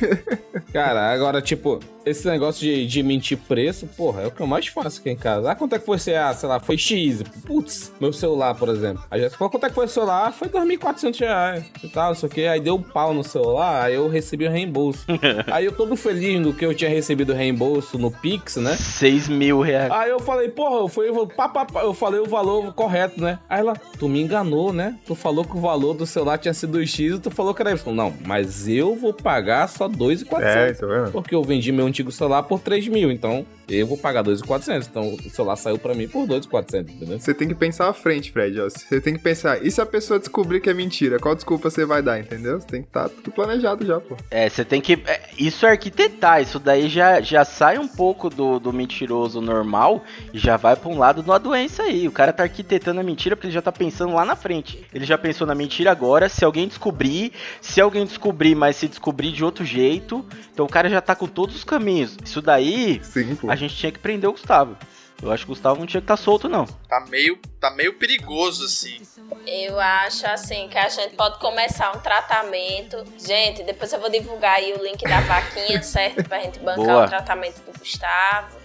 [0.72, 4.66] Cara, agora, tipo, esse negócio de, de mentir preço, porra, é o que eu mais
[4.66, 5.50] faço aqui em casa.
[5.50, 7.22] Ah, quanto é que foi ser, ah, sei lá, foi X.
[7.46, 9.04] Putz, meu celular, por exemplo.
[9.10, 10.28] Aí já falou, quanto é que foi o celular?
[10.28, 12.46] Ah, Foi 2.400 reais e tal, não sei o que.
[12.46, 15.04] Aí deu um pau no celular, aí eu recebi o reembolso.
[15.50, 18.76] aí eu todo feliz do que eu tinha recebido o reembolso no Pix, né?
[18.76, 19.90] 6 mil reais.
[19.92, 23.20] Aí eu falei, porra, eu, fui, eu, pá, pá, pá, eu falei o valor correto,
[23.20, 23.38] né?
[23.48, 24.96] Aí ela, tu me enganou, né?
[25.06, 27.72] Tu falou que o valor do celular tinha sido X e tu falou que era
[27.72, 27.94] Y.
[27.94, 30.42] Não, mas eu vou pagar só 2.400.
[30.42, 31.12] É, tá vendo?
[31.12, 34.86] Porque eu vendi meu antigo celular por 3 mil, então eu vou pagar 2.400.
[34.90, 37.18] Então o celular saiu pra mim por 2.400, entendeu?
[37.18, 38.60] Você tem que pensar à frente, Fred.
[38.60, 38.68] Ó.
[38.68, 41.18] Você tem que pensar, e se a pessoa descobrir que é mentira?
[41.18, 42.60] Qual desculpa você vai dar, entendeu?
[42.60, 44.16] Você tem que estar tudo planejado já, pô.
[44.30, 44.94] É, você tem que.
[45.06, 50.02] é, Isso é arquitetar, isso daí já, já sai um pouco do, do mentiroso normal
[50.32, 52.06] e já vai pra um lado de uma doença aí.
[52.08, 54.84] O cara tá arquitetando a mentira porque ele já tá pensando lá na frente.
[54.92, 59.32] Ele já pensou na mentira agora, se alguém descobrir, se alguém descobrir, mas se descobrir
[59.32, 60.24] de outro jeito.
[60.52, 62.16] Então o cara já tá com todos os caminhos.
[62.24, 63.50] Isso daí, Sim, pô.
[63.52, 64.76] A gente tinha que prender o Gustavo.
[65.22, 66.64] Eu acho que o Gustavo não tinha que estar solto, não.
[66.88, 69.00] Tá meio, tá meio perigoso, assim.
[69.46, 73.04] Eu acho assim que a gente pode começar um tratamento.
[73.18, 76.24] Gente, depois eu vou divulgar aí o link da vaquinha, certo?
[76.24, 77.04] Pra gente bancar Boa.
[77.04, 78.56] o tratamento do Gustavo.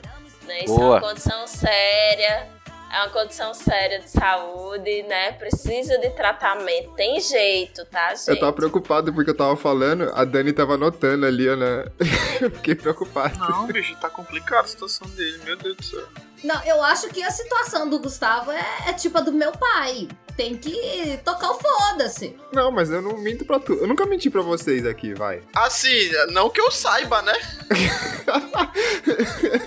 [0.47, 0.63] Né?
[0.63, 0.95] Isso é Boa.
[0.95, 2.47] uma condição séria.
[2.91, 5.33] É uma condição séria de saúde, né?
[5.33, 6.91] Precisa de tratamento.
[6.95, 8.29] Tem jeito, tá, gente?
[8.29, 11.85] Eu tava preocupado porque eu tava falando, a Dani tava anotando ali, né?
[12.39, 13.38] Eu fiquei preocupado.
[13.39, 16.07] Não, bicho, tá complicada a situação dele, meu Deus do céu.
[16.43, 20.07] Não, eu acho que a situação do Gustavo é, é tipo a do meu pai.
[20.38, 22.38] Tem que tocar o foda-se.
[22.53, 23.73] Não, mas eu não minto pra tu.
[23.73, 25.41] Eu nunca menti pra vocês aqui, vai.
[25.55, 27.33] Assim, não que eu saiba, né?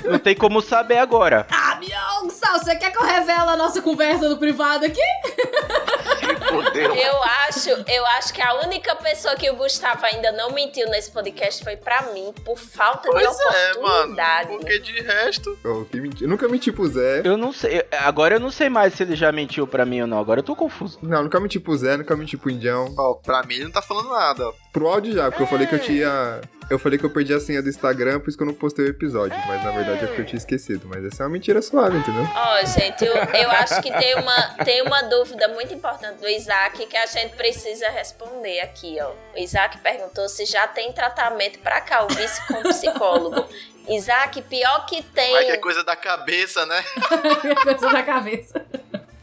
[0.05, 1.47] Não tem como saber agora.
[1.51, 5.01] Ah, meu Gustavo, você quer que eu revele a nossa conversa no privado aqui?
[6.37, 6.95] Fodeu.
[6.95, 11.11] Eu acho, eu acho que a única pessoa que o Gustavo ainda não mentiu nesse
[11.11, 13.87] podcast foi pra mim, por falta de Pois é, mano.
[13.87, 14.49] oportunidade.
[14.49, 15.59] Porque de resto.
[15.65, 17.23] Eu, que menti- eu nunca menti pro Zé.
[17.25, 17.85] Eu não sei.
[18.01, 20.19] Agora eu não sei mais se ele já mentiu pra mim ou não.
[20.19, 20.99] Agora eu tô confuso.
[21.03, 22.95] Não, nunca menti pro Zé, nunca menti pro Indião.
[22.99, 24.53] Ó, pra mim ele não tá falando nada, ó.
[24.73, 26.41] Pro áudio já, porque eu falei que eu tinha.
[26.71, 28.85] Eu falei que eu perdi a senha do Instagram, por isso que eu não postei
[28.85, 29.37] o episódio.
[29.49, 30.87] Mas na verdade é porque eu tinha esquecido.
[30.87, 32.25] Mas essa é uma mentira suave, entendeu?
[32.33, 36.87] Ó, gente, eu, eu acho que tem uma, tem uma dúvida muito importante do Isaac
[36.87, 39.11] que a gente precisa responder aqui, ó.
[39.35, 43.49] O Isaac perguntou se já tem tratamento pra calvície com psicólogo.
[43.89, 45.33] Isaac, pior que tem.
[45.33, 46.85] Mas que é coisa da cabeça, né?
[47.65, 48.65] Coisa na cabeça.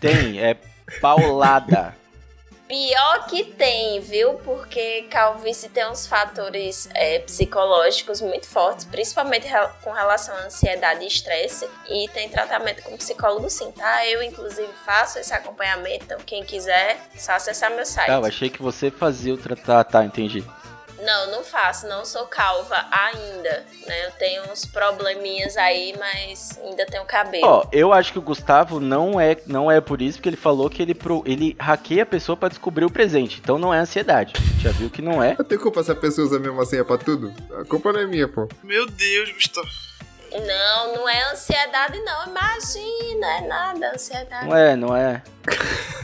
[0.02, 0.58] Tem, é
[1.00, 1.96] paulada.
[2.68, 4.34] Pior que tem, viu?
[4.36, 9.48] Porque calvície tem uns fatores é, psicológicos muito fortes, principalmente
[9.82, 11.68] com relação à ansiedade e estresse.
[11.90, 14.06] E tem tratamento com psicólogo sim, tá?
[14.06, 16.04] Eu, inclusive, faço esse acompanhamento.
[16.04, 18.08] Então, quem quiser, só acessar meu site.
[18.08, 19.86] Tá, eu achei que você fazia o tratar.
[19.86, 20.44] Tá, entendi.
[21.02, 24.06] Não, não faço, não sou calva ainda, né?
[24.08, 27.46] Eu tenho uns probleminhas aí, mas ainda tenho cabelo.
[27.46, 30.70] Ó, eu acho que o Gustavo não é, não é por isso, porque ele falou
[30.70, 33.40] que ele, pro, ele hackeia a pessoa pra descobrir o presente.
[33.40, 34.34] Então não é ansiedade.
[34.60, 35.36] Já viu que não é?
[35.38, 37.34] Eu tenho culpa se a pessoa usa a mesma senha pra tudo?
[37.60, 38.48] A culpa não é minha, pô.
[38.64, 39.68] Meu Deus, Gustavo.
[40.32, 42.28] Não, não é ansiedade, não.
[42.28, 44.48] Imagina, é nada ansiedade.
[44.48, 45.24] Não é, não é.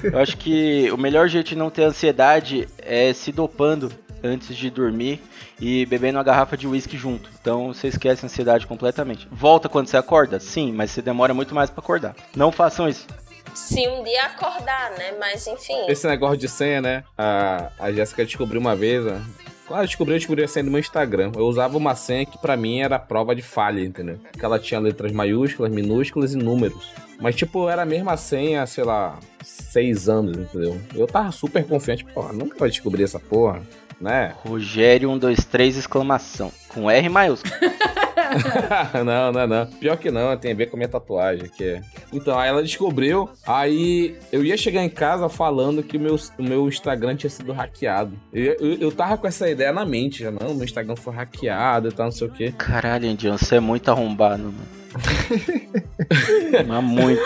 [0.01, 3.91] Eu acho que o melhor jeito de não ter ansiedade é se dopando
[4.23, 5.21] antes de dormir
[5.59, 7.29] e bebendo uma garrafa de uísque junto.
[7.41, 9.27] Então você esquece a ansiedade completamente.
[9.31, 10.39] Volta quando você acorda?
[10.39, 12.15] Sim, mas você demora muito mais pra acordar.
[12.35, 13.05] Não façam isso.
[13.53, 15.13] Se um dia acordar, né?
[15.19, 15.85] Mas enfim.
[15.87, 17.03] Esse negócio de senha, né?
[17.17, 19.23] A, a Jéssica descobriu uma vez, né?
[19.67, 21.31] Quando ela descobriu, eu descobri a senha do meu Instagram.
[21.35, 24.19] Eu usava uma senha que pra mim era prova de falha, entendeu?
[24.31, 26.91] Que ela tinha letras maiúsculas, minúsculas e números.
[27.19, 30.81] Mas, tipo, era a mesma senha, sei lá, seis anos, entendeu?
[30.93, 33.61] Eu tava super confiante, porra, nunca vai descobrir essa porra,
[33.99, 34.33] né?
[34.43, 36.51] Rogério 123 exclamação.
[36.69, 37.53] Com R maiúsculo.
[39.05, 39.65] não, não, não.
[39.67, 41.81] Pior que não, tem a ver com a minha tatuagem, que é.
[42.11, 46.43] Então, aí ela descobriu, aí eu ia chegar em casa falando que o meu, o
[46.43, 48.17] meu Instagram tinha sido hackeado.
[48.31, 51.89] Eu, eu, eu tava com essa ideia na mente já, não, meu Instagram foi hackeado
[51.89, 52.53] e tal, não sei o quê.
[52.57, 54.82] Caralho, Indião, você é muito arrombado, mano.
[56.67, 57.21] Mas muito.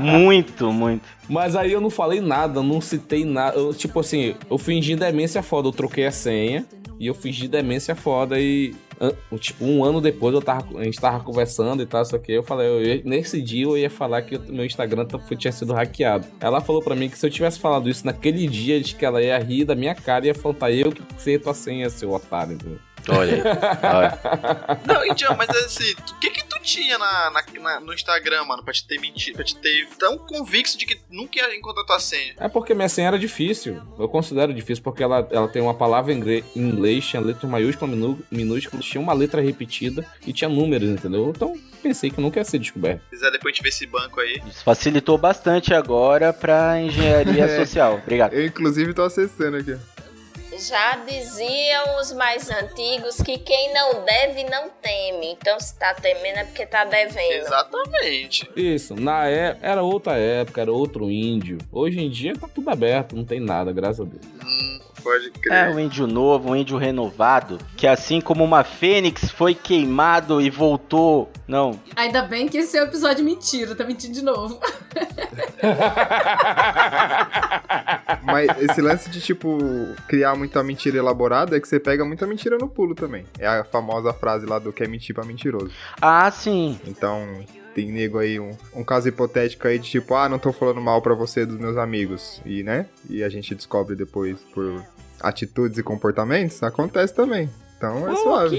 [0.00, 1.02] Muito, muito.
[1.28, 3.56] Mas aí eu não falei nada, não citei nada.
[3.56, 6.66] Eu, tipo assim, eu fingi demência foda, eu troquei a senha
[6.98, 8.74] e eu fingi demência foda e.
[9.40, 12.44] Tipo, um ano depois eu tava, a gente tava conversando e tal, só que eu
[12.44, 15.06] falei, eu nesse dia eu ia falar que meu Instagram
[15.36, 16.26] tinha sido hackeado.
[16.40, 19.20] Ela falou pra mim que se eu tivesse falado isso naquele dia, diz que ela
[19.20, 22.54] ia rir da minha cara e ia falar, eu que sei tua senha, seu otário.
[22.54, 22.78] entendeu?
[23.08, 23.42] Olha aí.
[23.94, 24.80] Olha.
[24.86, 28.62] Não, Indião, mas assim, o que que tu tinha na, na- na- no Instagram, mano,
[28.64, 32.00] pra te ter mentido, pra te ter tão convicto de que nunca ia encontrar tua
[32.00, 32.34] senha?
[32.38, 33.80] É porque minha senha era difícil.
[33.98, 38.18] Eu considero difícil porque ela, ela tem uma palavra em inglês, tinha letra maiúscula, minú-
[38.30, 41.32] minúscula, tinha uma letra repetida e tinha números, entendeu?
[41.34, 43.02] Então pensei que nunca ia ser descoberto.
[43.04, 44.40] Se quiser depois a gente ver esse banco aí.
[44.48, 47.56] Isso facilitou bastante agora pra engenharia É.
[47.64, 48.00] social.
[48.02, 48.32] Obrigado.
[48.32, 49.76] Eu, inclusive, tô acessando aqui.
[50.58, 55.32] Já diziam os mais antigos que quem não deve não teme.
[55.32, 57.32] Então se tá temendo é porque tá devendo.
[57.32, 58.48] Exatamente.
[58.56, 61.58] Isso, na é, era outra época, era outro índio.
[61.72, 64.22] Hoje em dia tá tudo aberto, não tem nada, graças a Deus.
[64.44, 65.74] Hum, pode É crer.
[65.74, 71.30] um índio novo, um índio renovado, que assim como uma fênix foi queimado e voltou.
[71.48, 74.58] Não, Ainda bem que esse é o episódio mentira, tá mentindo de novo.
[78.22, 79.58] Mas esse lance de, tipo,
[80.08, 83.24] criar muita mentira elaborada é que você pega muita mentira no pulo também.
[83.38, 85.70] É a famosa frase lá do que é mentir pra mentiroso.
[86.00, 86.78] Ah, sim.
[86.86, 90.80] Então, tem nego aí, um, um caso hipotético aí de tipo, ah, não tô falando
[90.80, 92.40] mal pra você dos meus amigos.
[92.46, 92.86] E, né?
[93.10, 94.84] E a gente descobre depois por
[95.20, 97.50] atitudes e comportamentos, acontece também.
[97.76, 98.56] Então é suave.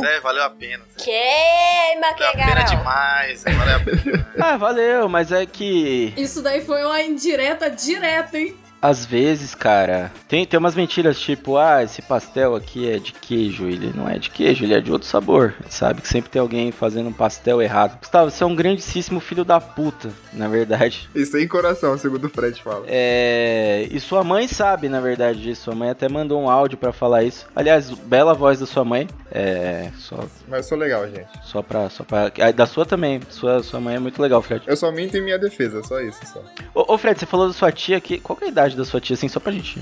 [0.00, 0.82] Zé, valeu a pena.
[0.98, 1.04] Zé.
[1.04, 4.26] Queima que Valeu a pena demais, Zé, valeu a pena.
[4.38, 8.56] Ah, valeu, mas é que Isso daí foi uma indireta direta, hein?
[8.80, 13.66] Às vezes, cara, tem, tem umas mentiras tipo, ah, esse pastel aqui é de queijo,
[13.66, 15.54] ele não é de queijo, ele é de outro sabor.
[15.68, 17.98] Sabe que sempre tem alguém fazendo um pastel errado.
[17.98, 21.08] Gustavo, você é um grandíssimo filho da puta, na verdade.
[21.14, 22.84] E sem coração, segundo o Fred fala.
[22.88, 23.88] É.
[23.90, 25.62] E sua mãe sabe, na verdade, disso.
[25.66, 27.46] Sua mãe até mandou um áudio pra falar isso.
[27.56, 29.08] Aliás, bela voz da sua mãe.
[29.30, 29.90] É.
[29.98, 31.26] Só, Mas sou legal, gente.
[31.44, 31.88] só pra.
[31.90, 32.30] Só pra...
[32.40, 33.20] ah, Da sua também.
[33.30, 34.62] Sua, sua mãe é muito legal, Fred.
[34.66, 36.42] Eu só minto em minha defesa, só isso, só.
[36.74, 38.18] Ô, ô, Fred, você falou da sua tia aqui.
[38.20, 39.78] Qual que é a idade da sua tia, assim, só pra gente.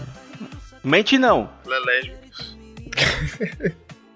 [0.82, 1.48] Mente não.
[1.64, 2.24] Ela é lésbica.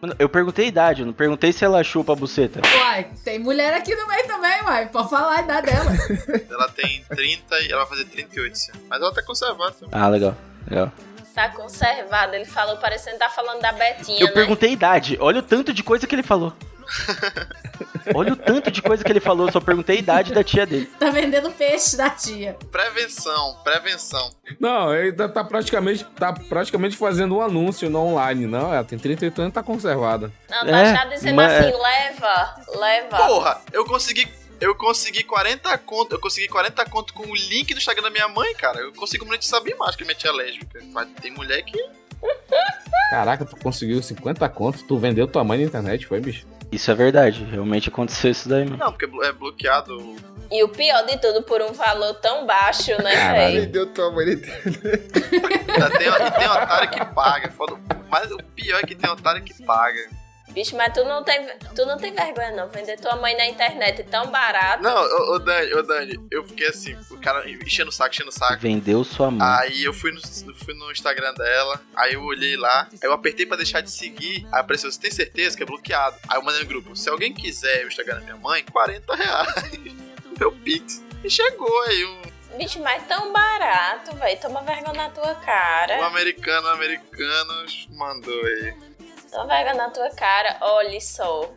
[0.01, 2.61] Mano, Eu perguntei a idade, eu não perguntei se ela chupa a buceta.
[2.65, 4.89] Uai, tem mulher aqui no meio também, uai.
[4.89, 5.91] Pode falar a idade dela.
[6.51, 8.81] Ela tem 30 e ela vai fazer 38 esse ano.
[8.89, 9.73] Mas ela tá conservada.
[9.73, 9.89] também.
[9.93, 10.37] Ah, legal.
[10.69, 10.93] Legal.
[11.35, 12.35] Tá conservado.
[12.35, 14.33] Ele falou parecendo que tá falando da Betinha, Eu né?
[14.33, 15.17] perguntei a idade.
[15.21, 16.53] Olha o tanto de coisa que ele falou.
[18.15, 19.47] Olha o tanto de coisa que ele falou.
[19.47, 20.87] Eu só perguntei a idade da tia dele.
[20.99, 22.57] tá vendendo peixe da tia.
[22.71, 24.31] Prevenção, prevenção.
[24.59, 28.47] Não, ele tá, tá praticamente, tá praticamente fazendo um anúncio no online.
[28.47, 30.33] Não, ela tem 38 anos e tá conservada.
[30.51, 33.17] Não, tá É, já dizendo mas- assim, leva, leva.
[33.17, 34.29] Porra, eu consegui.
[34.61, 38.27] Eu consegui 40 conto, eu consegui 40 conto com o link do Instagram da minha
[38.27, 38.81] mãe, cara.
[38.81, 40.81] Eu consigo monetizar bem mais que minha tia é lésbica.
[40.93, 41.79] Mas tem mulher que.
[43.11, 46.45] Caraca, tu conseguiu 50 contos, tu vendeu tua mãe na internet, foi, bicho?
[46.71, 47.45] Isso é verdade.
[47.45, 48.77] Realmente aconteceu isso daí, mano.
[48.77, 50.17] Não, porque é bloqueado.
[50.51, 53.57] E o pior de tudo, por um valor tão baixo, né, véi?
[53.57, 54.51] Ele deu tua mãe Tem,
[55.99, 57.51] tem otário que paga.
[57.51, 57.77] Foda.
[58.09, 60.01] Mas o pior é que tem otário que paga.
[60.53, 64.03] Bicho, mas tu não tem, tu não tem vergonha não, vender tua mãe na internet
[64.05, 64.83] tão barato.
[64.83, 68.31] Não, ô, ô Dani, ô Dani, eu fiquei assim, o cara enchendo o saco, enchendo
[68.31, 68.61] o saco.
[68.61, 69.47] Vendeu sua mãe.
[69.61, 70.21] Aí eu fui no,
[70.55, 74.47] fui no Instagram dela, aí eu olhei lá, aí eu apertei pra deixar de seguir,
[74.53, 76.17] aí apareceu, você tem certeza que é bloqueado?
[76.29, 79.55] Aí eu mandei no grupo, se alguém quiser o Instagram da minha mãe, 40 reais,
[80.39, 81.03] meu pix.
[81.23, 82.23] E chegou aí um,
[82.57, 84.37] Bicho, mas tão barato, véi.
[84.37, 86.07] Toma vergonha na tua um cara.
[86.07, 88.75] americano, um americano mandou aí.
[89.31, 90.57] Toma vergonha na tua cara.
[90.61, 91.51] Olha só.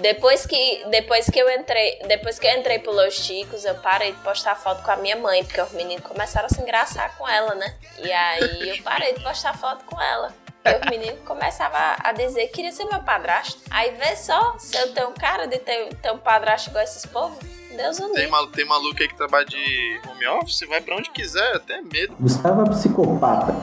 [0.00, 4.12] Depois que, depois que eu entrei, depois que eu entrei pro Los Chicos, eu parei
[4.12, 7.28] de postar foto com a minha mãe, porque os meninos começaram a se engraçar com
[7.28, 7.76] ela, né?
[7.98, 10.32] E aí eu parei de postar foto com ela.
[10.64, 13.60] E os meninos começavam a dizer que queria ser meu padrasto.
[13.70, 17.38] Aí vê só, se eu tenho cara de ter, ter um padrasto igual esses povos,
[17.74, 21.10] Deus o Tem, malu, tem maluco aí que trabalha de home office, vai pra onde
[21.10, 22.14] quiser, até medo.
[22.18, 23.54] Gustavo é psicopata.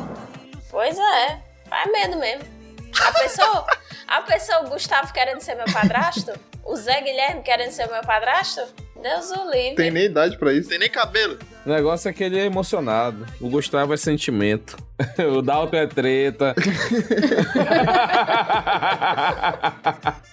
[0.69, 1.39] Pois é,
[1.69, 2.54] faz medo mesmo.
[3.01, 3.65] A pessoa,
[4.07, 6.31] a pessoa, o Gustavo querendo ser meu padrasto,
[6.63, 8.61] o Zé Guilherme querendo ser meu padrasto,
[9.01, 9.75] Deus o livre.
[9.75, 10.69] Tem nem idade pra isso.
[10.69, 11.37] Tem nem cabelo.
[11.65, 13.25] O negócio é que ele é emocionado.
[13.39, 14.77] O Gustavo é sentimento.
[15.35, 16.55] o Dalton é treta.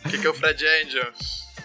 [0.05, 1.11] O que, que é o Fred Angel?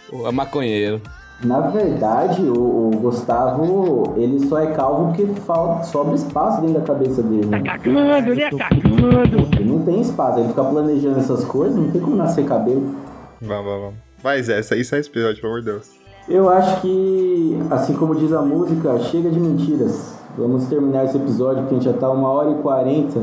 [0.10, 1.02] o é maconheiro.
[1.43, 6.85] Na verdade, o, o Gustavo, ele só é calvo porque falta, sobra espaço dentro da
[6.85, 7.47] cabeça dele.
[7.47, 8.49] Tá cagando, né?
[8.49, 9.55] Cagando.
[9.55, 12.95] Ele não tem espaço, ele fica planejando essas coisas, não tem como nascer cabelo.
[13.39, 13.95] Vamos, vamos, vamos.
[14.23, 15.91] Vai, Zé, isso aí sai esse episódio, pelo amor de Deus.
[16.27, 20.15] Eu acho que, assim como diz a música, chega de mentiras.
[20.35, 23.22] Vamos terminar esse episódio, porque a gente já tá uma hora e quarenta.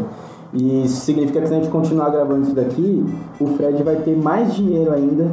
[0.52, 3.04] E isso significa que se a gente continuar gravando isso daqui,
[3.40, 5.32] o Fred vai ter mais dinheiro ainda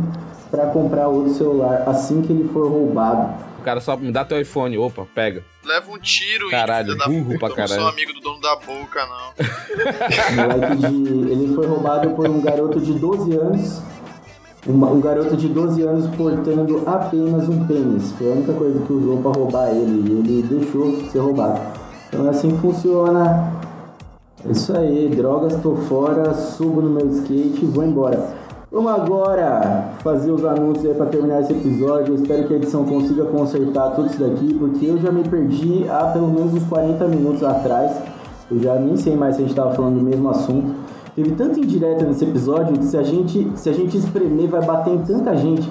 [0.51, 3.33] para comprar outro celular assim que ele for roubado.
[3.59, 4.77] O cara só me dá teu iPhone.
[4.77, 5.43] Opa, pega.
[5.63, 7.37] Leva um tiro, Caralho, filho da burro puta.
[7.39, 7.87] pra Eu não sou caralho.
[7.93, 9.31] amigo do dono da boca, não.
[10.35, 13.81] Moleque de, ele foi roubado por um garoto de 12 anos.
[14.65, 18.11] Uma- um garoto de 12 anos portando apenas um pênis.
[18.13, 20.09] Foi a única coisa que usou para roubar ele.
[20.09, 21.59] E ele deixou ser roubado.
[22.09, 23.53] Então é assim que funciona.
[24.47, 28.40] É isso aí, drogas, tô fora, subo no meu skate e vou embora.
[28.71, 32.13] Vamos agora fazer os anúncios aí pra terminar esse episódio.
[32.13, 35.85] Eu espero que a edição consiga consertar tudo isso daqui, porque eu já me perdi
[35.89, 37.91] há pelo menos uns 40 minutos atrás.
[38.49, 40.73] Eu já nem sei mais se a gente tava falando do mesmo assunto.
[41.13, 44.93] Teve tanta indireta nesse episódio que se a gente, se a gente espremer vai bater
[44.93, 45.69] em tanta gente.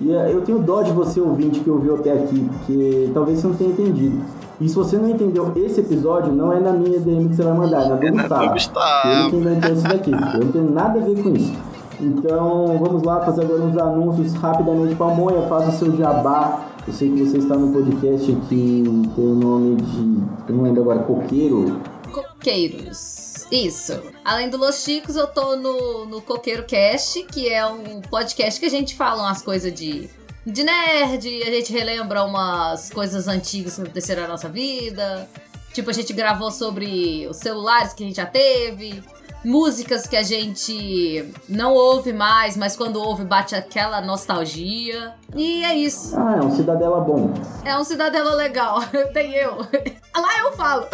[0.00, 3.46] E eh, eu tenho dó de você ouvinte que ouviu até aqui, porque talvez você
[3.46, 4.24] não tenha entendido.
[4.60, 7.54] E se você não entendeu esse episódio, não é na minha DM que você vai
[7.54, 9.08] mandar, é na do É do Gustavo.
[9.08, 10.10] Ele que inventou isso daqui.
[10.10, 11.52] Eu não tenho nada a ver com isso.
[12.00, 14.94] Então, vamos lá fazer agora uns anúncios rapidamente.
[14.94, 16.66] Pamonha, faça o seu jabá.
[16.86, 20.50] Eu sei que você está no podcast que tem o nome de.
[20.50, 21.80] Eu não lembro agora, Coqueiro.
[22.10, 23.46] Coqueiros.
[23.52, 24.00] Isso.
[24.24, 28.66] Além do Los Chicos, eu tô no, no Coqueiro Cast, que é um podcast que
[28.66, 30.08] a gente fala umas coisas de,
[30.46, 35.28] de nerd, a gente relembra umas coisas antigas que aconteceram na nossa vida.
[35.72, 39.02] Tipo, a gente gravou sobre os celulares que a gente já teve,
[39.44, 45.14] músicas que a gente não ouve mais, mas quando ouve bate aquela nostalgia.
[45.34, 46.14] E é isso.
[46.18, 47.32] Ah, é um cidadela bom.
[47.64, 48.80] É um cidadelo legal.
[49.12, 49.56] Tem eu.
[50.16, 50.86] Lá eu falo.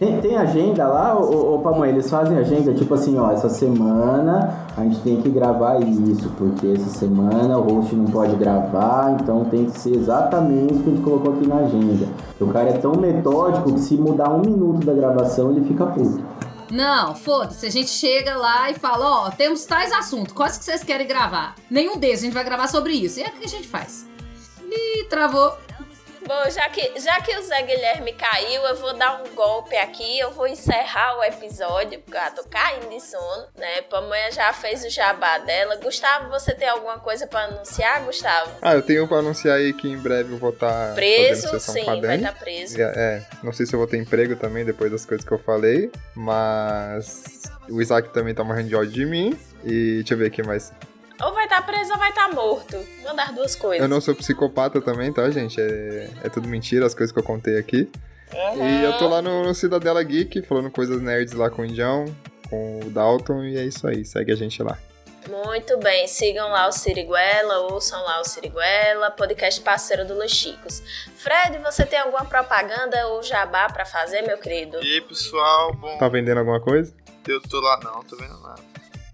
[0.00, 1.84] Tem, tem agenda lá, ô, ô?
[1.84, 6.68] Eles fazem agenda tipo assim, ó, essa semana a gente tem que gravar isso, porque
[6.68, 10.92] essa semana o host não pode gravar, então tem que ser exatamente o que a
[10.94, 12.08] gente colocou aqui na agenda.
[12.40, 16.29] O cara é tão metódico que se mudar um minuto da gravação ele fica puto.
[16.70, 17.66] Não, foda-se.
[17.66, 21.56] A gente chega lá e fala, ó, temos tais assuntos, quais que vocês querem gravar?
[21.68, 23.18] Nenhum desses, a gente vai gravar sobre isso.
[23.18, 24.06] E é o que a gente faz.
[24.70, 25.56] Ih, travou.
[26.30, 30.16] Bom, já que, já que o Zé Guilherme caiu, eu vou dar um golpe aqui.
[30.20, 33.82] Eu vou encerrar o episódio, porque eu tô caindo de sono, né?
[33.90, 35.74] Pamonha já fez o jabá dela.
[35.82, 38.48] Gustavo, você tem alguma coisa pra anunciar, Gustavo?
[38.62, 41.74] Ah, eu tenho pra anunciar aí que em breve eu vou estar Preso, fazendo sessão
[41.74, 42.80] sim, vai estar preso.
[42.80, 45.38] É, é, não sei se eu vou ter emprego também depois das coisas que eu
[45.38, 49.36] falei, mas o Isaac também tá morrendo de ódio de mim.
[49.64, 50.72] E deixa eu ver aqui mais.
[51.22, 52.76] Ou vai estar preso ou vai estar morto.
[53.02, 53.82] Uma das duas coisas.
[53.82, 55.60] Eu não sou psicopata também, tá, gente?
[55.60, 57.90] É, é tudo mentira, as coisas que eu contei aqui.
[58.32, 58.68] Uhum.
[58.68, 62.04] E eu tô lá no, no Cidadela Geek, falando coisas nerds lá com o Indião,
[62.48, 64.04] com o Dalton, e é isso aí.
[64.04, 64.78] Segue a gente lá.
[65.28, 70.82] Muito bem, sigam lá o Siriguela, ouçam lá o Siriguela, podcast parceiro do Los Chicos.
[71.16, 74.82] Fred, você tem alguma propaganda ou jabá pra fazer, meu querido?
[74.82, 76.94] E aí, pessoal, bom, Tá vendendo alguma coisa?
[77.28, 78.69] eu tô lá, não, tô vendo nada.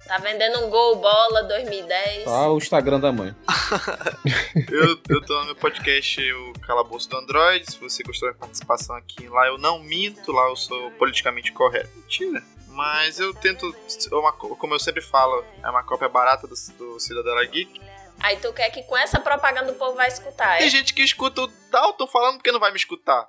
[0.07, 2.25] Tá vendendo um Gol Bola 2010?
[2.25, 3.35] Só o Instagram da mãe.
[4.71, 7.71] Eu, eu tô no meu podcast, o Calabouço do Android.
[7.71, 11.91] Se você gostou da participação aqui, lá eu não minto, lá eu sou politicamente correto.
[11.97, 12.43] Mentira.
[12.69, 13.75] Mas eu tento,
[14.11, 17.81] é uma co- como eu sempre falo, é uma cópia barata do, do Cidadela Geek.
[18.21, 20.59] Aí tu quer que com essa propaganda o povo vai escutar, é?
[20.61, 23.29] Tem gente que escuta o Dalton falando porque não vai me escutar.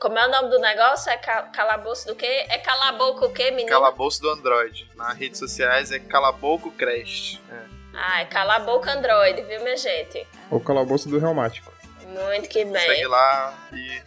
[0.00, 1.10] Como é o nome do negócio?
[1.10, 2.46] É ca calabouço do quê?
[2.48, 3.68] É calaboco o quê, menino?
[3.68, 4.88] Calabouço do Android.
[4.96, 7.40] Nas redes sociais é Calabouco Crest.
[7.50, 7.78] É.
[7.94, 10.26] Ah, é calaboco Android, viu, minha gente?
[10.50, 11.72] Ou calabouço do reumático.
[12.06, 12.86] Muito que bem.
[12.86, 14.02] Segue lá e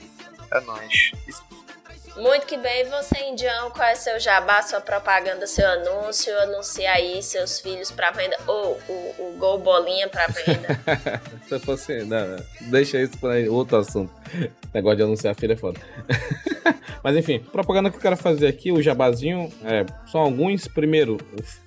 [0.52, 1.12] é nóis.
[2.16, 2.86] Muito que bem.
[2.86, 6.38] Você, Indião, qual é seu jabá, sua propaganda, seu anúncio?
[6.40, 8.38] Anuncia aí seus filhos pra venda.
[8.48, 10.80] Ou o, o Gol Bolinha pra venda.
[11.48, 12.04] Se eu fosse.
[12.04, 12.44] Não, não.
[12.70, 14.12] deixa isso pra outro assunto.
[14.74, 15.80] Negócio de anunciar filho é foda.
[17.04, 20.68] Mas enfim, propaganda que eu quero fazer aqui, o jabazinho, é, são alguns.
[20.68, 21.18] Primeiro,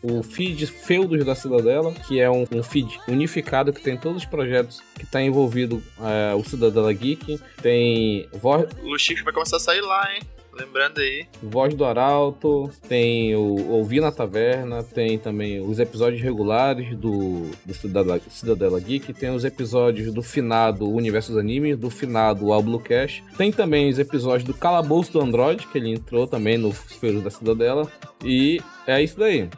[0.03, 4.23] o, o feed Feudos da Cidadela, que é um, um feed unificado que tem todos
[4.23, 7.41] os projetos que tá envolvido é, o Cidadela Geek.
[7.61, 10.34] Tem voz, O Luxico vai começar a sair lá, hein?
[10.57, 11.27] Lembrando aí.
[11.43, 17.75] Voz do Arauto, tem o Ouvir na Taverna, tem também os episódios regulares do, do
[17.75, 23.23] Cidadela, Cidadela Geek, tem os episódios do finado Universo dos Animes, do finado All Cash,
[23.37, 27.31] tem também os episódios do Calabouço do Android, que ele entrou também no Feiros da
[27.31, 27.91] Cidadela,
[28.25, 29.49] e é isso daí.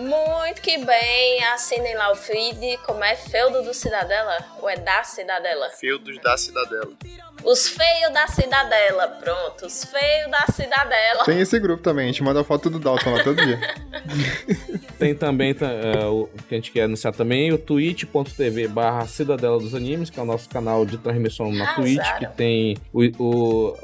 [0.00, 4.36] Muito que bem, assinem lá o feed, como é Feudo do Cidadela?
[4.60, 5.70] Ou é da Cidadela?
[5.70, 6.92] Feudos da Cidadela.
[7.44, 11.24] Os feios da Cidadela, pronto, os feios da Cidadela.
[11.24, 13.60] Tem esse grupo também, a gente manda foto do Dalton lá todo dia.
[14.98, 19.58] Tem também tá, é, o que a gente quer anunciar também, o twitch.tv barra Cidadela
[19.58, 21.84] dos Animes, que é o nosso canal de transmissão na Arrasaram.
[21.84, 23.76] Twitch, que tem o, o,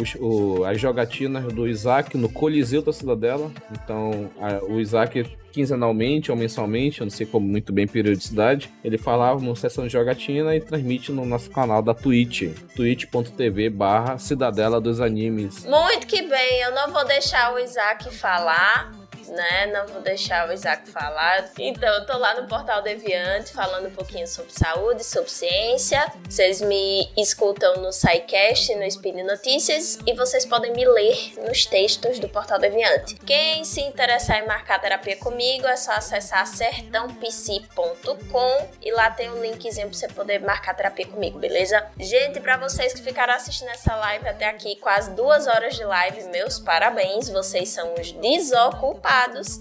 [0.00, 3.50] os- o- as jogatinas do Isaac no Coliseu da Cidadela.
[3.72, 8.96] Então, a- o Isaac quinzenalmente ou mensalmente, eu não sei como muito bem periodicidade, ele
[8.96, 12.42] falava numa sessão de jogatina e transmite no nosso canal da Twitch,
[12.76, 15.64] twitch.tv barra Cidadela dos Animes.
[15.64, 18.92] Muito que bem, eu não vou deixar o Isaac falar,
[19.28, 19.66] né?
[19.66, 21.50] Não vou deixar o Isaac falar.
[21.58, 26.10] Então, eu tô lá no Portal Deviante falando um pouquinho sobre saúde, sobre ciência.
[26.28, 32.18] Vocês me escutam no SciCast, no Spin Notícias e vocês podem me ler nos textos
[32.18, 33.14] do Portal Deviante.
[33.16, 39.40] Quem se interessar em marcar terapia comigo é só acessar sertãopc.com e lá tem um
[39.40, 41.86] linkzinho pra você poder marcar terapia comigo, beleza?
[41.98, 46.24] Gente, pra vocês que ficaram assistindo essa live até aqui, quase duas horas de live,
[46.24, 49.17] meus parabéns, vocês são os desocupados,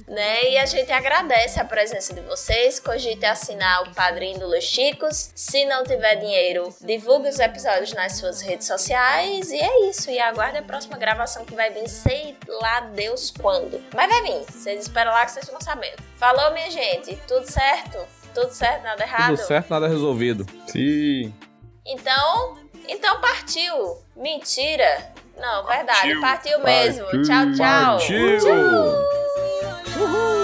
[0.07, 0.51] né?
[0.51, 5.31] E a gente agradece a presença de vocês, cogite assinar o padrinho do Los Chicos.
[5.35, 10.11] Se não tiver dinheiro, divulgue os episódios nas suas redes sociais e é isso.
[10.11, 13.83] E aguarde a próxima gravação que vai vir, sei lá Deus quando.
[13.95, 15.97] Mas vai vir, vocês esperam lá que vocês vão sabendo.
[16.17, 17.97] Falou, minha gente, tudo certo?
[18.33, 19.35] Tudo certo, nada errado?
[19.35, 20.45] Tudo certo, nada resolvido.
[20.67, 21.33] Sim.
[21.85, 22.57] Então,
[22.87, 23.97] então partiu.
[24.15, 25.11] Mentira.
[25.39, 26.21] Não, verdade, Partiu.
[26.21, 27.03] partiu mesmo.
[27.05, 27.23] Partiu.
[27.23, 27.97] Tchau, tchau.
[27.97, 29.16] Partiu.
[29.97, 30.36] Mentira,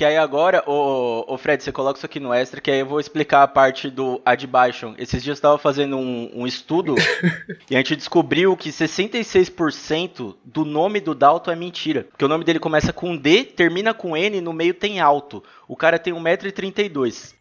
[0.00, 2.86] Que aí agora, ô, ô Fred, você coloca isso aqui no extra, que aí eu
[2.86, 4.94] vou explicar a parte do Adbation.
[4.96, 6.94] Esses dias eu tava fazendo um, um estudo
[7.68, 12.04] e a gente descobriu que 66% do nome do Dalton é mentira.
[12.04, 15.44] Porque o nome dele começa com D, termina com N e no meio tem alto.
[15.68, 17.34] O cara tem 1,32m.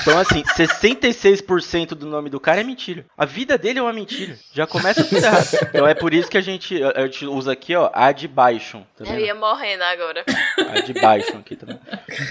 [0.00, 3.04] Então, assim, 66% do nome do cara é mentira.
[3.16, 4.38] A vida dele é uma mentira.
[4.52, 5.48] Já começa tudo errado.
[5.68, 8.84] Então é por isso que a gente, a gente usa aqui, ó, Adbation.
[8.96, 10.24] Tá Eu ia morrendo agora.
[10.56, 11.78] A de baixo aqui também.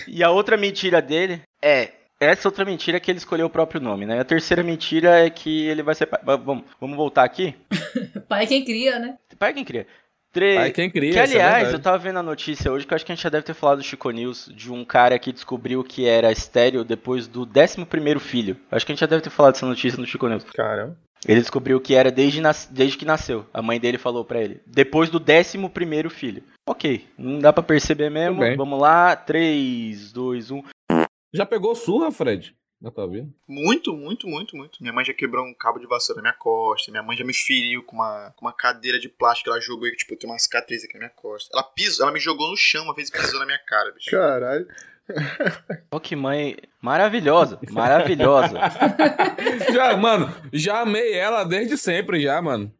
[0.08, 1.92] E a outra mentira dele é.
[2.20, 4.20] Essa outra mentira é que ele escolheu o próprio nome, né?
[4.20, 6.22] A terceira mentira é que ele vai ser pai.
[6.24, 7.54] Va- Vamos, vamos voltar aqui?
[8.30, 9.18] Pai quem cria, né?
[9.38, 9.86] Pai quem cria.
[10.34, 11.74] Tre- Pai é quem cria, Que é aliás, verdade.
[11.76, 13.54] eu tava vendo a notícia hoje que eu acho que a gente já deve ter
[13.54, 18.20] falado do Chico News, de um cara que descobriu que era estéreo depois do 11
[18.20, 18.58] filho.
[18.72, 20.44] Acho que a gente já deve ter falado dessa notícia no Chico News.
[20.46, 20.98] Caramba.
[21.26, 23.46] Ele descobriu que era desde, nas- desde que nasceu.
[23.54, 24.60] A mãe dele falou pra ele.
[24.68, 26.44] Depois do 11 filho.
[26.68, 28.42] Ok, não dá pra perceber mesmo.
[28.58, 29.26] Vamos lá, um.
[29.26, 30.64] 3, 2, 1.
[31.34, 32.54] Já pegou surra, Fred?
[32.84, 33.30] Na tua vida?
[33.48, 34.78] Muito, muito, muito, muito.
[34.82, 36.92] Minha mãe já quebrou um cabo de vassoura na minha costa.
[36.92, 39.50] Minha mãe já me feriu com uma, com uma cadeira de plástico.
[39.50, 41.50] Ela jogou e, tipo, eu tenho uma cicatriz aqui na minha costa.
[41.54, 44.12] Ela pisou, ela me jogou no chão uma vez e pisou na minha cara, bicho.
[44.12, 44.68] Caralho.
[45.92, 48.60] Ó, que mãe maravilhosa, maravilhosa.
[49.72, 52.74] Já, mano, já amei ela desde sempre, já, mano.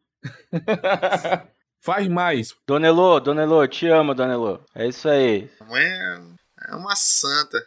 [1.80, 2.54] Faz mais.
[2.66, 4.60] Dona Elô, Dona Elô, te amo, Dona Elô.
[4.74, 5.50] É isso aí.
[5.60, 7.58] Minha mãe é, é uma santa.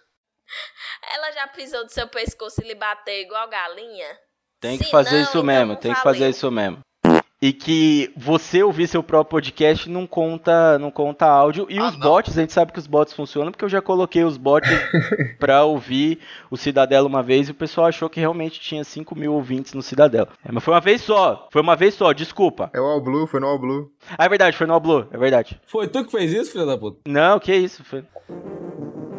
[1.13, 4.17] Ela já pisou do seu pescoço e lhe bateu igual galinha?
[4.59, 6.79] Tem que Se fazer não, isso então mesmo, não tem que fazer isso mesmo.
[7.39, 11.67] E que você ouvir seu próprio podcast não conta, não conta áudio.
[11.69, 14.37] E os bots, a gente sabe que os bots funcionam, porque eu já coloquei os
[14.37, 14.67] bots
[15.37, 16.19] pra ouvir
[16.49, 19.83] o Cidadela uma vez e o pessoal achou que realmente tinha 5 mil ouvintes no
[19.83, 20.29] Cidadela.
[20.43, 22.71] É, mas foi uma vez só, foi uma vez só, desculpa.
[22.73, 23.91] É o All Blue, foi no All Blue.
[24.17, 25.61] Ah, é verdade, foi no All Blue, é verdade.
[25.67, 26.97] Foi tu que fez isso, filho da puta?
[27.05, 28.03] Não, que isso, foi...